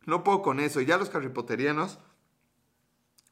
No 0.05 0.23
puedo 0.23 0.41
con 0.41 0.59
eso. 0.59 0.81
Y 0.81 0.85
ya 0.85 0.97
los 0.97 1.13
Harry 1.13 1.29
Potterianos 1.29 1.99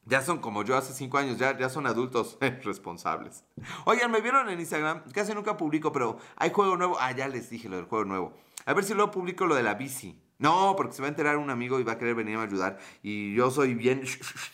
Ya 0.06 0.20
son 0.20 0.38
como 0.38 0.64
yo 0.64 0.76
hace 0.76 0.92
cinco 0.92 1.18
años, 1.18 1.38
ya, 1.38 1.56
ya 1.56 1.68
son 1.68 1.86
adultos 1.86 2.36
responsables. 2.62 3.44
Oigan, 3.86 4.10
me 4.10 4.20
vieron 4.20 4.48
en 4.50 4.60
Instagram, 4.60 5.02
casi 5.12 5.34
nunca 5.34 5.56
publico, 5.56 5.92
pero 5.92 6.18
hay 6.36 6.50
juego 6.50 6.76
nuevo. 6.76 6.96
Ah, 7.00 7.12
ya 7.12 7.26
les 7.28 7.48
dije 7.48 7.68
lo 7.68 7.76
del 7.76 7.86
juego 7.86 8.04
nuevo. 8.04 8.34
A 8.66 8.74
ver 8.74 8.84
si 8.84 8.94
luego 8.94 9.10
publico 9.10 9.46
lo 9.46 9.54
de 9.54 9.62
la 9.62 9.74
bici. 9.74 10.20
No, 10.38 10.74
porque 10.76 10.94
se 10.94 11.00
va 11.00 11.06
a 11.06 11.10
enterar 11.10 11.36
un 11.36 11.48
amigo 11.48 11.80
y 11.80 11.84
va 11.84 11.92
a 11.92 11.98
querer 11.98 12.14
venir 12.14 12.36
a 12.36 12.42
ayudar. 12.42 12.78
Y 13.02 13.34
yo 13.34 13.50
soy 13.50 13.74
bien 13.74 14.02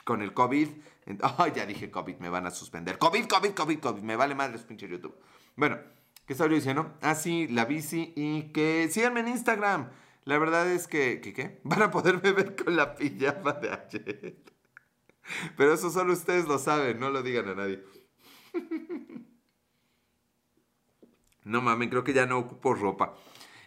con 0.04 0.22
el 0.22 0.32
COVID. 0.32 0.68
Ay, 1.38 1.52
ya 1.54 1.66
dije 1.66 1.90
COVID, 1.90 2.18
me 2.18 2.28
van 2.28 2.46
a 2.46 2.50
suspender. 2.50 2.98
COVID, 2.98 3.26
COVID, 3.26 3.50
COVID, 3.52 3.78
COVID. 3.80 4.02
Me 4.02 4.16
vale 4.16 4.34
madre 4.34 4.58
pinche 4.58 4.88
YouTube. 4.88 5.16
Bueno, 5.56 5.78
¿qué 6.26 6.34
estaba 6.34 6.48
yo 6.48 6.56
diciendo? 6.56 6.94
Ah, 7.00 7.14
sí, 7.14 7.48
la 7.48 7.64
bici 7.64 8.12
y 8.14 8.52
que 8.52 8.88
síganme 8.90 9.20
en 9.20 9.28
Instagram. 9.28 9.90
La 10.24 10.38
verdad 10.38 10.70
es 10.70 10.86
que, 10.86 11.20
¿qué 11.20 11.32
qué? 11.32 11.60
Van 11.64 11.82
a 11.82 11.90
poderme 11.90 12.32
ver 12.32 12.54
con 12.54 12.76
la 12.76 12.94
pijama 12.94 13.52
de 13.52 13.70
ayer. 13.70 14.49
Pero 15.56 15.74
eso 15.74 15.90
solo 15.90 16.12
ustedes 16.12 16.46
lo 16.46 16.58
saben, 16.58 16.98
no 16.98 17.10
lo 17.10 17.22
digan 17.22 17.48
a 17.48 17.54
nadie. 17.54 17.84
No 21.44 21.62
mames, 21.62 21.88
creo 21.88 22.04
que 22.04 22.12
ya 22.12 22.26
no 22.26 22.38
ocupo 22.38 22.74
ropa. 22.74 23.14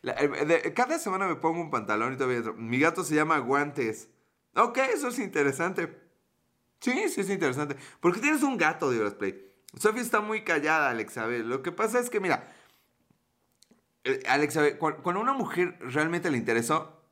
Eh, 0.04 0.74
cada 0.76 1.00
semana 1.00 1.28
me 1.28 1.36
pongo 1.36 1.62
un 1.62 1.72
pantalón 1.72 2.14
y 2.14 2.18
todavía... 2.18 2.52
Mi 2.56 2.80
gato 2.80 3.04
se 3.04 3.16
llama 3.16 3.40
Guantes. 3.40 4.10
Ok, 4.56 4.78
eso 4.94 5.08
es 5.08 5.20
interesante. 5.20 5.98
Sí, 6.80 7.10
sí 7.10 7.22
es 7.22 7.30
interesante. 7.30 7.76
¿Por 8.00 8.14
qué 8.14 8.20
tienes 8.20 8.44
un 8.44 8.58
gato, 8.58 8.92
de 8.92 9.12
Play? 9.12 9.54
Sofía 9.78 10.02
está 10.02 10.22
muy 10.22 10.44
callada, 10.44 10.90
Alexa. 10.90 11.26
Lo 11.28 11.64
que 11.64 11.72
pasa 11.72 12.00
es 12.00 12.10
que, 12.10 12.20
mira, 12.20 12.54
eh, 14.04 14.22
Alexa, 14.28 14.78
cuando 14.78 15.20
una 15.20 15.34
mujer 15.34 15.78
realmente 15.80 16.30
le 16.30 16.38
interesó, 16.38 17.03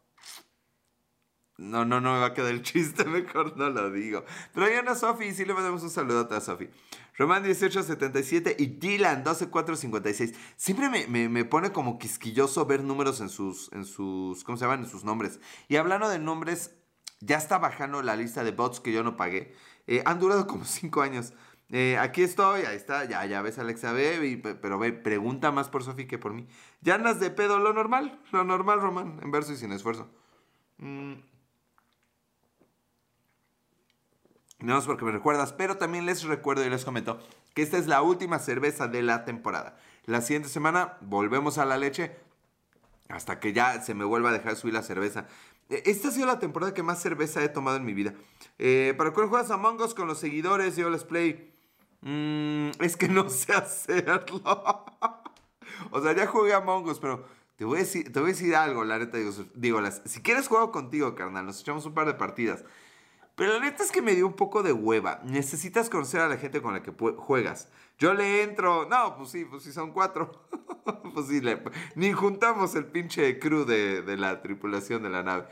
no, 1.61 1.85
no, 1.85 2.01
no 2.01 2.13
me 2.13 2.19
va 2.19 2.27
a 2.27 2.33
quedar 2.33 2.51
el 2.51 2.61
chiste, 2.63 3.05
mejor 3.05 3.55
no 3.55 3.69
lo 3.69 3.91
digo. 3.91 4.25
Hay 4.55 4.73
a 4.73 4.95
Sofi 4.95 5.25
y 5.25 5.33
sí 5.33 5.45
le 5.45 5.53
mandamos 5.53 5.83
un 5.83 5.89
saludote 5.89 6.35
a 6.35 6.41
Sofi. 6.41 6.69
Román 7.17 7.43
1877 7.43 8.55
y 8.57 8.65
Dylan 8.65 9.23
12456. 9.23 10.33
Siempre 10.55 10.89
me, 10.89 11.29
me, 11.29 11.45
pone 11.45 11.71
como 11.71 11.99
quisquilloso 11.99 12.65
ver 12.65 12.83
números 12.83 13.21
en 13.21 13.29
sus, 13.29 13.71
en 13.73 13.85
sus, 13.85 14.43
¿cómo 14.43 14.57
se 14.57 14.65
llaman? 14.65 14.81
En 14.81 14.89
sus 14.89 15.03
nombres. 15.03 15.39
Y 15.67 15.75
hablando 15.75 16.09
de 16.09 16.17
nombres, 16.17 16.75
ya 17.19 17.37
está 17.37 17.59
bajando 17.59 18.01
la 18.01 18.15
lista 18.15 18.43
de 18.43 18.51
bots 18.51 18.79
que 18.79 18.91
yo 18.91 19.03
no 19.03 19.15
pagué. 19.15 19.53
Eh, 19.85 20.01
han 20.05 20.19
durado 20.19 20.47
como 20.47 20.65
5 20.65 21.01
años. 21.01 21.33
Eh, 21.69 21.97
aquí 21.99 22.23
estoy, 22.23 22.63
ahí 22.63 22.75
está, 22.75 23.05
ya, 23.05 23.25
ya 23.25 23.41
ves 23.41 23.57
Alexa 23.59 23.93
B, 23.93 24.41
pero 24.61 24.77
ve, 24.77 24.91
pregunta 24.91 25.51
más 25.51 25.69
por 25.69 25.83
Sofi 25.83 26.05
que 26.07 26.17
por 26.17 26.33
mí. 26.33 26.47
Ya 26.81 26.95
andas 26.95 27.19
de 27.19 27.29
pedo, 27.29 27.59
lo 27.59 27.71
normal, 27.71 28.19
lo 28.31 28.43
normal, 28.43 28.81
Román, 28.81 29.19
en 29.21 29.31
verso 29.31 29.53
y 29.53 29.57
sin 29.57 29.71
esfuerzo. 29.71 30.09
Mm. 30.79 31.30
No 34.61 34.77
es 34.77 34.85
porque 34.85 35.05
me 35.05 35.11
recuerdas, 35.11 35.53
pero 35.53 35.77
también 35.77 36.05
les 36.05 36.23
recuerdo 36.23 36.65
y 36.65 36.69
les 36.69 36.85
comento 36.85 37.19
que 37.53 37.63
esta 37.63 37.77
es 37.77 37.87
la 37.87 38.01
última 38.01 38.39
cerveza 38.39 38.87
de 38.87 39.01
la 39.01 39.25
temporada. 39.25 39.77
La 40.05 40.21
siguiente 40.21 40.49
semana 40.49 40.97
volvemos 41.01 41.57
a 41.57 41.65
la 41.65 41.77
leche 41.77 42.15
hasta 43.09 43.39
que 43.39 43.53
ya 43.53 43.81
se 43.81 43.93
me 43.93 44.05
vuelva 44.05 44.29
a 44.29 44.33
dejar 44.33 44.55
subir 44.55 44.73
la 44.73 44.83
cerveza. 44.83 45.27
E, 45.69 45.83
esta 45.85 46.09
ha 46.09 46.11
sido 46.11 46.27
la 46.27 46.39
temporada 46.39 46.73
que 46.73 46.83
más 46.83 47.01
cerveza 47.01 47.43
he 47.43 47.49
tomado 47.49 47.77
en 47.77 47.85
mi 47.85 47.93
vida. 47.93 48.13
Eh, 48.59 48.93
¿Para 48.97 49.11
cuál 49.11 49.27
juegas 49.27 49.51
Among 49.51 49.81
Us 49.81 49.93
con 49.93 50.07
los 50.07 50.19
seguidores? 50.19 50.75
Yo 50.75 50.89
les 50.89 51.03
play. 51.03 51.53
Mm, 52.01 52.69
es 52.79 52.97
que 52.97 53.07
no 53.07 53.29
sé 53.29 53.53
hacerlo. 53.53 54.41
o 55.91 56.01
sea, 56.01 56.13
ya 56.13 56.27
jugué 56.27 56.53
a 56.53 56.57
Among 56.57 56.87
Us, 56.87 56.99
pero 56.99 57.25
te 57.55 57.65
voy 57.65 57.77
a 57.77 57.81
decir, 57.81 58.11
te 58.11 58.19
voy 58.19 58.29
a 58.29 58.33
decir 58.33 58.55
algo, 58.55 58.83
la 58.83 58.99
neta. 58.99 59.17
Digo, 59.17 59.31
digo 59.55 59.81
las, 59.81 60.01
si 60.05 60.21
quieres 60.21 60.47
juego 60.47 60.71
contigo, 60.71 61.15
carnal. 61.15 61.45
Nos 61.45 61.61
echamos 61.61 61.85
un 61.85 61.93
par 61.93 62.05
de 62.05 62.13
partidas. 62.13 62.63
Pero 63.35 63.53
la 63.53 63.59
neta 63.59 63.83
es 63.83 63.91
que 63.91 64.01
me 64.01 64.15
dio 64.15 64.27
un 64.27 64.35
poco 64.35 64.61
de 64.61 64.73
hueva. 64.73 65.21
Necesitas 65.23 65.89
conocer 65.89 66.21
a 66.21 66.27
la 66.27 66.37
gente 66.37 66.61
con 66.61 66.73
la 66.73 66.83
que 66.83 66.91
juegas. 66.91 67.69
Yo 67.97 68.13
le 68.13 68.43
entro. 68.43 68.87
No, 68.89 69.15
pues 69.17 69.29
sí, 69.29 69.45
pues 69.45 69.63
sí, 69.63 69.71
son 69.71 69.91
cuatro. 69.91 70.47
pues 71.13 71.27
sí, 71.27 71.41
ni 71.95 72.11
juntamos 72.11 72.75
el 72.75 72.85
pinche 72.85 73.39
crew 73.39 73.65
de, 73.65 74.03
la 74.17 74.41
tripulación 74.41 75.03
de 75.03 75.09
la 75.09 75.23
nave. 75.23 75.45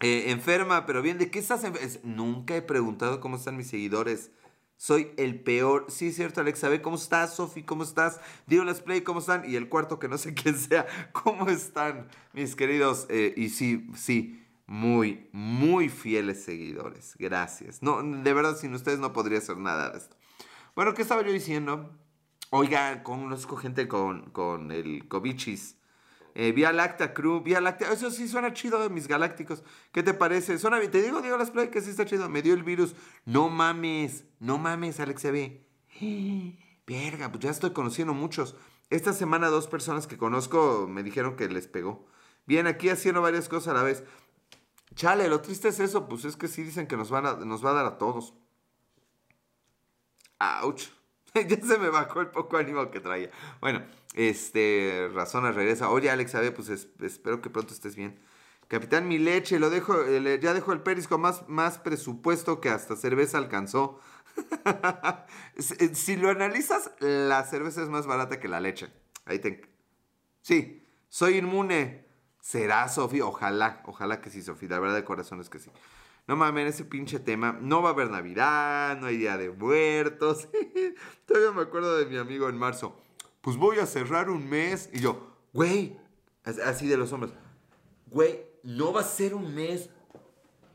Eh, 0.00 0.30
enferma, 0.30 0.84
pero 0.84 1.00
bien, 1.00 1.18
¿de 1.18 1.30
qué 1.30 1.38
estás 1.38 1.64
enferma? 1.64 1.88
Nunca 2.02 2.56
he 2.56 2.62
preguntado 2.62 3.20
cómo 3.20 3.36
están 3.36 3.56
mis 3.56 3.68
seguidores. 3.68 4.30
Soy 4.76 5.12
el 5.16 5.40
peor. 5.40 5.86
Sí, 5.88 6.08
es 6.08 6.16
cierto, 6.16 6.40
Alexa. 6.40 6.68
Ve 6.68 6.82
cómo 6.82 6.96
estás, 6.96 7.36
Sofi, 7.36 7.62
cómo 7.62 7.84
estás. 7.84 8.20
Dio 8.46 8.64
Let's 8.64 8.80
Play, 8.80 9.02
¿cómo 9.02 9.20
están? 9.20 9.48
Y 9.48 9.54
el 9.54 9.68
cuarto, 9.68 9.98
que 9.98 10.08
no 10.08 10.18
sé 10.18 10.34
quién 10.34 10.58
sea, 10.58 10.86
¿cómo 11.12 11.48
están, 11.48 12.08
mis 12.32 12.56
queridos? 12.56 13.06
Eh, 13.08 13.32
y 13.36 13.50
sí, 13.50 13.88
sí 13.94 14.43
muy, 14.66 15.28
muy 15.32 15.88
fieles 15.88 16.44
seguidores. 16.44 17.14
Gracias. 17.18 17.82
No, 17.82 18.02
de 18.02 18.32
verdad, 18.32 18.56
sin 18.56 18.74
ustedes 18.74 18.98
no 18.98 19.12
podría 19.12 19.38
hacer 19.38 19.56
nada 19.58 19.90
de 19.90 19.98
esto. 19.98 20.16
Bueno, 20.74 20.94
¿qué 20.94 21.02
estaba 21.02 21.22
yo 21.22 21.32
diciendo? 21.32 21.90
Oiga, 22.50 23.02
conozco 23.02 23.56
gente 23.56 23.88
con, 23.88 24.30
con 24.30 24.70
el 24.70 25.08
Covichis. 25.08 25.76
Eh, 26.36 26.50
Vía 26.50 26.72
Láctea 26.72 27.14
Crew, 27.14 27.42
Vía 27.42 27.60
Láctea, 27.60 27.92
eso 27.92 28.10
sí 28.10 28.26
suena 28.26 28.52
chido 28.52 28.80
de 28.80 28.90
mis 28.90 29.06
galácticos. 29.06 29.62
¿Qué 29.92 30.02
te 30.02 30.14
parece? 30.14 30.58
Suena 30.58 30.78
bien. 30.78 30.90
Te 30.90 31.00
digo, 31.00 31.20
Diego 31.20 31.38
Las 31.38 31.50
Play, 31.50 31.68
que 31.68 31.80
sí 31.80 31.90
está 31.90 32.04
chido. 32.04 32.28
Me 32.28 32.42
dio 32.42 32.54
el 32.54 32.64
virus. 32.64 32.94
No 33.24 33.48
mames, 33.50 34.24
no 34.40 34.58
mames, 34.58 34.98
Alexia 34.98 35.30
B. 35.30 35.64
Verga, 36.86 37.30
pues 37.30 37.44
ya 37.44 37.50
estoy 37.50 37.72
conociendo 37.72 38.14
muchos. 38.14 38.56
Esta 38.90 39.12
semana 39.12 39.48
dos 39.48 39.68
personas 39.68 40.06
que 40.06 40.18
conozco 40.18 40.86
me 40.88 41.02
dijeron 41.02 41.36
que 41.36 41.48
les 41.48 41.68
pegó. 41.68 42.06
Bien, 42.46 42.66
aquí 42.66 42.90
haciendo 42.90 43.22
varias 43.22 43.48
cosas 43.48 43.68
a 43.68 43.74
la 43.74 43.82
vez. 43.82 44.04
Chale, 44.94 45.28
lo 45.28 45.40
triste 45.40 45.68
es 45.68 45.80
eso, 45.80 46.08
pues 46.08 46.24
es 46.24 46.36
que 46.36 46.48
sí 46.48 46.62
dicen 46.62 46.86
que 46.86 46.96
nos, 46.96 47.12
va 47.12 47.18
a 47.18 47.74
dar 47.74 47.86
a 47.86 47.98
todos. 47.98 48.34
¡Auch! 50.38 50.80
ya 51.34 51.60
se 51.60 51.78
me 51.78 51.88
bajó 51.88 52.20
el 52.20 52.28
poco 52.28 52.56
ánimo 52.56 52.90
que 52.90 53.00
traía. 53.00 53.30
Bueno, 53.60 53.82
este, 54.14 55.10
Razona 55.12 55.50
regresa. 55.52 55.90
Oye, 55.90 56.10
Alex, 56.10 56.34
a 56.34 56.40
ver, 56.40 56.54
pues 56.54 56.68
espero 56.68 57.40
que 57.40 57.50
pronto 57.50 57.74
estés 57.74 57.96
bien. 57.96 58.20
Capitán 58.68 59.08
Mi 59.08 59.18
Leche, 59.18 59.58
lo 59.58 59.68
dejo, 59.68 59.94
ya 60.40 60.54
dejó 60.54 60.72
el 60.72 60.80
perisco 60.80 61.18
más, 61.18 61.78
presupuesto 61.78 62.60
que 62.60 62.70
hasta 62.70 62.96
cerveza 62.96 63.38
alcanzó. 63.38 64.00
si 65.58 66.16
lo 66.16 66.30
analizas, 66.30 66.90
la 67.00 67.44
cerveza 67.44 67.82
es 67.82 67.88
más 67.88 68.06
barata 68.06 68.40
que 68.40 68.48
la 68.48 68.60
leche. 68.60 68.90
Ahí 69.26 69.38
te... 69.38 69.60
Sí, 70.40 70.86
soy 71.08 71.38
inmune. 71.38 72.03
¿Será, 72.44 72.86
Sofía? 72.90 73.24
Ojalá, 73.24 73.80
ojalá 73.86 74.20
que 74.20 74.28
sí, 74.28 74.42
Sofía. 74.42 74.68
La 74.68 74.78
verdad 74.78 74.96
de 74.96 75.04
corazón 75.04 75.40
es 75.40 75.48
que 75.48 75.58
sí. 75.58 75.70
No 76.26 76.36
mames, 76.36 76.74
ese 76.74 76.84
pinche 76.84 77.18
tema. 77.18 77.56
No 77.58 77.80
va 77.80 77.88
a 77.88 77.92
haber 77.94 78.10
Navidad, 78.10 78.98
no 78.98 79.06
hay 79.06 79.16
Día 79.16 79.38
de 79.38 79.48
Muertos. 79.50 80.48
Todavía 81.26 81.52
me 81.52 81.62
acuerdo 81.62 81.96
de 81.96 82.04
mi 82.04 82.18
amigo 82.18 82.50
en 82.50 82.58
marzo. 82.58 83.00
Pues 83.40 83.56
voy 83.56 83.78
a 83.78 83.86
cerrar 83.86 84.28
un 84.28 84.46
mes. 84.46 84.90
Y 84.92 85.00
yo, 85.00 85.38
güey, 85.54 85.98
así 86.44 86.86
de 86.86 86.98
los 86.98 87.14
hombres. 87.14 87.32
Güey, 88.08 88.44
no 88.62 88.92
va 88.92 89.00
a 89.00 89.04
ser 89.04 89.34
un 89.34 89.54
mes. 89.54 89.88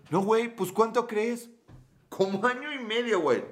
No, 0.09 0.21
güey, 0.21 0.53
pues 0.55 0.71
¿cuánto 0.71 1.05
crees? 1.05 1.51
Como 2.09 2.43
año 2.47 2.73
y 2.73 2.79
medio, 2.79 3.19
güey. 3.19 3.45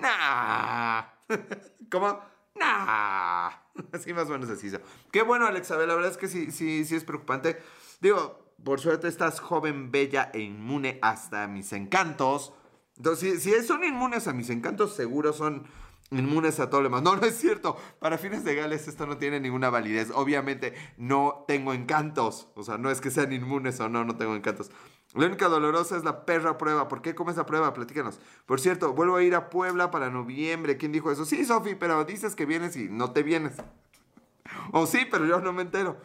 Nah. 0.00 1.04
¿Cómo? 1.88 2.20
Nah. 2.56 3.67
Así 3.92 4.12
más 4.12 4.28
o 4.28 4.32
menos 4.32 4.50
así. 4.50 4.70
Qué 5.12 5.22
bueno, 5.22 5.46
Alexabel. 5.46 5.88
La 5.88 5.94
verdad 5.94 6.10
es 6.10 6.16
que 6.16 6.28
sí, 6.28 6.50
sí, 6.50 6.84
sí 6.84 6.94
es 6.94 7.04
preocupante. 7.04 7.58
Digo, 8.00 8.38
por 8.64 8.80
suerte 8.80 9.08
estás 9.08 9.40
joven, 9.40 9.90
bella 9.90 10.30
e 10.32 10.40
inmune 10.40 10.98
hasta 11.02 11.46
mis 11.46 11.72
encantos. 11.72 12.52
Entonces, 12.96 13.42
si, 13.42 13.52
son 13.62 13.84
inmunes 13.84 14.26
a 14.26 14.32
mis 14.32 14.50
encantos, 14.50 14.94
seguro 14.94 15.32
son 15.32 15.66
inmunes 16.10 16.58
a 16.58 16.68
todo 16.68 16.80
lo 16.80 16.88
demás. 16.88 17.02
No, 17.02 17.16
no 17.16 17.26
es 17.26 17.36
cierto. 17.36 17.76
Para 18.00 18.18
fines 18.18 18.44
legales 18.44 18.88
esto 18.88 19.06
no 19.06 19.18
tiene 19.18 19.40
ninguna 19.40 19.70
validez. 19.70 20.10
Obviamente 20.14 20.74
no 20.96 21.44
tengo 21.46 21.72
encantos. 21.72 22.48
O 22.54 22.62
sea, 22.62 22.78
no 22.78 22.90
es 22.90 23.00
que 23.00 23.10
sean 23.10 23.32
inmunes 23.32 23.78
o 23.80 23.88
no, 23.88 24.04
no 24.04 24.16
tengo 24.16 24.34
encantos. 24.34 24.70
La 25.18 25.26
única 25.26 25.48
dolorosa 25.48 25.96
es 25.96 26.04
la 26.04 26.24
perra 26.24 26.58
prueba. 26.58 26.86
¿Por 26.86 27.02
qué 27.02 27.16
comes 27.16 27.36
la 27.36 27.44
prueba? 27.44 27.74
Platícanos. 27.74 28.20
Por 28.46 28.60
cierto, 28.60 28.92
vuelvo 28.92 29.16
a 29.16 29.22
ir 29.24 29.34
a 29.34 29.50
Puebla 29.50 29.90
para 29.90 30.10
noviembre. 30.10 30.76
¿Quién 30.76 30.92
dijo 30.92 31.10
eso? 31.10 31.24
Sí, 31.24 31.44
Sofi, 31.44 31.74
pero 31.74 32.04
dices 32.04 32.36
que 32.36 32.46
vienes 32.46 32.76
y 32.76 32.88
no 32.88 33.10
te 33.10 33.24
vienes. 33.24 33.54
O 34.70 34.86
sí, 34.86 35.08
pero 35.10 35.26
yo 35.26 35.40
no 35.40 35.52
me 35.52 35.62
entero. 35.62 36.00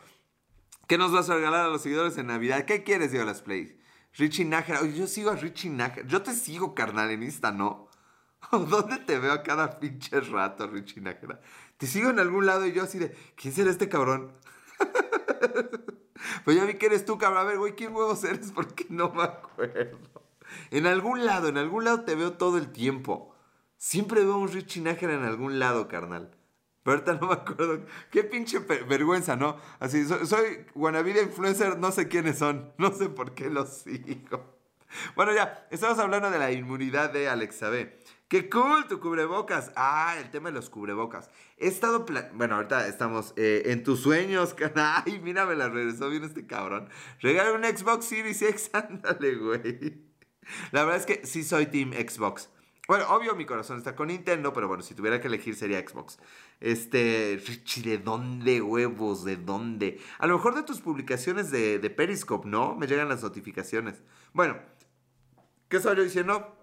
¿Qué 0.88 0.98
nos 0.98 1.12
vas 1.12 1.30
a 1.30 1.36
regalar 1.36 1.66
a 1.66 1.70
los 1.70 1.84
seguidores 1.84 2.18
en 2.18 2.26
Navidad? 2.26 2.66
¿Qué 2.66 2.84
quieres, 2.84 3.12
Diego 3.12 3.28
Las 3.28 3.44
Play? 3.44 3.80
Richie 4.14 4.46
Nájera. 4.46 4.84
Yo 4.84 5.06
sigo 5.06 5.30
a 5.30 5.36
Richie 5.36 5.70
Nájera. 5.70 6.08
Yo 6.08 6.24
te 6.24 6.34
sigo, 6.34 6.74
carnal, 6.74 7.12
en 7.12 7.22
Insta, 7.22 7.52
¿no? 7.52 7.90
¿Dónde 8.52 8.98
te 8.98 9.20
veo 9.20 9.34
a 9.34 9.44
cada 9.44 9.80
pinche 9.80 10.20
rato, 10.22 10.66
Richie 10.66 11.02
Nájera? 11.02 11.40
Te 11.78 11.86
sigo 11.86 12.10
en 12.10 12.18
algún 12.18 12.48
lado 12.48 12.66
y 12.66 12.74
yo 12.74 12.82
así 12.82 12.98
de, 12.98 13.16
¿quién 13.36 13.54
será 13.54 13.70
este 13.70 13.90
cabrón? 13.90 14.34
Pues 16.46 16.58
ya 16.58 16.66
vi 16.66 16.76
que 16.76 16.88
eres 16.88 17.06
tú, 17.06 17.18
cabrón. 17.18 17.42
A 17.42 17.44
ver, 17.44 17.58
güey, 17.58 17.74
¿quién 17.76 17.96
huevos 17.96 18.24
eres? 18.24 18.52
Porque 18.56 18.86
no 18.90 19.12
me 19.12 19.24
acuerdo. 19.24 20.00
En 20.72 20.88
algún 20.88 21.26
lado, 21.26 21.48
en 21.48 21.58
algún 21.58 21.86
lado 21.86 22.04
te 22.04 22.16
veo 22.16 22.34
todo 22.34 22.58
el 22.58 22.72
tiempo. 22.72 23.36
Siempre 23.78 24.24
veo 24.24 24.38
un 24.38 24.52
Richie 24.52 24.82
Nájera 24.82 25.14
en 25.14 25.24
algún 25.24 25.60
lado, 25.60 25.88
carnal. 25.88 26.32
Pero 26.84 26.98
ahorita 26.98 27.14
no 27.16 27.28
me 27.28 27.34
acuerdo. 27.34 27.86
Qué 28.12 28.24
pinche 28.24 28.60
vergüenza, 28.60 29.36
¿no? 29.36 29.58
Así, 29.80 30.06
soy, 30.06 30.26
soy 30.26 30.68
influencer, 31.22 31.78
no 31.78 31.92
sé 31.92 32.08
quiénes 32.08 32.38
son. 32.38 32.74
No 32.78 32.94
sé 32.94 33.10
por 33.10 33.34
qué 33.34 33.50
los 33.50 33.70
sigo. 33.70 34.54
Bueno, 35.16 35.34
ya, 35.34 35.66
estamos 35.72 35.98
hablando 35.98 36.30
de 36.30 36.40
la 36.40 36.52
inmunidad 36.52 37.12
de 37.12 37.30
Alexa 37.30 37.70
B. 37.70 37.98
¡Qué 38.34 38.50
cool 38.50 38.88
tu 38.88 39.00
cubrebocas! 39.00 39.72
Ah, 39.76 40.16
el 40.18 40.32
tema 40.32 40.50
de 40.50 40.56
los 40.56 40.72
cubrebocas. 40.72 41.30
He 41.56 41.68
estado... 41.68 42.04
Bueno, 42.34 42.56
ahorita 42.56 42.88
estamos 42.88 43.32
eh, 43.36 43.62
en 43.68 43.84
tus 43.84 44.00
sueños, 44.00 44.56
Ay, 44.76 45.20
mira, 45.22 45.46
me 45.46 45.54
la 45.54 45.70
regresó 45.70 46.10
bien 46.10 46.24
este 46.24 46.48
cabrón. 46.48 46.90
Regala 47.22 47.54
un 47.54 47.64
Xbox 47.64 48.06
Series 48.06 48.42
X, 48.42 48.72
ándale, 48.74 49.36
güey. 49.36 50.02
La 50.72 50.84
verdad 50.84 51.02
es 51.02 51.06
que 51.06 51.28
sí 51.28 51.44
soy 51.44 51.68
Team 51.68 51.92
Xbox. 51.92 52.50
Bueno, 52.88 53.06
obvio 53.10 53.36
mi 53.36 53.46
corazón 53.46 53.78
está 53.78 53.96
con 53.96 54.08
Nintendo, 54.08 54.52
pero 54.52 54.68
bueno, 54.68 54.82
si 54.82 54.96
tuviera 54.96 55.22
que 55.22 55.28
elegir 55.28 55.54
sería 55.54 55.88
Xbox. 55.88 56.18
Este, 56.60 57.40
Richie, 57.46 57.84
¿de 57.84 57.98
dónde 58.00 58.64
huevos? 58.64 59.26
¿De 59.26 59.38
dónde? 59.38 60.02
A 60.18 60.26
lo 60.26 60.38
mejor 60.38 60.56
de 60.56 60.64
tus 60.64 60.82
publicaciones 60.82 61.52
de, 61.52 61.78
Periscope, 61.96 62.50
¿no? 62.50 62.76
Me 62.76 62.88
llegan 62.88 63.10
las 63.10 63.22
notificaciones. 63.22 64.02
Bueno, 64.34 64.58
¿qué 65.70 65.78
estaba 65.78 65.96
yo 65.96 66.02
diciendo? 66.02 66.63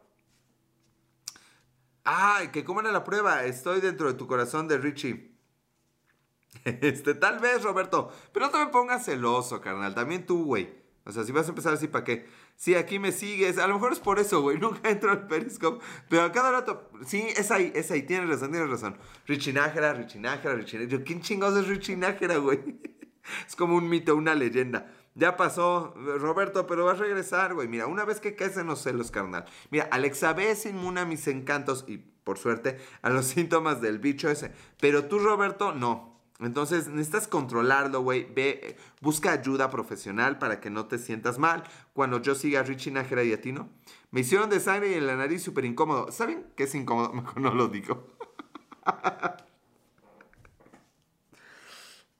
Ay, 2.13 2.49
que 2.49 2.65
coman 2.65 2.87
a 2.87 2.91
la 2.91 3.05
prueba. 3.05 3.45
Estoy 3.45 3.81
dentro 3.81 4.09
de 4.09 4.15
tu 4.15 4.27
corazón 4.27 4.67
de 4.67 4.79
Richie. 4.79 5.31
Este, 6.65 7.15
tal 7.15 7.39
vez, 7.39 7.63
Roberto. 7.63 8.13
Pero 8.33 8.47
no 8.47 8.53
te 8.53 8.59
me 8.59 8.67
pongas 8.67 9.05
celoso, 9.05 9.61
carnal. 9.61 9.95
También 9.95 10.27
tú, 10.27 10.45
güey. 10.45 10.69
O 11.05 11.13
sea, 11.13 11.23
si 11.23 11.31
vas 11.31 11.47
a 11.47 11.51
empezar 11.51 11.73
así, 11.73 11.87
¿para 11.87 12.03
qué? 12.05 12.27
Sí, 12.57 12.75
aquí 12.75 12.99
me 12.99 13.13
sigues. 13.13 13.59
A 13.59 13.69
lo 13.69 13.75
mejor 13.75 13.93
es 13.93 14.01
por 14.01 14.19
eso, 14.19 14.43
güey. 14.43 14.59
Nunca 14.61 14.91
entro 14.91 15.13
al 15.13 15.29
Periscope. 15.29 15.85
Pero 16.09 16.25
a 16.25 16.33
cada 16.33 16.51
rato. 16.51 16.91
Sí, 17.07 17.29
es 17.37 17.53
ahí, 17.53 17.71
es 17.77 17.93
ahí. 17.93 18.03
Tienes 18.03 18.29
razón, 18.29 18.51
tienes 18.51 18.69
razón. 18.69 18.99
Richie 19.27 19.53
Nájera, 19.53 19.95
Richie 19.95 20.19
Nájera, 20.19 20.57
Richie 20.57 20.81
Nájera. 20.81 21.05
¿Quién 21.05 21.21
chingados 21.21 21.61
es 21.61 21.69
Richie 21.69 21.97
Nájera, 21.97 22.39
güey? 22.39 22.59
Es 23.47 23.55
como 23.55 23.77
un 23.77 23.89
mito, 23.89 24.17
una 24.17 24.35
leyenda. 24.35 24.93
Ya 25.15 25.37
pasó, 25.37 25.93
Roberto, 25.97 26.67
pero 26.67 26.85
vas 26.85 26.99
a 27.01 27.03
regresar, 27.03 27.55
güey. 27.55 27.69
Mira, 27.69 27.87
una 27.87 28.05
vez 28.05 28.21
que 28.21 28.37
caes 28.37 28.57
en 28.57 28.69
los 28.69 28.83
celos, 28.83 29.11
carnal. 29.11 29.45
Mira, 29.71 29.89
Alexa 29.91 30.33
B 30.33 30.51
es 30.51 30.67
inmune 30.67 31.01
a 31.01 31.05
mis 31.05 31.27
encantos 31.27 31.85
y, 31.89 31.99
por 31.99 32.39
suerte, 32.39 32.79
a 33.03 33.11
los 33.11 33.27
síntomas 33.27 33.81
del 33.81 33.99
bicho 33.99 34.31
ese. 34.31 34.53
Pero 34.81 35.07
tú, 35.07 35.19
Roberto, 35.19 35.73
no. 35.73 36.11
Entonces 36.39 36.89
necesitas 36.89 37.29
controlarlo, 37.29 38.01
güey. 38.01 38.33
Ve, 38.33 38.77
busca 39.01 39.33
ayuda 39.33 39.69
profesional 39.69 40.39
para 40.39 40.61
que 40.61 40.71
no 40.71 40.87
te 40.87 40.99
sientas 40.99 41.39
mal. 41.39 41.65
Cuando 41.93 42.23
yo 42.23 42.35
siga 42.35 42.61
a 42.61 42.63
Richie 42.63 42.93
Nájera 42.93 43.25
y 43.25 43.33
a 43.33 43.41
ti, 43.41 43.53
¿no? 43.53 43.69
Me 44.11 44.21
hicieron 44.21 44.49
de 44.49 44.61
sangre 44.61 44.93
y 44.93 44.95
en 44.95 45.07
la 45.07 45.17
nariz 45.17 45.43
súper 45.43 45.65
incómodo. 45.65 46.11
¿Saben 46.13 46.47
qué 46.57 46.65
es 46.65 46.75
incómodo? 46.75 47.13
Mejor 47.13 47.37
no 47.41 47.53
lo 47.53 47.69
digo. 47.69 48.07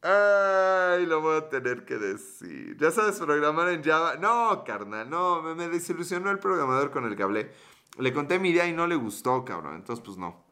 Ay, 0.03 1.05
lo 1.05 1.21
voy 1.21 1.37
a 1.37 1.49
tener 1.51 1.85
que 1.85 1.99
decir. 1.99 2.77
Ya 2.79 2.91
sabes 2.91 3.19
programar 3.19 3.69
en 3.69 3.85
Java. 3.85 4.17
No, 4.17 4.65
carnal, 4.65 5.11
no, 5.11 5.43
me, 5.43 5.69
desilusionó 5.69 6.31
el 6.31 6.39
programador 6.39 6.91
con 6.91 7.05
el 7.05 7.17
que 7.17 7.23
hablé. 7.23 7.53
Le 7.99 8.13
conté 8.15 8.39
mi 8.39 8.51
idea 8.51 8.67
y 8.67 8.73
no 8.73 8.87
le 8.87 8.97
gustó, 8.97 9.45
cabrón. 9.45 9.77
Entonces, 9.77 10.03
pues 10.05 10.17
no. 10.17 10.43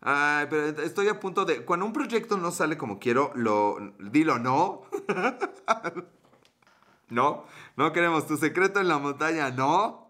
Ay, 0.00 0.46
pero 0.48 0.80
estoy 0.82 1.08
a 1.08 1.18
punto 1.18 1.44
de. 1.44 1.64
Cuando 1.64 1.86
un 1.86 1.92
proyecto 1.92 2.36
no 2.36 2.52
sale 2.52 2.78
como 2.78 3.00
quiero, 3.00 3.32
lo. 3.34 3.94
Dilo, 3.98 4.38
no. 4.38 4.82
no, 7.08 7.46
no 7.76 7.92
queremos 7.92 8.26
tu 8.28 8.36
secreto 8.36 8.80
en 8.80 8.88
la 8.88 8.98
montaña, 8.98 9.50
no. 9.50 10.05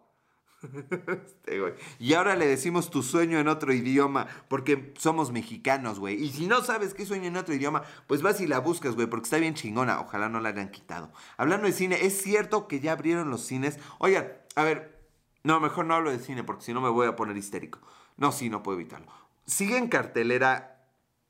Este, 1.27 1.61
güey. 1.61 1.75
Y 1.99 2.14
ahora 2.14 2.37
le 2.37 2.47
decimos 2.47 2.91
tu 2.91 3.03
sueño 3.03 3.39
en 3.39 3.49
otro 3.49 3.73
idioma, 3.73 4.27
porque 4.49 4.93
somos 4.99 5.33
mexicanos, 5.33 5.99
güey. 5.99 6.23
Y 6.23 6.31
si 6.31 6.47
no 6.47 6.62
sabes 6.62 6.95
qué 6.95 7.07
sueño 7.07 7.27
en 7.27 7.37
otro 7.37 7.55
idioma, 7.55 7.83
pues 8.07 8.23
vas 8.23 8.41
y 8.41 8.47
la 8.47 8.59
buscas, 8.59 8.95
güey, 8.95 9.07
porque 9.07 9.25
está 9.25 9.39
bien 9.39 9.55
chingona. 9.55 10.01
Ojalá 10.01 10.29
no 10.29 10.41
la 10.41 10.51
hayan 10.51 10.71
quitado. 10.71 11.12
Hablando 11.37 11.67
de 11.67 11.73
cine, 11.73 11.99
es 12.03 12.21
cierto 12.21 12.69
que 12.69 12.81
ya 12.81 12.93
abrieron 12.93 13.31
los 13.31 13.43
cines. 13.43 13.79
Oigan, 13.99 14.33
a 14.55 14.64
ver, 14.64 15.01
no, 15.43 15.61
mejor 15.61 15.87
no 15.87 15.95
hablo 15.95 16.11
de 16.11 16.19
cine, 16.19 16.43
porque 16.43 16.64
si 16.64 16.73
no 16.73 16.81
me 16.81 16.89
voy 16.89 17.07
a 17.07 17.17
poner 17.17 17.37
histérico. 17.37 17.79
No, 18.17 18.33
sí, 18.33 18.49
no 18.49 18.62
puedo 18.62 18.79
evitarlo. 18.79 19.12
Sigue 19.47 19.77
en 19.77 19.89
cartelera. 19.89 20.73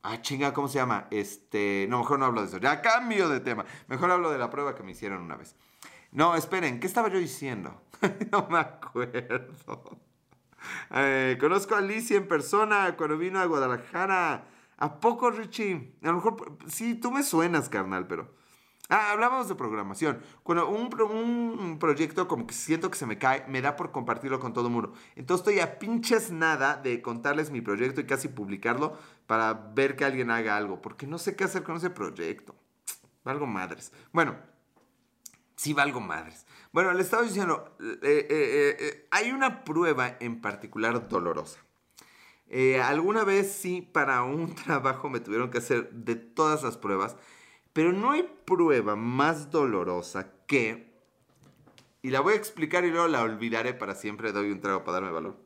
Ah, 0.03 0.23
chinga, 0.23 0.55
¿cómo 0.55 0.69
se 0.69 0.79
llama? 0.79 1.09
Este. 1.11 1.87
No, 1.91 1.99
mejor 1.99 2.19
no 2.19 2.27
hablo 2.27 2.41
de 2.41 2.47
eso. 2.47 2.59
Ya 2.59 2.81
cambio 2.81 3.29
de 3.29 3.41
tema. 3.41 3.65
Mejor 3.89 4.11
hablo 4.11 4.31
de 4.31 4.39
la 4.39 4.51
prueba 4.51 4.75
que 4.75 4.83
me 4.83 4.93
hicieron 4.93 5.21
una 5.21 5.37
vez. 5.37 5.57
No, 6.13 6.35
esperen, 6.35 6.81
¿qué 6.81 6.87
estaba 6.87 7.09
yo 7.09 7.19
diciendo? 7.19 7.83
no 8.33 8.49
me 8.49 8.59
acuerdo. 8.59 9.99
Eh, 10.91 11.37
conozco 11.41 11.75
a 11.75 11.79
Alicia 11.79 12.17
en 12.17 12.29
persona 12.29 12.97
cuando 12.97 13.19
vino 13.19 13.39
a 13.41 13.47
Guadalajara. 13.47 14.49
¿A 14.79 15.01
poco, 15.01 15.31
Richie? 15.31 15.95
A 16.03 16.09
lo 16.09 16.15
mejor, 16.15 16.59
sí, 16.67 16.95
tú 16.95 17.11
me 17.11 17.23
suenas, 17.23 17.69
carnal, 17.69 18.07
pero... 18.07 18.35
Ah, 18.89 19.11
hablábamos 19.11 19.49
de 19.49 19.57
programación. 19.57 20.21
Cuando 20.45 20.69
un, 20.69 20.89
un, 21.01 21.79
proyecto 21.81 22.29
como 22.29 22.47
que 22.47 22.55
siento 22.55 22.89
que 22.89 22.97
se 22.97 23.07
me 23.07 23.19
cae, 23.19 23.45
me 23.49 23.61
da 23.61 23.75
por 23.75 23.91
compartirlo 23.91 24.39
con 24.39 24.53
todo 24.53 24.69
el 24.69 24.73
mundo. 24.73 24.93
Entonces 25.17 25.45
estoy 25.45 25.61
a 25.61 25.81
pinches 25.81 26.31
nada 26.31 26.77
de 26.77 27.03
contarles 27.03 27.51
mi 27.51 27.61
proyecto 27.61 28.01
y 28.01 28.07
casi 28.07 28.29
publicarlo 28.29 28.97
para 29.27 29.55
ver 29.55 29.97
que 29.97 30.05
alguien 30.05 30.31
haga 30.31 30.57
algo. 30.57 30.81
Porque 30.83 31.09
no 31.09 31.19
sé 31.19 31.35
qué 31.35 31.43
hacer 31.45 31.65
con 31.65 31.77
ese 31.77 31.91
proyecto. 31.91 32.55
Algo 33.25 33.47
madres. 33.47 33.93
Bueno, 34.13 34.37
sí 35.57 35.73
valgo 35.73 36.01
madres. 36.01 36.47
Bueno, 36.73 36.93
le 36.93 37.03
estaba 37.03 37.23
diciendo, 37.23 37.77
eh, 37.81 37.99
eh, 38.03 38.77
eh, 38.79 39.09
hay 39.11 39.33
una 39.33 39.65
prueba 39.65 40.17
en 40.21 40.41
particular 40.41 41.09
dolorosa. 41.09 41.61
alguna 42.85 43.25
vez 43.25 43.53
sí, 43.53 43.81
para 43.83 44.23
un 44.23 44.55
trabajo 44.65 45.09
me 45.09 45.21
tuvieron 45.21 45.51
que 45.51 45.59
hacer 45.59 45.91
de 45.91 46.17
todas 46.17 46.63
las 46.63 46.77
pruebas, 46.77 47.17
pero 47.73 47.93
no 47.93 48.13
hay 48.13 48.23
prueba 48.45 48.97
más 48.97 49.51
dolorosa 49.51 50.33
que... 50.47 50.95
Y 52.03 52.11
la 52.11 52.21
voy 52.21 52.35
a 52.35 52.37
explicar 52.37 52.85
y 52.85 52.91
luego 52.91 53.09
la 53.09 53.23
olvidaré 53.23 53.75
para 53.75 53.97
siempre, 53.97 54.31
doy 54.31 54.53
un 54.53 54.61
trago 54.61 54.85
para 54.85 55.01
darme 55.01 55.11
valor. 55.11 55.37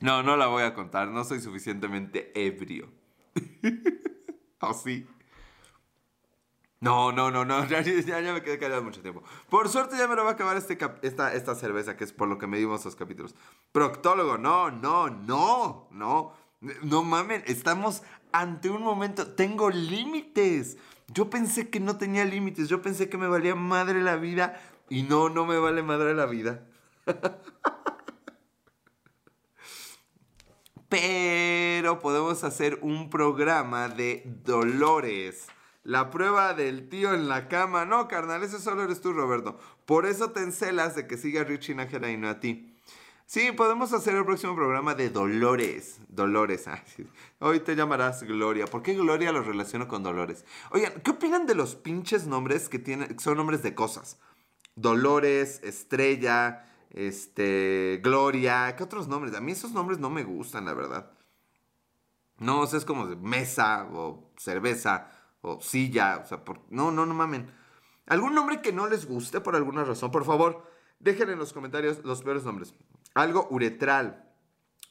No, 0.00 0.22
no 0.22 0.36
la 0.36 0.48
voy 0.48 0.64
a 0.64 0.74
contar, 0.74 1.08
no 1.08 1.24
soy 1.24 1.40
suficientemente 1.40 2.30
ebrio. 2.34 2.92
¿O 4.60 4.74
sí? 4.74 5.06
No, 6.82 7.12
no, 7.12 7.30
no, 7.30 7.44
no, 7.44 7.64
ya, 7.68 7.80
me 8.32 8.42
quedé 8.42 8.58
callado 8.58 8.82
mucho 8.82 9.00
tiempo. 9.02 9.22
Por 9.48 9.68
suerte 9.68 9.96
ya 9.96 10.08
me 10.08 10.16
lo 10.16 10.24
va 10.24 10.30
a 10.30 10.32
acabar 10.32 10.56
este 10.56 10.76
esta, 11.02 11.32
esta 11.32 11.54
cerveza, 11.54 11.96
que 11.96 12.02
es 12.02 12.12
por 12.12 12.26
lo 12.26 12.38
que 12.38 12.48
medimos 12.48 12.84
los 12.84 12.96
capítulos. 12.96 13.36
Proctólogo, 13.70 14.36
no, 14.36 14.72
no, 14.72 15.08
no, 15.08 15.86
no. 15.92 16.32
No 16.82 17.04
mamen, 17.04 17.44
estamos 17.46 18.02
ante 18.32 18.68
un 18.68 18.82
momento, 18.82 19.28
tengo 19.28 19.70
límites. 19.70 20.76
Yo 21.06 21.30
pensé 21.30 21.70
que 21.70 21.78
no 21.78 21.98
tenía 21.98 22.24
límites, 22.24 22.68
yo 22.68 22.82
pensé 22.82 23.08
que 23.08 23.16
me 23.16 23.28
valía 23.28 23.54
madre 23.54 24.02
la 24.02 24.16
vida 24.16 24.60
y 24.88 25.04
no, 25.04 25.28
no 25.28 25.46
me 25.46 25.58
vale 25.58 25.84
madre 25.84 26.14
la 26.14 26.26
vida. 26.26 26.66
Pero 30.88 32.00
podemos 32.00 32.42
hacer 32.42 32.80
un 32.82 33.08
programa 33.08 33.88
de 33.88 34.24
dolores. 34.44 35.46
La 35.84 36.10
prueba 36.10 36.54
del 36.54 36.88
tío 36.88 37.12
en 37.12 37.28
la 37.28 37.48
cama. 37.48 37.84
No, 37.84 38.06
carnal, 38.06 38.42
ese 38.42 38.60
solo 38.60 38.84
eres 38.84 39.00
tú, 39.00 39.12
Roberto. 39.12 39.58
Por 39.84 40.06
eso 40.06 40.30
te 40.30 40.40
encelas 40.40 40.94
de 40.94 41.06
que 41.06 41.16
siga 41.16 41.44
Richie 41.44 41.74
Nájera 41.74 42.10
y 42.10 42.16
no 42.16 42.28
a 42.28 42.38
ti. 42.38 42.72
Sí, 43.26 43.50
podemos 43.50 43.92
hacer 43.92 44.14
el 44.14 44.24
próximo 44.24 44.54
programa 44.54 44.94
de 44.94 45.08
Dolores. 45.10 45.98
Dolores. 46.08 46.66
Hoy 47.40 47.60
te 47.60 47.74
llamarás 47.74 48.22
Gloria. 48.22 48.66
¿Por 48.66 48.82
qué 48.82 48.94
Gloria 48.94 49.32
lo 49.32 49.42
relaciono 49.42 49.88
con 49.88 50.02
Dolores? 50.02 50.44
Oigan, 50.70 51.00
¿qué 51.02 51.12
opinan 51.12 51.46
de 51.46 51.54
los 51.54 51.74
pinches 51.74 52.26
nombres 52.26 52.68
que 52.68 52.78
tienen, 52.78 53.18
son 53.18 53.38
nombres 53.38 53.62
de 53.62 53.74
cosas? 53.74 54.18
Dolores, 54.76 55.60
Estrella, 55.64 56.66
este, 56.90 58.00
Gloria. 58.02 58.76
¿Qué 58.76 58.84
otros 58.84 59.08
nombres? 59.08 59.34
A 59.34 59.40
mí 59.40 59.52
esos 59.52 59.72
nombres 59.72 59.98
no 59.98 60.10
me 60.10 60.24
gustan, 60.24 60.66
la 60.66 60.74
verdad. 60.74 61.10
No, 62.38 62.60
o 62.60 62.66
sea, 62.66 62.78
es 62.78 62.84
como 62.84 63.06
mesa 63.16 63.88
o 63.92 64.30
cerveza 64.36 65.10
o 65.42 65.60
silla, 65.60 66.20
o 66.24 66.26
sea, 66.26 66.44
por... 66.44 66.60
no, 66.70 66.90
no, 66.90 67.04
no 67.04 67.14
mamen. 67.14 67.52
¿Algún 68.06 68.34
nombre 68.34 68.62
que 68.62 68.72
no 68.72 68.88
les 68.88 69.06
guste 69.06 69.40
por 69.40 69.54
alguna 69.54 69.84
razón? 69.84 70.10
Por 70.10 70.24
favor, 70.24 70.66
dejen 70.98 71.30
en 71.30 71.38
los 71.38 71.52
comentarios 71.52 72.02
los 72.04 72.22
peores 72.22 72.44
nombres. 72.44 72.74
Algo 73.14 73.46
uretral. 73.50 74.28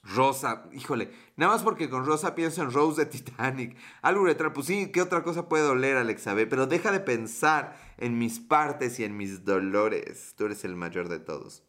Rosa, 0.04 0.64
híjole, 0.74 1.12
nada 1.36 1.54
más 1.54 1.62
porque 1.62 1.88
con 1.88 2.08
Rosa 2.08 2.34
pienso 2.34 2.64
en 2.64 2.72
Rose 2.72 3.06
de 3.06 3.12
Titanic. 3.12 3.78
Algo 4.02 4.24
uretral, 4.24 4.52
pues 4.52 4.66
sí, 4.66 4.92
¿qué 4.92 5.02
otra 5.02 5.22
cosa 5.22 5.48
puede 5.48 5.64
doler, 5.64 5.96
Alexa 5.96 6.34
B? 6.34 6.48
Pero 6.48 6.66
deja 6.66 6.92
de 6.92 7.02
pensar 7.02 7.78
en 7.98 8.18
mis 8.18 8.40
partes 8.40 9.00
y 9.00 9.04
en 9.04 9.16
mis 9.16 9.46
dolores. 9.46 10.34
Tú 10.36 10.46
eres 10.46 10.64
el 10.64 10.76
mayor 10.76 11.08
de 11.08 11.20
todos. 11.20 11.64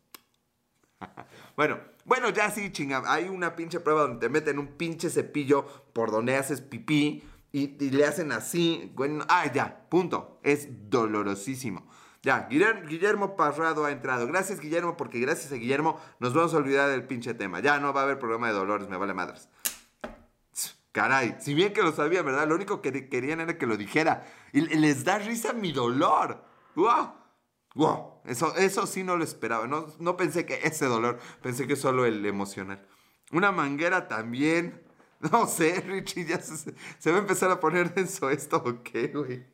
bueno, 1.56 1.80
bueno, 2.06 2.30
ya 2.30 2.50
sí, 2.50 2.72
chinga. 2.72 3.02
Hay 3.06 3.28
una 3.28 3.54
pinche 3.54 3.80
prueba 3.80 4.02
donde 4.02 4.20
te 4.20 4.28
meten 4.30 4.58
un 4.58 4.78
pinche 4.78 5.10
cepillo 5.10 5.66
por 5.92 6.10
donde 6.10 6.36
haces 6.36 6.62
pipí 6.62 7.22
y, 7.52 7.90
le 7.90 8.06
hacen 8.06 8.32
así. 8.32 8.90
Bueno, 8.94 9.24
ah, 9.28 9.50
ya, 9.52 9.86
punto. 9.88 10.40
Es 10.42 10.68
dolorosísimo. 10.90 11.86
Ya, 12.22 12.48
Guillermo, 12.48 13.36
Parrado 13.36 13.84
ha 13.84 13.90
entrado. 13.90 14.26
Gracias, 14.26 14.60
Guillermo, 14.60 14.96
porque 14.96 15.18
gracias 15.18 15.52
a 15.52 15.56
Guillermo 15.56 16.00
nos 16.20 16.32
vamos 16.32 16.54
a 16.54 16.56
olvidar 16.56 16.88
del 16.88 17.04
pinche 17.04 17.34
tema. 17.34 17.60
Ya 17.60 17.78
no 17.80 17.92
va 17.92 18.02
a 18.02 18.04
haber 18.04 18.18
programa 18.18 18.46
de 18.46 18.54
dolores, 18.54 18.88
me 18.88 18.96
vale 18.96 19.12
madres. 19.12 19.48
Caray, 20.92 21.36
si 21.40 21.54
bien 21.54 21.72
que 21.72 21.82
lo 21.82 21.92
sabía, 21.92 22.22
¿verdad? 22.22 22.46
Lo 22.46 22.54
único 22.54 22.82
que 22.82 23.08
querían 23.08 23.40
era 23.40 23.56
que 23.58 23.66
lo 23.66 23.76
dijera. 23.76 24.26
Y 24.52 24.60
les 24.60 25.04
da 25.04 25.18
risa 25.18 25.52
mi 25.52 25.72
dolor. 25.72 26.44
¡Wow! 26.74 27.14
¡Wow! 27.74 28.20
Eso, 28.26 28.54
eso 28.56 28.86
sí 28.86 29.02
no 29.02 29.16
lo 29.16 29.24
esperaba. 29.24 29.66
No, 29.66 29.86
no 29.98 30.16
pensé 30.16 30.44
que 30.46 30.60
ese 30.62 30.86
dolor, 30.86 31.18
pensé 31.42 31.66
que 31.66 31.76
solo 31.76 32.04
el 32.04 32.24
emocional. 32.24 32.86
Una 33.32 33.50
manguera 33.52 34.06
también. 34.06 34.81
No 35.30 35.46
sé, 35.46 35.80
Richie, 35.80 36.24
ya 36.24 36.40
se, 36.40 36.74
se 36.98 37.10
va 37.10 37.18
a 37.18 37.20
empezar 37.20 37.50
a 37.50 37.60
poner 37.60 37.94
denso 37.94 38.30
esto 38.30 38.56
o 38.64 38.82
qué, 38.82 39.08
güey. 39.08 39.46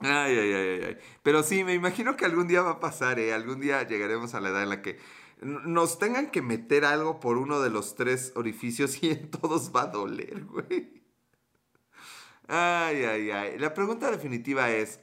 Ay, 0.00 0.38
ay, 0.38 0.52
ay, 0.52 0.84
ay. 0.84 0.98
Pero 1.22 1.42
sí, 1.42 1.64
me 1.64 1.74
imagino 1.74 2.16
que 2.16 2.24
algún 2.24 2.48
día 2.48 2.62
va 2.62 2.72
a 2.72 2.80
pasar, 2.80 3.18
¿eh? 3.18 3.32
Algún 3.32 3.60
día 3.60 3.82
llegaremos 3.86 4.34
a 4.34 4.40
la 4.40 4.50
edad 4.50 4.62
en 4.62 4.68
la 4.68 4.82
que 4.82 4.98
nos 5.40 5.98
tengan 5.98 6.30
que 6.30 6.42
meter 6.42 6.84
algo 6.84 7.20
por 7.20 7.36
uno 7.38 7.60
de 7.60 7.70
los 7.70 7.94
tres 7.94 8.32
orificios 8.36 9.02
y 9.02 9.10
en 9.12 9.30
todos 9.30 9.72
va 9.74 9.82
a 9.82 9.86
doler, 9.86 10.44
güey. 10.44 11.02
Ay, 12.48 13.04
ay, 13.04 13.30
ay. 13.30 13.58
La 13.58 13.74
pregunta 13.74 14.10
definitiva 14.10 14.70
es, 14.70 15.00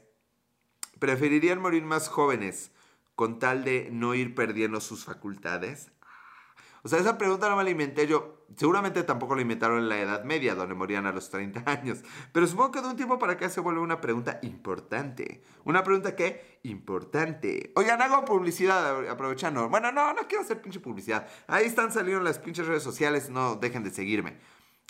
¿preferirían 1.00 1.60
morir 1.60 1.84
más 1.84 2.08
jóvenes 2.08 2.72
con 3.16 3.40
tal 3.40 3.64
de 3.64 3.90
no 3.92 4.16
ir 4.16 4.36
perdiendo 4.36 4.80
sus 4.82 5.06
facultades? 5.06 5.93
O 6.86 6.90
sea, 6.90 7.00
esa 7.00 7.18
pregunta 7.18 7.48
no 7.50 7.56
me 7.56 7.64
la 7.64 7.70
inventé 7.70 8.08
yo. 8.08 8.46
Seguramente 8.58 9.04
tampoco 9.04 9.36
la 9.36 9.42
inventaron 9.42 9.80
en 9.80 9.90
la 9.90 10.00
Edad 10.00 10.26
Media, 10.26 10.54
donde 10.54 10.76
morían 10.76 11.06
a 11.06 11.14
los 11.14 11.30
30 11.30 11.64
años. 11.72 12.00
Pero 12.34 12.46
supongo 12.46 12.72
que 12.72 12.82
de 12.82 12.88
un 12.88 12.98
tiempo 12.98 13.18
para 13.18 13.34
acá 13.34 13.50
se 13.50 13.62
vuelve 13.62 13.80
una 13.80 14.02
pregunta 14.02 14.40
importante. 14.42 15.44
Una 15.64 15.82
pregunta 15.84 16.14
que 16.16 16.60
importante. 16.64 17.72
Oigan, 17.76 18.02
hago 18.02 18.26
publicidad 18.26 19.10
aprovechando. 19.10 19.70
Bueno, 19.70 19.94
no, 19.94 20.14
no 20.14 20.28
quiero 20.28 20.44
hacer 20.44 20.62
pinche 20.62 20.82
publicidad. 20.82 21.26
Ahí 21.48 21.66
están 21.66 21.92
saliendo 21.94 22.22
las 22.22 22.40
pinches 22.40 22.68
redes 22.68 22.84
sociales. 22.84 23.30
No 23.30 23.56
dejen 23.56 23.84
de 23.84 23.90
seguirme. 23.90 24.38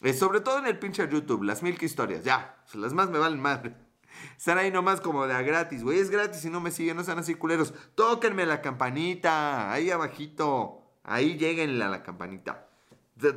Eh, 0.01 0.13
sobre 0.13 0.41
todo 0.41 0.57
en 0.57 0.65
el 0.65 0.79
pinche 0.79 1.07
YouTube, 1.07 1.43
las 1.43 1.61
mil 1.61 1.77
historias. 1.79 2.23
Ya, 2.23 2.63
las 2.73 2.93
más 2.93 3.11
me 3.11 3.19
valen 3.19 3.39
madre. 3.39 3.75
Están 4.37 4.57
ahí 4.57 4.71
nomás 4.71 4.99
como 4.99 5.27
de 5.27 5.43
gratis, 5.43 5.83
güey. 5.83 5.99
Es 5.99 6.09
gratis 6.09 6.43
y 6.43 6.49
no 6.49 6.59
me 6.59 6.71
siguen, 6.71 6.97
no 6.97 7.03
sean 7.03 7.19
así 7.19 7.35
culeros. 7.35 7.73
Tóquenme 7.93 8.47
la 8.47 8.61
campanita, 8.61 9.71
ahí 9.71 9.91
abajito. 9.91 10.82
Ahí 11.03 11.37
lleguenle 11.37 11.83
a 11.83 11.89
la 11.89 12.03
campanita. 12.03 12.69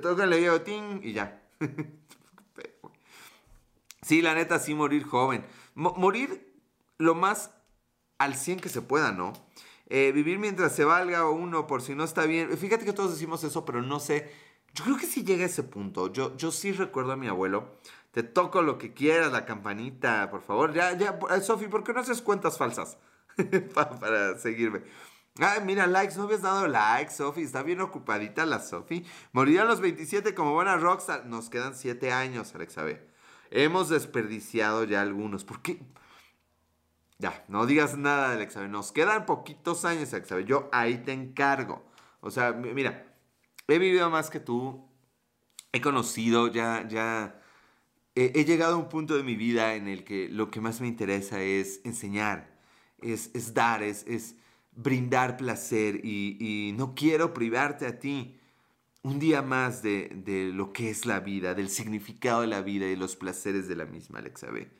Tóquenle 0.02 0.42
yo, 0.42 0.62
ting, 0.62 1.00
y 1.02 1.12
ya. 1.12 1.42
sí, 4.02 4.22
la 4.22 4.34
neta, 4.34 4.58
sí, 4.58 4.74
morir 4.74 5.04
joven. 5.04 5.44
morir 5.74 6.54
lo 6.98 7.14
más 7.14 7.50
al 8.18 8.34
100 8.36 8.60
que 8.60 8.68
se 8.68 8.82
pueda, 8.82 9.12
¿no? 9.12 9.32
Eh, 9.88 10.10
vivir 10.12 10.38
mientras 10.38 10.74
se 10.74 10.84
valga 10.84 11.28
uno, 11.28 11.66
por 11.66 11.82
si 11.82 11.94
no 11.94 12.04
está 12.04 12.26
bien. 12.26 12.56
Fíjate 12.56 12.84
que 12.84 12.92
todos 12.92 13.12
decimos 13.12 13.44
eso, 13.44 13.64
pero 13.64 13.82
no 13.82 14.00
sé. 14.00 14.32
Yo 14.74 14.84
creo 14.84 14.96
que 14.96 15.06
sí 15.06 15.24
llega 15.24 15.44
a 15.44 15.46
ese 15.46 15.62
punto. 15.62 16.12
Yo, 16.12 16.36
yo 16.36 16.50
sí 16.50 16.72
recuerdo 16.72 17.12
a 17.12 17.16
mi 17.16 17.28
abuelo. 17.28 17.76
Te 18.10 18.22
toco 18.22 18.62
lo 18.62 18.78
que 18.78 18.94
quieras, 18.94 19.32
la 19.32 19.44
campanita, 19.44 20.30
por 20.30 20.42
favor. 20.42 20.72
Ya, 20.72 20.96
ya, 20.96 21.18
Sofi, 21.40 21.68
¿por 21.68 21.84
qué 21.84 21.92
no 21.92 22.00
haces 22.00 22.22
cuentas 22.22 22.58
falsas? 22.58 22.98
para 23.74 24.38
seguirme. 24.38 24.82
Ay, 25.38 25.60
mira, 25.64 25.86
likes, 25.86 26.16
no 26.16 26.24
habías 26.24 26.42
dado 26.42 26.66
likes, 26.66 27.12
Sofi. 27.12 27.42
Está 27.42 27.62
bien 27.62 27.80
ocupadita 27.80 28.46
la 28.46 28.60
Sofi. 28.60 29.04
Morirá 29.32 29.62
a 29.62 29.66
los 29.66 29.80
27 29.80 30.34
como 30.34 30.54
buena 30.54 30.76
rockstar. 30.76 31.26
Nos 31.26 31.50
quedan 31.50 31.74
7 31.74 32.12
años, 32.12 32.54
Alexa 32.54 32.82
B. 32.82 33.06
Hemos 33.50 33.88
desperdiciado 33.90 34.84
ya 34.84 35.02
algunos. 35.02 35.44
¿Por 35.44 35.60
qué? 35.60 35.82
Ya, 37.18 37.44
no 37.48 37.66
digas 37.66 37.96
nada, 37.98 38.32
Alexa 38.32 38.60
B. 38.60 38.68
Nos 38.68 38.92
quedan 38.92 39.26
poquitos 39.26 39.84
años, 39.84 40.12
Alexa 40.14 40.36
B. 40.36 40.44
Yo 40.44 40.70
ahí 40.72 40.98
te 40.98 41.12
encargo. 41.12 41.84
O 42.20 42.30
sea, 42.30 42.52
mira, 42.52 43.14
he 43.68 43.78
vivido 43.78 44.08
más 44.08 44.30
que 44.30 44.40
tú. 44.40 44.88
He 45.72 45.82
conocido, 45.82 46.48
ya, 46.48 46.86
ya. 46.88 47.42
He, 48.14 48.44
llegado 48.46 48.76
a 48.76 48.78
un 48.78 48.88
punto 48.88 49.14
de 49.14 49.22
mi 49.22 49.36
vida 49.36 49.74
en 49.74 49.88
el 49.88 50.02
que 50.02 50.30
lo 50.30 50.50
que 50.50 50.62
más 50.62 50.80
me 50.80 50.88
interesa 50.88 51.42
es 51.42 51.82
enseñar, 51.84 52.56
es, 53.02 53.30
es 53.34 53.52
dar, 53.52 53.82
es, 53.82 54.06
es 54.06 54.36
brindar 54.76 55.36
placer 55.36 56.04
y, 56.04 56.72
no 56.76 56.94
quiero 56.94 57.32
privarte 57.34 57.86
a 57.86 57.98
ti 57.98 58.38
un 59.02 59.18
día 59.18 59.42
más 59.42 59.82
de, 59.82 60.50
lo 60.54 60.72
que 60.72 60.90
es 60.90 61.06
la 61.06 61.20
vida, 61.20 61.54
del 61.54 61.68
significado 61.68 62.42
de 62.42 62.48
la 62.48 62.62
vida 62.62 62.86
y 62.86 62.96
los 62.96 63.16
placeres 63.16 63.68
de 63.68 63.76
la 63.76 63.86
misma, 63.86 64.18
Alexa 64.18 64.50
B. 64.50 64.70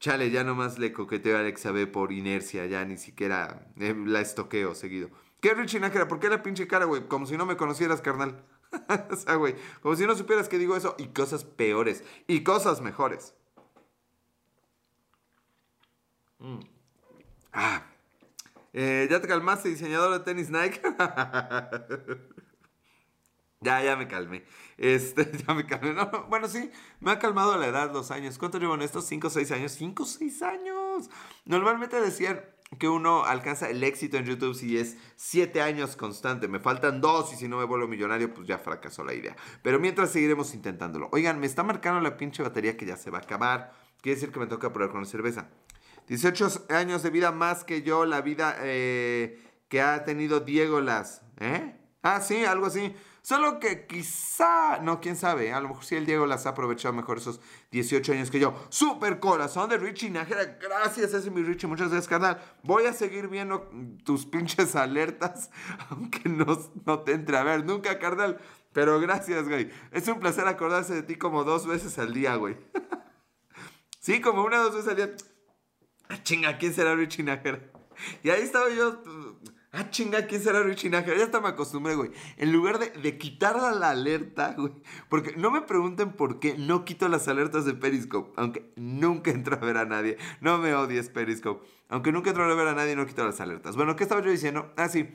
Chale, 0.00 0.30
ya 0.30 0.44
nomás 0.44 0.78
le 0.78 0.92
coqueteo 0.92 1.36
a 1.36 1.40
Alexa 1.40 1.72
B 1.72 1.88
por 1.88 2.12
inercia, 2.12 2.66
ya 2.66 2.84
ni 2.84 2.96
siquiera 2.96 3.68
eh, 3.78 3.94
la 4.06 4.20
estoqueo 4.20 4.74
seguido. 4.74 5.10
¿Qué, 5.40 5.54
Richie 5.54 5.80
Nájera? 5.80 6.06
¿Por 6.06 6.20
qué 6.20 6.28
la 6.28 6.42
pinche 6.42 6.68
cara, 6.68 6.84
güey? 6.84 7.08
Como 7.08 7.26
si 7.26 7.36
no 7.36 7.46
me 7.46 7.56
conocieras, 7.56 8.00
carnal. 8.00 8.44
o 9.10 9.16
sea, 9.16 9.34
güey, 9.36 9.56
como 9.80 9.96
si 9.96 10.06
no 10.06 10.14
supieras 10.14 10.48
que 10.48 10.58
digo 10.58 10.76
eso 10.76 10.94
y 10.98 11.08
cosas 11.08 11.44
peores 11.44 12.04
y 12.26 12.42
cosas 12.42 12.80
mejores. 12.80 13.34
Mm. 16.38 16.60
Ah, 17.52 17.82
eh, 18.72 19.06
¿Ya 19.10 19.20
te 19.20 19.28
calmaste, 19.28 19.68
diseñador 19.68 20.12
de 20.12 20.20
tenis 20.20 20.50
Nike? 20.50 20.80
ya, 23.60 23.82
ya 23.82 23.96
me 23.96 24.08
calmé. 24.08 24.44
Este, 24.76 25.30
ya 25.46 25.54
me 25.54 25.66
calmé. 25.66 25.94
bueno, 26.28 26.48
sí, 26.48 26.70
me 27.00 27.12
ha 27.12 27.18
calmado 27.18 27.56
la 27.56 27.66
edad, 27.66 27.90
dos 27.90 28.10
años. 28.10 28.38
¿Cuánto 28.38 28.58
llevo 28.58 28.74
en 28.74 28.82
estos? 28.82 29.06
¿Cinco 29.06 29.30
seis 29.30 29.50
años? 29.50 29.72
¿Cinco 29.72 30.04
seis 30.04 30.42
años? 30.42 31.10
Normalmente 31.44 32.00
decían 32.00 32.44
que 32.78 32.88
uno 32.88 33.24
alcanza 33.24 33.70
el 33.70 33.82
éxito 33.82 34.18
en 34.18 34.26
YouTube 34.26 34.54
si 34.54 34.76
es 34.76 34.98
siete 35.16 35.62
años 35.62 35.96
constante. 35.96 36.48
Me 36.48 36.60
faltan 36.60 37.00
dos 37.00 37.32
y 37.32 37.36
si 37.36 37.48
no 37.48 37.56
me 37.56 37.64
vuelvo 37.64 37.88
millonario, 37.88 38.34
pues 38.34 38.46
ya 38.46 38.58
fracasó 38.58 39.04
la 39.04 39.14
idea. 39.14 39.36
Pero 39.62 39.80
mientras 39.80 40.10
seguiremos 40.10 40.54
intentándolo. 40.54 41.08
Oigan, 41.12 41.40
me 41.40 41.46
está 41.46 41.62
marcando 41.62 42.00
la 42.00 42.16
pinche 42.16 42.42
batería 42.42 42.76
que 42.76 42.84
ya 42.84 42.96
se 42.96 43.10
va 43.10 43.18
a 43.18 43.22
acabar. 43.22 43.72
Quiere 44.02 44.16
decir 44.16 44.32
que 44.32 44.40
me 44.40 44.46
toca 44.46 44.72
probar 44.72 44.92
con 44.92 45.00
la 45.00 45.06
cerveza. 45.06 45.48
18 46.08 46.66
años 46.70 47.02
de 47.02 47.10
vida 47.10 47.32
más 47.32 47.64
que 47.64 47.82
yo, 47.82 48.04
la 48.04 48.20
vida 48.20 48.56
eh, 48.60 49.40
que 49.68 49.80
ha 49.80 50.04
tenido 50.04 50.40
Diego 50.40 50.80
Las. 50.80 51.22
¿Eh? 51.38 51.74
Ah, 52.02 52.20
sí, 52.20 52.44
algo 52.44 52.66
así. 52.66 52.94
Solo 53.28 53.60
que 53.60 53.86
quizá, 53.86 54.78
no, 54.80 55.00
quién 55.00 55.14
sabe, 55.14 55.52
a 55.52 55.60
lo 55.60 55.68
mejor 55.68 55.84
sí 55.84 55.96
el 55.96 56.06
Diego 56.06 56.24
las 56.24 56.46
ha 56.46 56.50
aprovechado 56.50 56.94
mejor 56.94 57.18
esos 57.18 57.40
18 57.72 58.12
años 58.12 58.30
que 58.30 58.40
yo. 58.40 58.54
Super 58.70 59.20
corazón 59.20 59.68
de 59.68 59.76
Richie 59.76 60.08
Nájera, 60.08 60.58
gracias, 60.58 61.08
ese 61.08 61.18
es 61.18 61.30
mi 61.30 61.42
Richie, 61.42 61.66
muchas 61.66 61.90
gracias, 61.90 62.08
carnal. 62.08 62.42
Voy 62.62 62.86
a 62.86 62.94
seguir 62.94 63.28
viendo 63.28 63.68
tus 64.02 64.24
pinches 64.24 64.74
alertas, 64.76 65.50
aunque 65.90 66.26
no, 66.30 66.46
no 66.86 67.00
te 67.00 67.12
entre 67.12 67.36
a 67.36 67.42
ver 67.42 67.66
nunca, 67.66 67.98
carnal. 67.98 68.40
Pero 68.72 68.98
gracias, 68.98 69.46
güey. 69.46 69.70
Es 69.92 70.08
un 70.08 70.20
placer 70.20 70.48
acordarse 70.48 70.94
de 70.94 71.02
ti 71.02 71.16
como 71.16 71.44
dos 71.44 71.66
veces 71.66 71.98
al 71.98 72.14
día, 72.14 72.36
güey. 72.36 72.56
sí, 74.00 74.22
como 74.22 74.42
una 74.42 74.60
o 74.60 74.64
dos 74.64 74.74
veces 74.74 74.88
al 74.88 74.96
día. 74.96 75.16
Ah, 76.08 76.22
chinga, 76.22 76.58
¿quién 76.58 76.72
será 76.72 76.94
Richie 76.94 77.24
Nájera? 77.24 77.60
Y 78.22 78.30
ahí 78.30 78.42
estaba 78.42 78.70
yo, 78.70 79.02
ah, 79.72 79.90
chinga, 79.90 80.26
¿quién 80.26 80.40
será 80.40 80.62
Richie 80.62 80.88
Nájera? 80.88 81.18
Ya 81.18 81.24
hasta 81.24 81.40
me 81.40 81.48
acostumbré, 81.48 81.96
güey. 81.96 82.12
En 82.36 82.52
lugar 82.52 82.78
de, 82.78 82.90
de 82.90 83.18
quitar 83.18 83.56
la 83.56 83.90
alerta, 83.90 84.54
güey. 84.58 84.72
Porque 85.08 85.34
no 85.36 85.50
me 85.50 85.62
pregunten 85.62 86.12
por 86.12 86.38
qué 86.38 86.56
no 86.56 86.84
quito 86.84 87.08
las 87.08 87.26
alertas 87.28 87.64
de 87.64 87.74
Periscope. 87.74 88.32
Aunque 88.36 88.72
nunca 88.76 89.30
entro 89.30 89.56
a 89.56 89.58
ver 89.58 89.76
a 89.76 89.84
nadie. 89.84 90.16
No 90.40 90.58
me 90.58 90.74
odies, 90.74 91.08
Periscope. 91.08 91.66
Aunque 91.88 92.12
nunca 92.12 92.30
entro 92.30 92.44
a 92.44 92.54
ver 92.54 92.68
a 92.68 92.74
nadie, 92.74 92.94
no 92.94 93.06
quito 93.06 93.24
las 93.24 93.40
alertas. 93.40 93.76
Bueno, 93.76 93.96
¿qué 93.96 94.04
estaba 94.04 94.22
yo 94.22 94.30
diciendo? 94.30 94.72
Ah, 94.76 94.88
sí. 94.88 95.08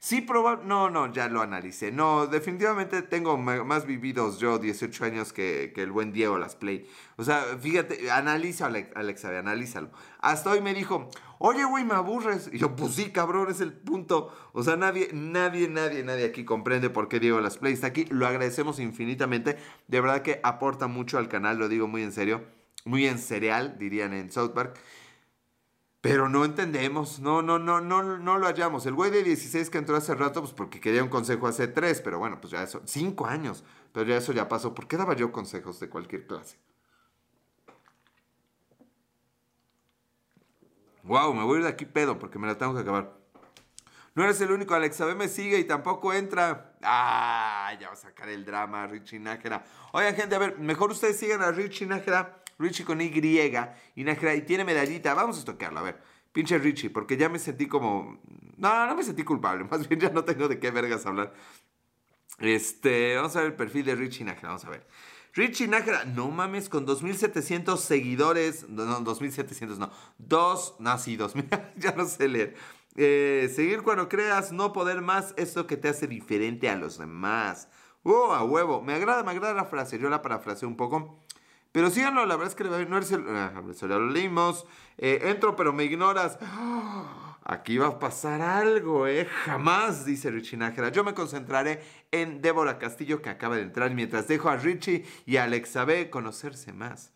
Sí, 0.00 0.20
probable. 0.20 0.64
No, 0.64 0.90
no, 0.90 1.12
ya 1.12 1.28
lo 1.28 1.42
analicé. 1.42 1.90
No, 1.90 2.28
definitivamente 2.28 3.02
tengo 3.02 3.36
más 3.36 3.84
vividos 3.84 4.38
yo 4.38 4.58
18 4.60 5.04
años 5.04 5.32
que, 5.32 5.72
el 5.74 5.90
buen 5.90 6.12
Diego 6.12 6.38
Las 6.38 6.54
Play. 6.54 6.88
O 7.16 7.24
sea, 7.24 7.42
fíjate, 7.60 8.08
analiza, 8.10 8.66
Alexa, 8.66 9.36
analízalo. 9.36 9.90
Hasta 10.20 10.50
hoy 10.50 10.60
me 10.60 10.72
dijo, 10.72 11.08
oye, 11.40 11.64
güey, 11.64 11.84
me 11.84 11.94
aburres. 11.94 12.48
Y 12.52 12.58
yo, 12.58 12.76
pues 12.76 12.94
sí, 12.94 13.10
cabrón, 13.10 13.50
es 13.50 13.60
el 13.60 13.72
punto. 13.72 14.32
O 14.52 14.62
sea, 14.62 14.76
nadie, 14.76 15.08
nadie, 15.12 15.68
nadie, 15.68 16.04
nadie 16.04 16.26
aquí 16.26 16.44
comprende 16.44 16.90
por 16.90 17.08
qué 17.08 17.18
Diego 17.18 17.40
Las 17.40 17.58
Play 17.58 17.72
está 17.72 17.88
aquí. 17.88 18.04
Lo 18.10 18.28
agradecemos 18.28 18.78
infinitamente. 18.78 19.58
De 19.88 20.00
verdad 20.00 20.22
que 20.22 20.38
aporta 20.44 20.86
mucho 20.86 21.18
al 21.18 21.28
canal, 21.28 21.58
lo 21.58 21.68
digo 21.68 21.88
muy 21.88 22.04
en 22.04 22.12
serio. 22.12 22.44
Muy 22.84 23.06
en 23.06 23.18
cereal, 23.18 23.76
dirían 23.80 24.14
en 24.14 24.30
South 24.30 24.52
Park. 24.52 24.78
Pero 26.00 26.28
no 26.28 26.44
entendemos, 26.44 27.18
no, 27.18 27.42
no, 27.42 27.58
no, 27.58 27.80
no, 27.80 28.02
no 28.02 28.38
lo 28.38 28.46
hallamos. 28.46 28.86
El 28.86 28.94
güey 28.94 29.10
de 29.10 29.24
16 29.24 29.68
que 29.68 29.78
entró 29.78 29.96
hace 29.96 30.14
rato, 30.14 30.40
pues 30.40 30.52
porque 30.52 30.80
quería 30.80 31.02
un 31.02 31.08
consejo 31.08 31.48
hace 31.48 31.66
3, 31.66 32.00
pero 32.02 32.20
bueno, 32.20 32.40
pues 32.40 32.52
ya 32.52 32.62
eso, 32.62 32.82
5 32.84 33.26
años, 33.26 33.64
pero 33.92 34.06
ya 34.06 34.16
eso 34.16 34.32
ya 34.32 34.48
pasó. 34.48 34.74
¿Por 34.74 34.86
qué 34.86 34.96
daba 34.96 35.14
yo 35.14 35.32
consejos 35.32 35.80
de 35.80 35.88
cualquier 35.88 36.26
clase? 36.26 36.56
Wow, 41.02 41.34
me 41.34 41.42
voy 41.42 41.56
a 41.56 41.58
ir 41.58 41.64
de 41.64 41.70
aquí 41.70 41.84
pedo 41.84 42.18
porque 42.18 42.38
me 42.38 42.46
la 42.46 42.56
tengo 42.56 42.74
que 42.74 42.80
acabar. 42.80 43.18
No 44.14 44.24
eres 44.24 44.40
el 44.40 44.50
único, 44.50 44.74
Alexa 44.74 45.04
B 45.04 45.14
me 45.14 45.28
sigue 45.28 45.58
y 45.58 45.64
tampoco 45.64 46.12
entra. 46.12 46.74
Ah, 46.82 47.72
ya 47.80 47.88
va 47.88 47.94
a 47.94 47.96
sacar 47.96 48.28
el 48.28 48.44
drama, 48.44 48.86
Richie 48.86 49.18
Nájera. 49.18 49.64
Oigan, 49.92 50.14
gente, 50.14 50.34
a 50.34 50.38
ver, 50.38 50.58
mejor 50.58 50.90
ustedes 50.90 51.18
sigan 51.18 51.42
a 51.42 51.50
Richie 51.50 51.86
Nájera 51.86 52.42
Richie 52.58 52.84
con 52.84 53.00
Y 53.00 53.12
y 53.94 54.04
Nájera 54.04 54.34
y 54.34 54.42
tiene 54.42 54.64
medallita. 54.64 55.14
Vamos 55.14 55.40
a 55.40 55.44
tocarlo, 55.44 55.80
a 55.80 55.82
ver. 55.82 56.02
Pinche 56.32 56.58
Richie, 56.58 56.90
porque 56.90 57.16
ya 57.16 57.28
me 57.28 57.38
sentí 57.38 57.66
como... 57.66 58.20
No, 58.56 58.86
no 58.86 58.94
me 58.94 59.02
sentí 59.02 59.22
culpable. 59.24 59.64
Más 59.70 59.88
bien 59.88 60.00
ya 60.00 60.10
no 60.10 60.24
tengo 60.24 60.48
de 60.48 60.58
qué 60.58 60.70
vergas 60.70 61.06
hablar. 61.06 61.32
Este, 62.38 63.16
vamos 63.16 63.34
a 63.36 63.40
ver 63.40 63.50
el 63.50 63.56
perfil 63.56 63.84
de 63.84 63.94
Richie 63.96 64.24
Nájera, 64.24 64.48
vamos 64.48 64.64
a 64.64 64.70
ver. 64.70 64.86
Richie 65.34 65.68
Nájera, 65.68 66.04
no 66.04 66.30
mames, 66.30 66.68
con 66.68 66.86
2700 66.86 67.80
seguidores, 67.80 68.68
no, 68.68 68.84
no 68.84 69.00
2700 69.00 69.78
no, 69.78 69.90
dos, 70.18 70.76
no, 70.78 70.96
sí, 70.98 71.16
2000, 71.16 71.48
ya 71.76 71.92
no 71.92 72.04
sé 72.06 72.28
leer. 72.28 72.56
Eh, 72.96 73.50
seguir 73.54 73.82
cuando 73.82 74.08
creas, 74.08 74.52
no 74.52 74.72
poder 74.72 75.00
más, 75.00 75.34
eso 75.36 75.66
que 75.66 75.76
te 75.76 75.88
hace 75.88 76.06
diferente 76.06 76.68
a 76.68 76.76
los 76.76 76.98
demás. 76.98 77.68
Oh, 78.02 78.32
a 78.32 78.42
huevo, 78.42 78.82
me 78.82 78.94
agrada, 78.94 79.22
me 79.22 79.32
agrada 79.32 79.54
la 79.54 79.64
frase, 79.64 79.98
yo 79.98 80.08
la 80.08 80.22
parafraseo 80.22 80.68
un 80.68 80.76
poco. 80.76 81.20
Pero 81.72 81.90
síganlo, 81.90 82.24
la 82.26 82.36
verdad 82.36 82.52
es 82.52 82.54
que 82.54 82.64
no 82.86 82.96
eres 82.96 83.12
el... 83.12 83.24
Ah, 83.28 83.62
ya 83.72 83.86
lo 83.86 84.08
leímos. 84.08 84.66
Eh, 84.96 85.20
entro, 85.24 85.54
pero 85.54 85.72
me 85.72 85.84
ignoras. 85.84 86.38
Aquí 87.44 87.78
va 87.78 87.88
a 87.88 87.98
pasar 87.98 88.42
algo, 88.42 89.06
¿eh? 89.06 89.26
Jamás, 89.44 90.04
dice 90.04 90.30
Richie 90.30 90.58
Nájera. 90.58 90.90
Yo 90.90 91.04
me 91.04 91.14
concentraré 91.14 91.82
en 92.10 92.42
Débora 92.42 92.78
Castillo, 92.78 93.22
que 93.22 93.30
acaba 93.30 93.56
de 93.56 93.62
entrar, 93.62 93.94
mientras 93.94 94.28
dejo 94.28 94.48
a 94.48 94.56
Richie 94.56 95.06
y 95.24 95.36
a 95.36 95.44
Alexa 95.44 95.84
B 95.84 96.10
conocerse 96.10 96.72
más. 96.72 97.12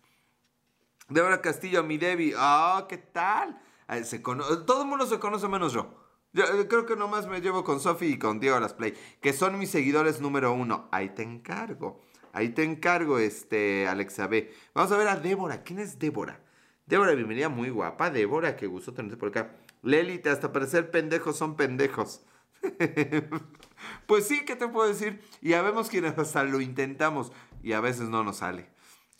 Débora 1.08 1.40
Castillo, 1.40 1.82
mi 1.82 1.98
Debbie. 1.98 2.34
Ah, 2.36 2.86
¿qué 2.88 2.98
tal? 2.98 3.60
Se 4.04 4.20
Todo 4.20 4.82
el 4.82 4.88
mundo 4.88 5.06
se 5.06 5.18
conoce 5.18 5.48
menos 5.48 5.72
yo. 5.72 5.94
Yo 6.32 6.44
eh, 6.44 6.66
creo 6.66 6.86
que 6.86 6.96
nomás 6.96 7.26
me 7.26 7.42
llevo 7.42 7.62
con 7.62 7.78
Sophie 7.78 8.08
y 8.10 8.18
con 8.18 8.40
Diego 8.40 8.58
Las 8.58 8.72
Play, 8.72 8.94
que 9.20 9.34
son 9.34 9.58
mis 9.58 9.70
seguidores 9.70 10.20
número 10.20 10.52
uno. 10.52 10.88
Ahí 10.92 11.10
te 11.10 11.22
encargo. 11.22 12.00
Ahí 12.32 12.48
te 12.48 12.64
encargo, 12.64 13.18
este, 13.18 13.86
Alexa 13.86 14.26
B. 14.26 14.52
Vamos 14.74 14.90
a 14.92 14.96
ver 14.96 15.08
a 15.08 15.16
Débora. 15.16 15.62
¿Quién 15.62 15.78
es 15.78 15.98
Débora? 15.98 16.40
Débora, 16.86 17.12
bienvenida, 17.12 17.50
muy 17.50 17.68
guapa. 17.68 18.10
Débora, 18.10 18.56
qué 18.56 18.66
gusto 18.66 18.94
tenerte 18.94 19.18
por 19.18 19.28
acá. 19.28 19.54
Lelita, 19.82 20.32
hasta 20.32 20.52
parecer 20.52 20.90
pendejos 20.90 21.36
son 21.36 21.56
pendejos. 21.56 22.24
pues 24.06 24.26
sí, 24.26 24.44
¿qué 24.46 24.56
te 24.56 24.66
puedo 24.68 24.88
decir? 24.88 25.20
Y 25.42 25.50
ya 25.50 25.62
vemos 25.62 25.88
quienes 25.90 26.16
hasta 26.18 26.42
lo 26.44 26.60
intentamos 26.60 27.32
y 27.62 27.72
a 27.72 27.80
veces 27.80 28.08
no 28.08 28.24
nos 28.24 28.38
sale. 28.38 28.70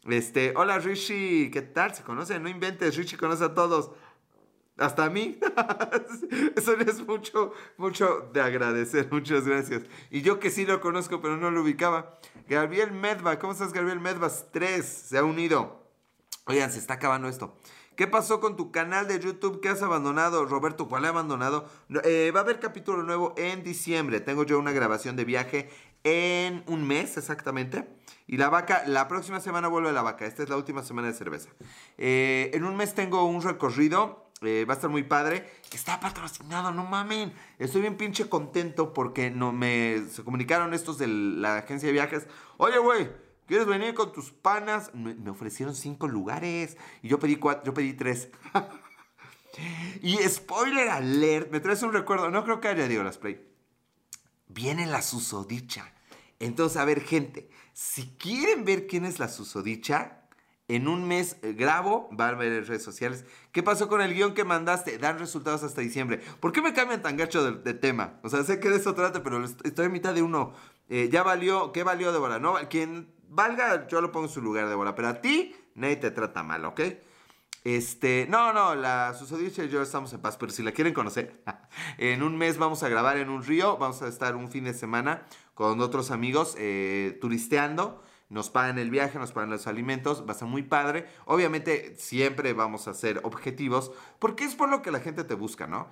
Este, 0.04 0.52
hola 0.56 0.78
Rishi, 0.78 1.50
¿qué 1.52 1.62
tal? 1.62 1.94
¿Se 1.94 2.02
conoce? 2.02 2.40
No 2.40 2.48
inventes, 2.48 2.96
Rishi 2.96 3.16
conoce 3.16 3.44
a 3.44 3.54
todos. 3.54 3.90
Hasta 4.78 5.04
a 5.04 5.10
mí. 5.10 5.38
Eso 6.56 6.72
es 6.78 7.06
mucho, 7.06 7.52
mucho 7.76 8.30
de 8.32 8.40
agradecer. 8.40 9.08
Muchas 9.10 9.46
gracias. 9.46 9.82
Y 10.10 10.22
yo 10.22 10.40
que 10.40 10.50
sí 10.50 10.64
lo 10.64 10.80
conozco, 10.80 11.20
pero 11.20 11.36
no 11.36 11.50
lo 11.50 11.62
ubicaba. 11.62 12.18
Gabriel 12.48 12.92
Medva, 12.92 13.38
¿cómo 13.38 13.52
estás, 13.52 13.72
Gabriel 13.72 14.00
Medvas? 14.00 14.46
Tres, 14.52 14.86
se 14.86 15.18
ha 15.18 15.24
unido. 15.24 15.82
Oigan, 16.46 16.72
se 16.72 16.78
está 16.78 16.94
acabando 16.94 17.28
esto. 17.28 17.56
¿Qué 17.96 18.06
pasó 18.06 18.40
con 18.40 18.56
tu 18.56 18.72
canal 18.72 19.06
de 19.06 19.20
YouTube 19.20 19.60
que 19.60 19.68
has 19.68 19.82
abandonado? 19.82 20.46
Roberto, 20.46 20.88
¿cuál 20.88 21.04
he 21.04 21.08
abandonado? 21.08 21.68
Eh, 22.04 22.32
va 22.34 22.40
a 22.40 22.42
haber 22.42 22.58
capítulo 22.58 23.02
nuevo 23.02 23.34
en 23.36 23.62
diciembre. 23.62 24.20
Tengo 24.20 24.44
yo 24.44 24.58
una 24.58 24.72
grabación 24.72 25.14
de 25.14 25.24
viaje 25.26 25.68
en 26.02 26.64
un 26.66 26.86
mes 26.86 27.18
exactamente. 27.18 27.86
Y 28.26 28.38
la 28.38 28.48
vaca, 28.48 28.84
la 28.86 29.08
próxima 29.08 29.40
semana 29.40 29.68
vuelve 29.68 29.92
la 29.92 30.00
vaca. 30.00 30.24
Esta 30.24 30.42
es 30.42 30.48
la 30.48 30.56
última 30.56 30.82
semana 30.82 31.08
de 31.08 31.14
cerveza. 31.14 31.50
Eh, 31.98 32.50
en 32.54 32.64
un 32.64 32.76
mes 32.76 32.94
tengo 32.94 33.24
un 33.24 33.42
recorrido. 33.42 34.21
Eh, 34.44 34.64
va 34.64 34.74
a 34.74 34.76
estar 34.76 34.90
muy 34.90 35.02
padre. 35.02 35.50
Está 35.72 36.00
patrocinado, 36.00 36.72
no 36.72 36.84
mamen. 36.84 37.32
Estoy 37.58 37.80
bien 37.82 37.96
pinche 37.96 38.28
contento 38.28 38.92
porque 38.92 39.30
no 39.30 39.52
me 39.52 40.04
se 40.10 40.24
comunicaron 40.24 40.74
estos 40.74 40.98
de 40.98 41.06
la 41.06 41.58
agencia 41.58 41.86
de 41.86 41.92
viajes. 41.92 42.26
Oye, 42.58 42.78
güey 42.78 43.08
¿Quieres 43.46 43.66
venir 43.66 43.94
con 43.94 44.12
tus 44.12 44.30
panas? 44.30 44.94
Me, 44.94 45.30
ofrecieron 45.30 45.74
cinco 45.74 46.08
lugares 46.08 46.76
y 47.02 47.08
yo 47.08 47.18
pedí 47.18 47.36
cuatro, 47.36 47.64
yo 47.64 47.74
pedí 47.74 47.92
tres. 47.92 48.30
y 50.02 50.16
spoiler 50.28 50.88
alert, 50.88 51.50
me 51.50 51.60
traes 51.60 51.82
un 51.82 51.92
recuerdo, 51.92 52.30
no 52.30 52.44
creo 52.44 52.60
que 52.60 52.68
haya 52.68 52.88
Diego 52.88 53.02
las 53.02 53.18
play. 53.18 53.46
Viene 54.48 54.86
la 54.86 55.02
susodicha. 55.02 55.92
Entonces, 56.38 56.78
a 56.78 56.84
ver, 56.84 57.02
gente, 57.02 57.50
si 57.72 58.16
quieren 58.16 58.64
ver 58.64 58.86
quién 58.86 59.04
es 59.04 59.18
la 59.18 59.28
susodicha, 59.28 60.21
en 60.68 60.88
un 60.88 61.06
mes 61.06 61.36
eh, 61.42 61.52
grabo, 61.52 62.08
van 62.12 62.34
a 62.34 62.38
ver 62.38 62.52
en 62.52 62.66
redes 62.66 62.82
sociales. 62.82 63.24
¿Qué 63.52 63.62
pasó 63.62 63.88
con 63.88 64.00
el 64.00 64.14
guion 64.14 64.34
que 64.34 64.44
mandaste? 64.44 64.98
Dan 64.98 65.18
resultados 65.18 65.62
hasta 65.62 65.80
diciembre. 65.80 66.20
¿Por 66.40 66.52
qué 66.52 66.62
me 66.62 66.72
cambian 66.72 67.02
tan 67.02 67.16
gacho 67.16 67.52
de, 67.52 67.74
tema? 67.74 68.20
O 68.22 68.28
sea, 68.28 68.44
sé 68.44 68.60
que 68.60 68.70
de 68.70 68.76
eso 68.76 68.94
trata, 68.94 69.22
pero 69.22 69.44
estoy 69.44 69.86
en 69.86 69.92
mitad 69.92 70.14
de 70.14 70.22
uno. 70.22 70.54
Eh, 70.88 71.08
ya 71.10 71.22
valió, 71.22 71.72
¿qué 71.72 71.82
valió 71.82 72.12
de 72.12 72.18
bola? 72.18 72.38
¿No? 72.38 72.54
Quien 72.68 73.12
valga, 73.28 73.86
yo 73.88 74.00
lo 74.00 74.12
pongo 74.12 74.26
en 74.26 74.32
su 74.32 74.40
lugar 74.40 74.68
de 74.68 74.74
bola. 74.74 74.94
Pero 74.94 75.08
a 75.08 75.20
ti, 75.20 75.54
nadie 75.74 75.96
te 75.96 76.10
trata 76.10 76.42
mal, 76.42 76.64
¿ok? 76.64 76.80
Este, 77.64 78.26
no, 78.28 78.52
no, 78.52 78.74
la 78.74 79.14
susodicha 79.14 79.62
y 79.62 79.68
yo 79.68 79.82
estamos 79.82 80.12
en 80.12 80.20
paz, 80.20 80.36
pero 80.36 80.50
si 80.50 80.64
la 80.64 80.72
quieren 80.72 80.92
conocer, 80.92 81.42
en 81.98 82.22
un 82.22 82.36
mes 82.36 82.58
vamos 82.58 82.82
a 82.82 82.88
grabar 82.88 83.18
en 83.18 83.28
un 83.28 83.44
río, 83.44 83.76
vamos 83.76 84.02
a 84.02 84.08
estar 84.08 84.34
un 84.34 84.50
fin 84.50 84.64
de 84.64 84.74
semana 84.74 85.22
con 85.54 85.80
otros 85.80 86.10
amigos 86.10 86.56
eh, 86.58 87.16
turisteando, 87.20 88.02
nos 88.32 88.48
pagan 88.48 88.78
el 88.78 88.90
viaje, 88.90 89.18
nos 89.18 89.32
pagan 89.32 89.50
los 89.50 89.66
alimentos, 89.66 90.24
va 90.26 90.32
a 90.32 90.34
ser 90.34 90.48
muy 90.48 90.62
padre. 90.62 91.06
Obviamente 91.26 91.94
siempre 91.98 92.54
vamos 92.54 92.88
a 92.88 92.94
ser 92.94 93.20
objetivos, 93.24 93.92
porque 94.18 94.44
es 94.44 94.54
por 94.54 94.70
lo 94.70 94.80
que 94.80 94.90
la 94.90 95.00
gente 95.00 95.22
te 95.24 95.34
busca, 95.34 95.66
¿no? 95.66 95.88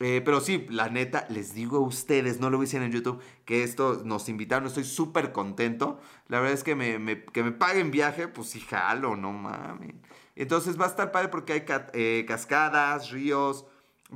Eh, 0.00 0.20
pero 0.24 0.40
sí, 0.40 0.66
la 0.70 0.88
neta, 0.88 1.24
les 1.30 1.54
digo 1.54 1.76
a 1.76 1.80
ustedes, 1.80 2.40
no 2.40 2.50
lo 2.50 2.60
dicen 2.60 2.82
en 2.82 2.90
YouTube, 2.90 3.22
que 3.44 3.62
esto 3.62 4.02
nos 4.04 4.28
invitaron, 4.28 4.66
estoy 4.66 4.82
súper 4.82 5.30
contento. 5.30 6.00
La 6.26 6.40
verdad 6.40 6.54
es 6.54 6.64
que 6.64 6.74
me, 6.74 7.24
que 7.26 7.44
me 7.44 7.52
paguen 7.52 7.92
viaje, 7.92 8.26
pues 8.26 8.48
sí, 8.48 8.58
jalo, 8.58 9.14
no 9.16 9.32
mames. 9.32 9.94
Entonces 10.34 10.78
va 10.80 10.86
a 10.86 10.88
estar 10.88 11.12
padre 11.12 11.28
porque 11.28 11.52
hay 11.52 11.64
eh, 11.92 12.24
cascadas, 12.26 13.12
ríos, 13.12 13.66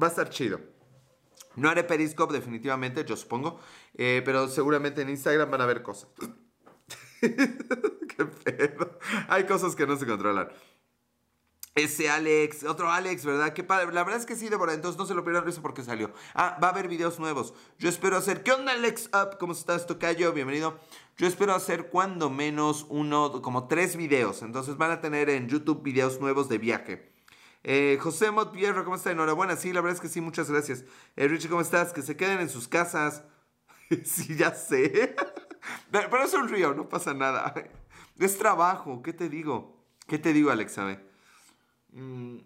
va 0.01 0.09
a 0.09 0.11
estar 0.11 0.31
chido. 0.31 0.59
No 1.55 1.69
haré 1.69 1.85
Periscope 1.85 2.35
definitivamente, 2.35 3.05
yo 3.05 3.17
supongo, 3.17 3.61
eh, 3.95 4.23
pero 4.25 4.49
seguramente 4.49 5.03
en 5.03 5.11
Instagram 5.11 5.49
van 5.49 5.61
a 5.61 5.67
ver 5.67 5.83
cosas. 5.83 6.09
Qué 8.17 8.25
pedo. 8.45 8.99
Hay 9.29 9.45
cosas 9.45 9.75
que 9.75 9.87
no 9.87 9.97
se 9.97 10.07
controlan. 10.07 10.49
Ese 11.75 12.11
Alex, 12.11 12.65
otro 12.65 12.91
Alex, 12.91 13.25
¿verdad? 13.25 13.53
Qué 13.53 13.63
padre. 13.63 13.93
La 13.93 14.03
verdad 14.03 14.19
es 14.19 14.27
que 14.27 14.35
sí, 14.35 14.49
Débora. 14.49 14.75
Entonces 14.75 14.99
no 14.99 15.07
se 15.07 15.15
lo 15.15 15.23
pierdan 15.23 15.49
eso 15.49 15.63
porque 15.63 15.85
salió. 15.85 16.13
Ah, 16.35 16.59
va 16.63 16.69
a 16.69 16.71
haber 16.73 16.89
videos 16.89 17.21
nuevos. 17.21 17.55
Yo 17.79 17.89
espero 17.89 18.17
hacer. 18.17 18.43
¿Qué 18.43 18.51
onda, 18.51 18.73
Alex? 18.73 19.11
Up? 19.13 19.39
¿Cómo 19.39 19.53
estás, 19.53 19.87
Tocayo? 19.87 20.33
Bienvenido. 20.33 20.81
Yo 21.17 21.29
espero 21.29 21.55
hacer 21.55 21.89
cuando 21.89 22.31
menos 22.31 22.85
uno, 22.89 23.43
como 23.43 23.69
tres 23.69 23.97
videos. 23.97 24.43
Entonces 24.43 24.77
van 24.77 24.91
a 24.91 25.01
tener 25.01 25.31
en 25.31 25.49
YouTube 25.49 25.83
videos 25.83 26.21
nuevos 26.21 26.49
de 26.49 26.59
viaje. 26.59 27.13
Eh, 27.63 27.99
José 28.01 28.33
Mot 28.33 28.53
¿cómo 28.85 28.97
está? 28.97 29.13
Enhorabuena. 29.13 29.55
Sí, 29.55 29.73
la 29.73 29.81
verdad 29.81 29.97
es 29.97 30.01
que 30.01 30.09
sí, 30.09 30.21
muchas 30.21 30.51
gracias. 30.51 30.85
Eh, 31.15 31.29
Richie, 31.29 31.49
¿cómo 31.49 31.61
estás? 31.61 31.93
Que 31.93 32.03
se 32.03 32.17
queden 32.17 32.41
en 32.41 32.49
sus 32.49 32.67
casas. 32.67 33.23
sí, 34.05 34.35
ya 34.35 34.53
sé. 34.53 35.15
Pero 35.91 36.23
es 36.23 36.35
un 36.35 36.49
río, 36.49 36.75
no 36.75 36.89
pasa 36.89 37.15
nada. 37.15 37.55
Es 38.19 38.37
trabajo, 38.37 39.01
¿qué 39.01 39.13
te 39.13 39.29
digo? 39.29 39.77
¿Qué 40.09 40.19
te 40.19 40.33
digo, 40.33 40.51
Alex? 40.51 40.77
Mm. 41.93 42.39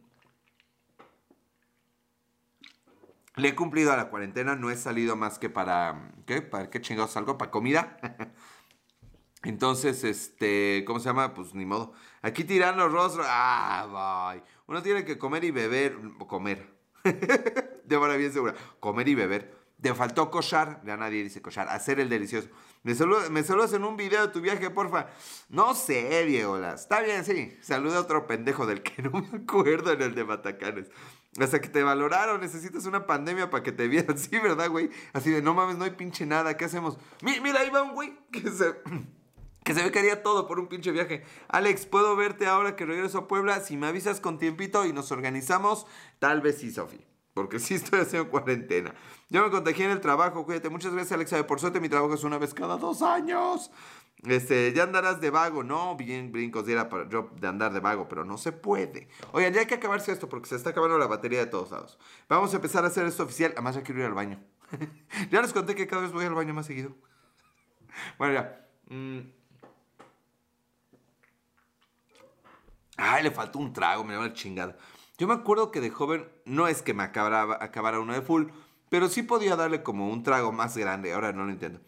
Le 3.36 3.48
he 3.48 3.54
cumplido 3.54 3.90
a 3.90 3.96
la 3.96 4.10
cuarentena, 4.10 4.54
no 4.54 4.70
he 4.70 4.76
salido 4.76 5.16
más 5.16 5.38
que 5.38 5.48
para. 5.48 6.12
¿Qué? 6.26 6.42
¿Para 6.42 6.68
qué 6.68 6.82
chingados 6.82 7.12
salgo? 7.12 7.38
¿Para 7.38 7.50
comida? 7.50 7.96
Entonces, 9.44 10.04
este. 10.04 10.84
¿Cómo 10.86 11.00
se 11.00 11.06
llama? 11.06 11.32
Pues 11.32 11.54
ni 11.54 11.64
modo. 11.64 11.94
Aquí 12.20 12.44
tirando 12.44 12.86
rostro. 12.90 13.22
Ah, 13.26 14.34
bye. 14.34 14.42
Uno 14.66 14.82
tiene 14.82 15.06
que 15.06 15.16
comer 15.16 15.44
y 15.44 15.52
beber. 15.52 15.96
Comer. 16.26 16.68
De 17.02 17.98
manera 17.98 18.18
bien 18.18 18.32
segura. 18.32 18.54
Comer 18.78 19.08
y 19.08 19.14
beber. 19.14 19.62
Te 19.82 19.92
faltó 19.94 20.30
cochar, 20.30 20.80
ya 20.84 20.96
nadie 20.96 21.24
dice 21.24 21.42
cochar, 21.42 21.68
hacer 21.68 21.98
el 21.98 22.08
delicioso. 22.08 22.48
Me, 22.84 22.94
saludas, 22.96 23.72
en 23.74 23.84
un 23.84 23.96
video 23.96 24.26
de 24.26 24.32
tu 24.32 24.40
viaje, 24.40 24.68
porfa. 24.68 25.06
No 25.48 25.72
sé, 25.74 26.24
Diegolas. 26.26 26.80
Está 26.80 27.00
bien, 27.00 27.24
sí. 27.24 27.56
Saluda 27.60 27.98
a 27.98 28.00
otro 28.00 28.26
pendejo 28.26 28.66
del 28.66 28.82
que 28.82 29.02
no 29.02 29.10
me 29.10 29.38
acuerdo 29.38 29.92
en 29.92 30.02
el 30.02 30.14
de 30.16 30.24
Batacanes. 30.24 30.90
Hasta 31.38 31.60
que 31.60 31.68
te 31.68 31.82
valoraron, 31.82 32.40
necesitas 32.40 32.84
una 32.84 33.06
pandemia 33.06 33.50
para 33.50 33.62
que 33.62 33.72
te 33.72 33.86
vieran. 33.86 34.18
Sí, 34.22 34.36
¿verdad, 34.38 34.68
güey? 34.68 34.90
Así 35.12 35.30
de, 35.30 35.42
no 35.42 35.54
mames, 35.54 35.76
no 35.78 35.84
hay 35.84 35.92
pinche 35.92 36.26
nada, 36.26 36.56
¿qué 36.56 36.64
hacemos? 36.64 36.98
mira, 37.22 37.60
ahí 37.60 37.70
va 37.70 37.82
un 37.82 37.94
güey 37.94 38.18
que 38.32 38.50
se... 38.50 38.74
Que 39.64 39.74
se 39.74 39.84
ve 39.84 39.92
que 39.92 40.00
haría 40.00 40.24
todo 40.24 40.48
por 40.48 40.58
un 40.58 40.66
pinche 40.66 40.90
viaje. 40.90 41.22
Alex, 41.46 41.86
¿puedo 41.86 42.16
verte 42.16 42.48
ahora 42.48 42.74
que 42.74 42.84
regreso 42.84 43.18
a 43.18 43.28
Puebla? 43.28 43.60
Si 43.60 43.76
me 43.76 43.86
avisas 43.86 44.18
con 44.18 44.40
tiempito 44.40 44.84
y 44.86 44.92
nos 44.92 45.12
organizamos, 45.12 45.86
tal 46.18 46.40
vez 46.40 46.58
sí, 46.58 46.72
Sofi. 46.72 47.06
Porque 47.34 47.58
sí 47.60 47.74
estoy 47.74 48.00
haciendo 48.00 48.30
cuarentena. 48.30 48.94
Yo 49.28 49.42
me 49.42 49.50
contagié 49.50 49.86
en 49.86 49.92
el 49.92 50.00
trabajo, 50.00 50.44
cuídate. 50.44 50.68
Muchas 50.68 50.92
gracias, 50.92 51.12
Alexa. 51.12 51.46
Por 51.46 51.60
suerte, 51.60 51.80
mi 51.80 51.88
trabajo 51.88 52.14
es 52.14 52.24
una 52.24 52.38
vez 52.38 52.54
cada 52.54 52.76
dos 52.76 53.02
años. 53.02 53.70
Este, 54.24 54.72
ya 54.72 54.84
andarás 54.84 55.20
de 55.20 55.30
vago. 55.30 55.64
No, 55.64 55.96
bien 55.96 56.30
brincos 56.30 56.68
era 56.68 56.88
para 56.88 57.08
yo 57.08 57.30
de 57.40 57.48
andar 57.48 57.72
de 57.72 57.80
vago, 57.80 58.08
pero 58.08 58.24
no 58.24 58.38
se 58.38 58.52
puede. 58.52 59.08
Oigan, 59.32 59.52
ya 59.52 59.60
hay 59.60 59.66
que 59.66 59.74
acabarse 59.74 60.12
esto 60.12 60.28
porque 60.28 60.48
se 60.48 60.56
está 60.56 60.70
acabando 60.70 60.98
la 60.98 61.06
batería 61.06 61.40
de 61.40 61.46
todos 61.46 61.70
lados. 61.70 61.98
Vamos 62.28 62.52
a 62.52 62.56
empezar 62.56 62.84
a 62.84 62.88
hacer 62.88 63.06
esto 63.06 63.24
oficial. 63.24 63.52
Además, 63.52 63.74
ya 63.74 63.82
quiero 63.82 64.00
ir 64.00 64.06
al 64.06 64.14
baño. 64.14 64.38
ya 65.30 65.42
les 65.42 65.52
conté 65.52 65.74
que 65.74 65.86
cada 65.86 66.02
vez 66.02 66.12
voy 66.12 66.24
al 66.24 66.34
baño 66.34 66.54
más 66.54 66.66
seguido. 66.66 66.94
bueno, 68.18 68.34
ya. 68.34 68.66
Mm. 68.88 69.20
Ay, 72.96 73.22
le 73.24 73.30
faltó 73.30 73.58
un 73.58 73.72
trago, 73.72 74.04
me 74.04 74.14
da 74.14 74.20
la 74.20 74.32
chingada. 74.32 74.76
Yo 75.22 75.28
me 75.28 75.34
acuerdo 75.34 75.70
que 75.70 75.80
de 75.80 75.90
joven 75.90 76.28
no 76.46 76.66
es 76.66 76.82
que 76.82 76.94
me 76.94 77.04
acabara, 77.04 77.56
acabara 77.60 78.00
uno 78.00 78.12
de 78.12 78.22
full, 78.22 78.46
pero 78.88 79.06
sí 79.06 79.22
podía 79.22 79.54
darle 79.54 79.84
como 79.84 80.08
un 80.08 80.24
trago 80.24 80.50
más 80.50 80.76
grande, 80.76 81.12
ahora 81.12 81.32
no 81.32 81.44
lo 81.44 81.52
entiendo. 81.52 81.80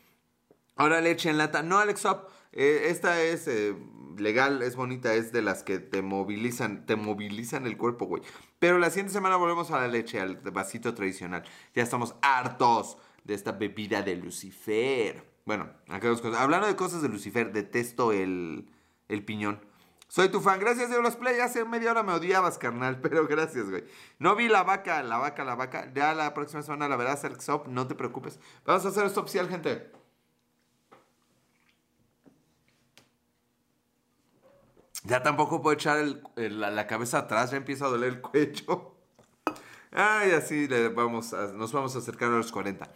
Ahora 0.76 1.00
leche 1.00 1.30
en 1.30 1.38
lata. 1.38 1.64
No, 1.64 1.78
Alex 1.78 2.04
Up. 2.04 2.28
eh, 2.52 2.90
esta 2.90 3.20
es 3.20 3.48
eh, 3.48 3.74
legal, 4.16 4.62
es 4.62 4.76
bonita, 4.76 5.14
es 5.14 5.32
de 5.32 5.42
las 5.42 5.64
que 5.64 5.80
te 5.80 6.00
movilizan, 6.00 6.86
te 6.86 6.94
movilizan 6.94 7.66
el 7.66 7.76
cuerpo, 7.76 8.04
güey. 8.04 8.22
Pero 8.60 8.78
la 8.78 8.90
siguiente 8.90 9.12
semana 9.12 9.34
volvemos 9.34 9.72
a 9.72 9.80
la 9.80 9.88
leche, 9.88 10.20
al 10.20 10.36
vasito 10.36 10.94
tradicional. 10.94 11.42
Ya 11.74 11.82
estamos 11.82 12.14
hartos 12.22 12.98
de 13.24 13.34
esta 13.34 13.50
bebida 13.50 14.02
de 14.02 14.14
Lucifer. 14.14 15.28
Bueno, 15.44 15.70
acá 15.88 16.06
dos 16.06 16.20
cosas. 16.20 16.40
Hablando 16.40 16.68
de 16.68 16.76
cosas 16.76 17.02
de 17.02 17.08
Lucifer, 17.08 17.52
detesto 17.52 18.12
el, 18.12 18.70
el 19.08 19.24
piñón. 19.24 19.58
Soy 20.08 20.28
tu 20.28 20.40
fan. 20.40 20.60
Gracias, 20.60 20.90
Play. 21.16 21.40
Hace 21.40 21.64
media 21.64 21.90
hora 21.90 22.02
me 22.02 22.12
odiabas, 22.12 22.58
carnal. 22.58 23.00
Pero 23.02 23.26
gracias, 23.26 23.68
güey. 23.70 23.84
No 24.18 24.36
vi 24.36 24.48
la 24.48 24.62
vaca, 24.62 25.02
la 25.02 25.18
vaca, 25.18 25.44
la 25.44 25.54
vaca. 25.56 25.90
Ya 25.94 26.14
la 26.14 26.32
próxima 26.34 26.62
semana 26.62 26.88
la 26.88 26.96
verás, 26.96 27.24
Alex 27.24 27.48
Up. 27.48 27.64
No 27.68 27.86
te 27.86 27.94
preocupes. 27.94 28.38
Vamos 28.64 28.84
a 28.86 28.88
hacer 28.88 29.04
esto 29.06 29.20
oficial, 29.20 29.48
gente. 29.48 29.90
Ya 35.04 35.22
tampoco 35.22 35.60
puedo 35.60 35.74
echar 35.74 35.98
el- 35.98 36.22
el- 36.36 36.60
la, 36.60 36.86
cabeza 36.86 37.18
atrás. 37.18 37.50
Ya 37.50 37.56
empieza 37.58 37.86
a 37.86 37.88
doler 37.88 38.08
el 38.14 38.20
cuello. 38.20 38.94
Ay, 39.92 40.30
así 40.32 40.66
le 40.66 40.88
vamos 40.88 41.32
nos 41.54 41.72
vamos 41.72 41.94
a 41.94 41.98
acercar 41.98 42.28
a 42.32 42.36
los 42.36 42.50
40. 42.52 42.88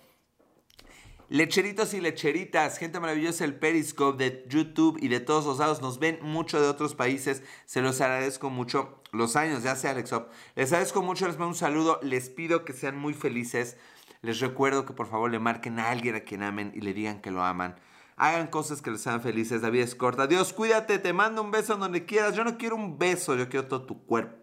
Lecheritos 1.31 1.93
y 1.93 2.01
lecheritas, 2.01 2.79
gente 2.79 3.01
maravillosa, 3.01 3.45
el 3.45 3.55
Periscope 3.55 4.25
de 4.25 4.47
YouTube 4.49 4.97
y 4.99 5.09
de 5.09 5.21
todos 5.21 5.45
los 5.45 5.59
lados. 5.59 5.83
Nos 5.83 5.99
ven 5.99 6.19
mucho 6.23 6.59
de 6.59 6.69
otros 6.69 6.95
países. 6.95 7.43
Se 7.67 7.83
los 7.83 8.01
agradezco 8.01 8.49
mucho. 8.49 9.03
Los 9.13 9.37
años, 9.37 9.63
ya 9.63 9.77
sea 9.77 9.91
Alex 9.91 10.13
Up. 10.13 10.29
Les 10.55 10.73
agradezco 10.73 11.03
mucho, 11.03 11.27
les 11.27 11.37
mando 11.37 11.49
un 11.49 11.55
saludo. 11.55 12.01
Les 12.03 12.31
pido 12.31 12.65
que 12.65 12.73
sean 12.73 12.97
muy 12.97 13.13
felices. 13.13 13.77
Les 14.23 14.41
recuerdo 14.41 14.87
que 14.87 14.95
por 14.95 15.07
favor 15.07 15.31
le 15.31 15.39
marquen 15.39 15.79
a 15.79 15.91
alguien 15.91 16.15
a 16.15 16.21
quien 16.21 16.43
amen 16.43 16.73
y 16.75 16.81
le 16.81 16.95
digan 16.95 17.21
que 17.21 17.31
lo 17.31 17.45
aman. 17.45 17.77
Hagan 18.17 18.47
cosas 18.47 18.81
que 18.81 18.91
les 18.91 19.07
hagan 19.07 19.21
felices. 19.21 19.61
La 19.61 19.69
vida 19.69 19.85
es 19.85 19.95
corta. 19.95 20.27
Dios, 20.27 20.55
cuídate, 20.55 20.99
te 20.99 21.13
mando 21.13 21.43
un 21.43 21.51
beso 21.51 21.77
donde 21.77 22.07
quieras. 22.07 22.37
Yo 22.37 22.45
no 22.45 22.57
quiero 22.57 22.75
un 22.75 22.99
beso, 22.99 23.37
yo 23.37 23.51
quiero 23.51 23.69
todo 23.69 23.85
tu 23.85 24.07
cuerpo. 24.07 24.35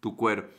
Tu 0.00 0.16
cuerpo 0.16 0.50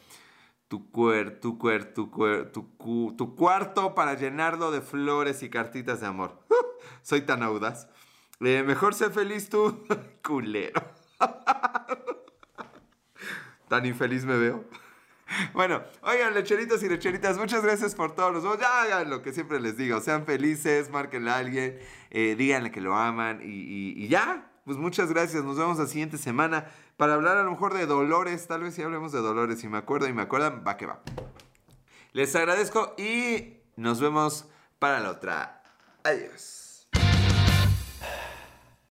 tu 0.68 0.90
cuer, 0.92 1.40
tu 1.40 1.58
cuer, 1.58 1.94
tu 1.94 2.12
cuer, 2.12 2.52
tu, 2.52 2.76
cu- 2.78 3.16
tu 3.18 3.36
cuarto 3.36 3.96
para 3.96 4.16
llenarlo 4.16 4.72
de 4.72 4.82
flores 4.82 5.44
y 5.44 5.50
cartitas 5.50 6.02
de 6.02 6.08
amor. 6.08 6.40
Soy 7.02 7.22
tan 7.22 7.44
audaz. 7.44 7.88
Eh, 8.42 8.64
mejor 8.66 8.94
sé 8.94 9.10
feliz 9.10 9.50
tú, 9.50 9.86
culero. 10.24 10.82
tan 13.68 13.86
infeliz 13.86 14.26
me 14.26 14.38
veo. 14.38 14.66
Bueno, 15.54 15.82
oigan, 16.04 16.36
lecheritos 16.36 16.84
y 16.84 16.90
lecheritas, 16.90 17.38
muchas 17.38 17.64
gracias 17.64 17.96
por 17.96 18.14
todos 18.14 18.32
los. 18.32 18.60
Ya 18.60 18.84
hagan 18.84 19.10
lo 19.10 19.24
que 19.24 19.34
siempre 19.34 19.60
les 19.60 19.76
digo, 19.76 20.00
sean 20.00 20.26
felices, 20.26 20.92
márquenle 20.92 21.32
a 21.32 21.38
alguien, 21.38 21.80
eh, 22.12 22.36
díganle 22.38 22.72
que 22.72 22.80
lo 22.82 22.96
aman 22.96 23.42
y- 23.44 23.94
y 24.04 24.08
ya. 24.08 24.52
Pues 24.66 24.78
muchas 24.78 25.10
gracias, 25.12 25.44
nos 25.44 25.58
vemos 25.58 25.78
la 25.78 25.86
siguiente 25.88 26.18
semana 26.18 26.66
para 26.98 27.14
hablar 27.14 27.38
a 27.38 27.44
lo 27.44 27.52
mejor 27.52 27.74
de 27.74 27.86
dolores, 27.86 28.48
tal 28.48 28.64
vez 28.64 28.76
si 28.76 28.82
hablemos 28.82 29.12
de 29.12 29.20
dolores, 29.20 29.60
si 29.60 29.68
me 29.68 29.78
acuerdo 29.78 30.08
y 30.08 30.14
me 30.14 30.22
acuerdan, 30.22 30.64
va 30.66 30.78
que 30.78 30.86
va. 30.86 31.02
Les 32.14 32.36
agradezco 32.36 32.96
y 32.98 33.58
nos 33.76 34.00
vemos 34.00 34.48
para 34.80 35.00
la 35.00 35.12
otra. 35.12 35.64
Adiós. 36.04 36.65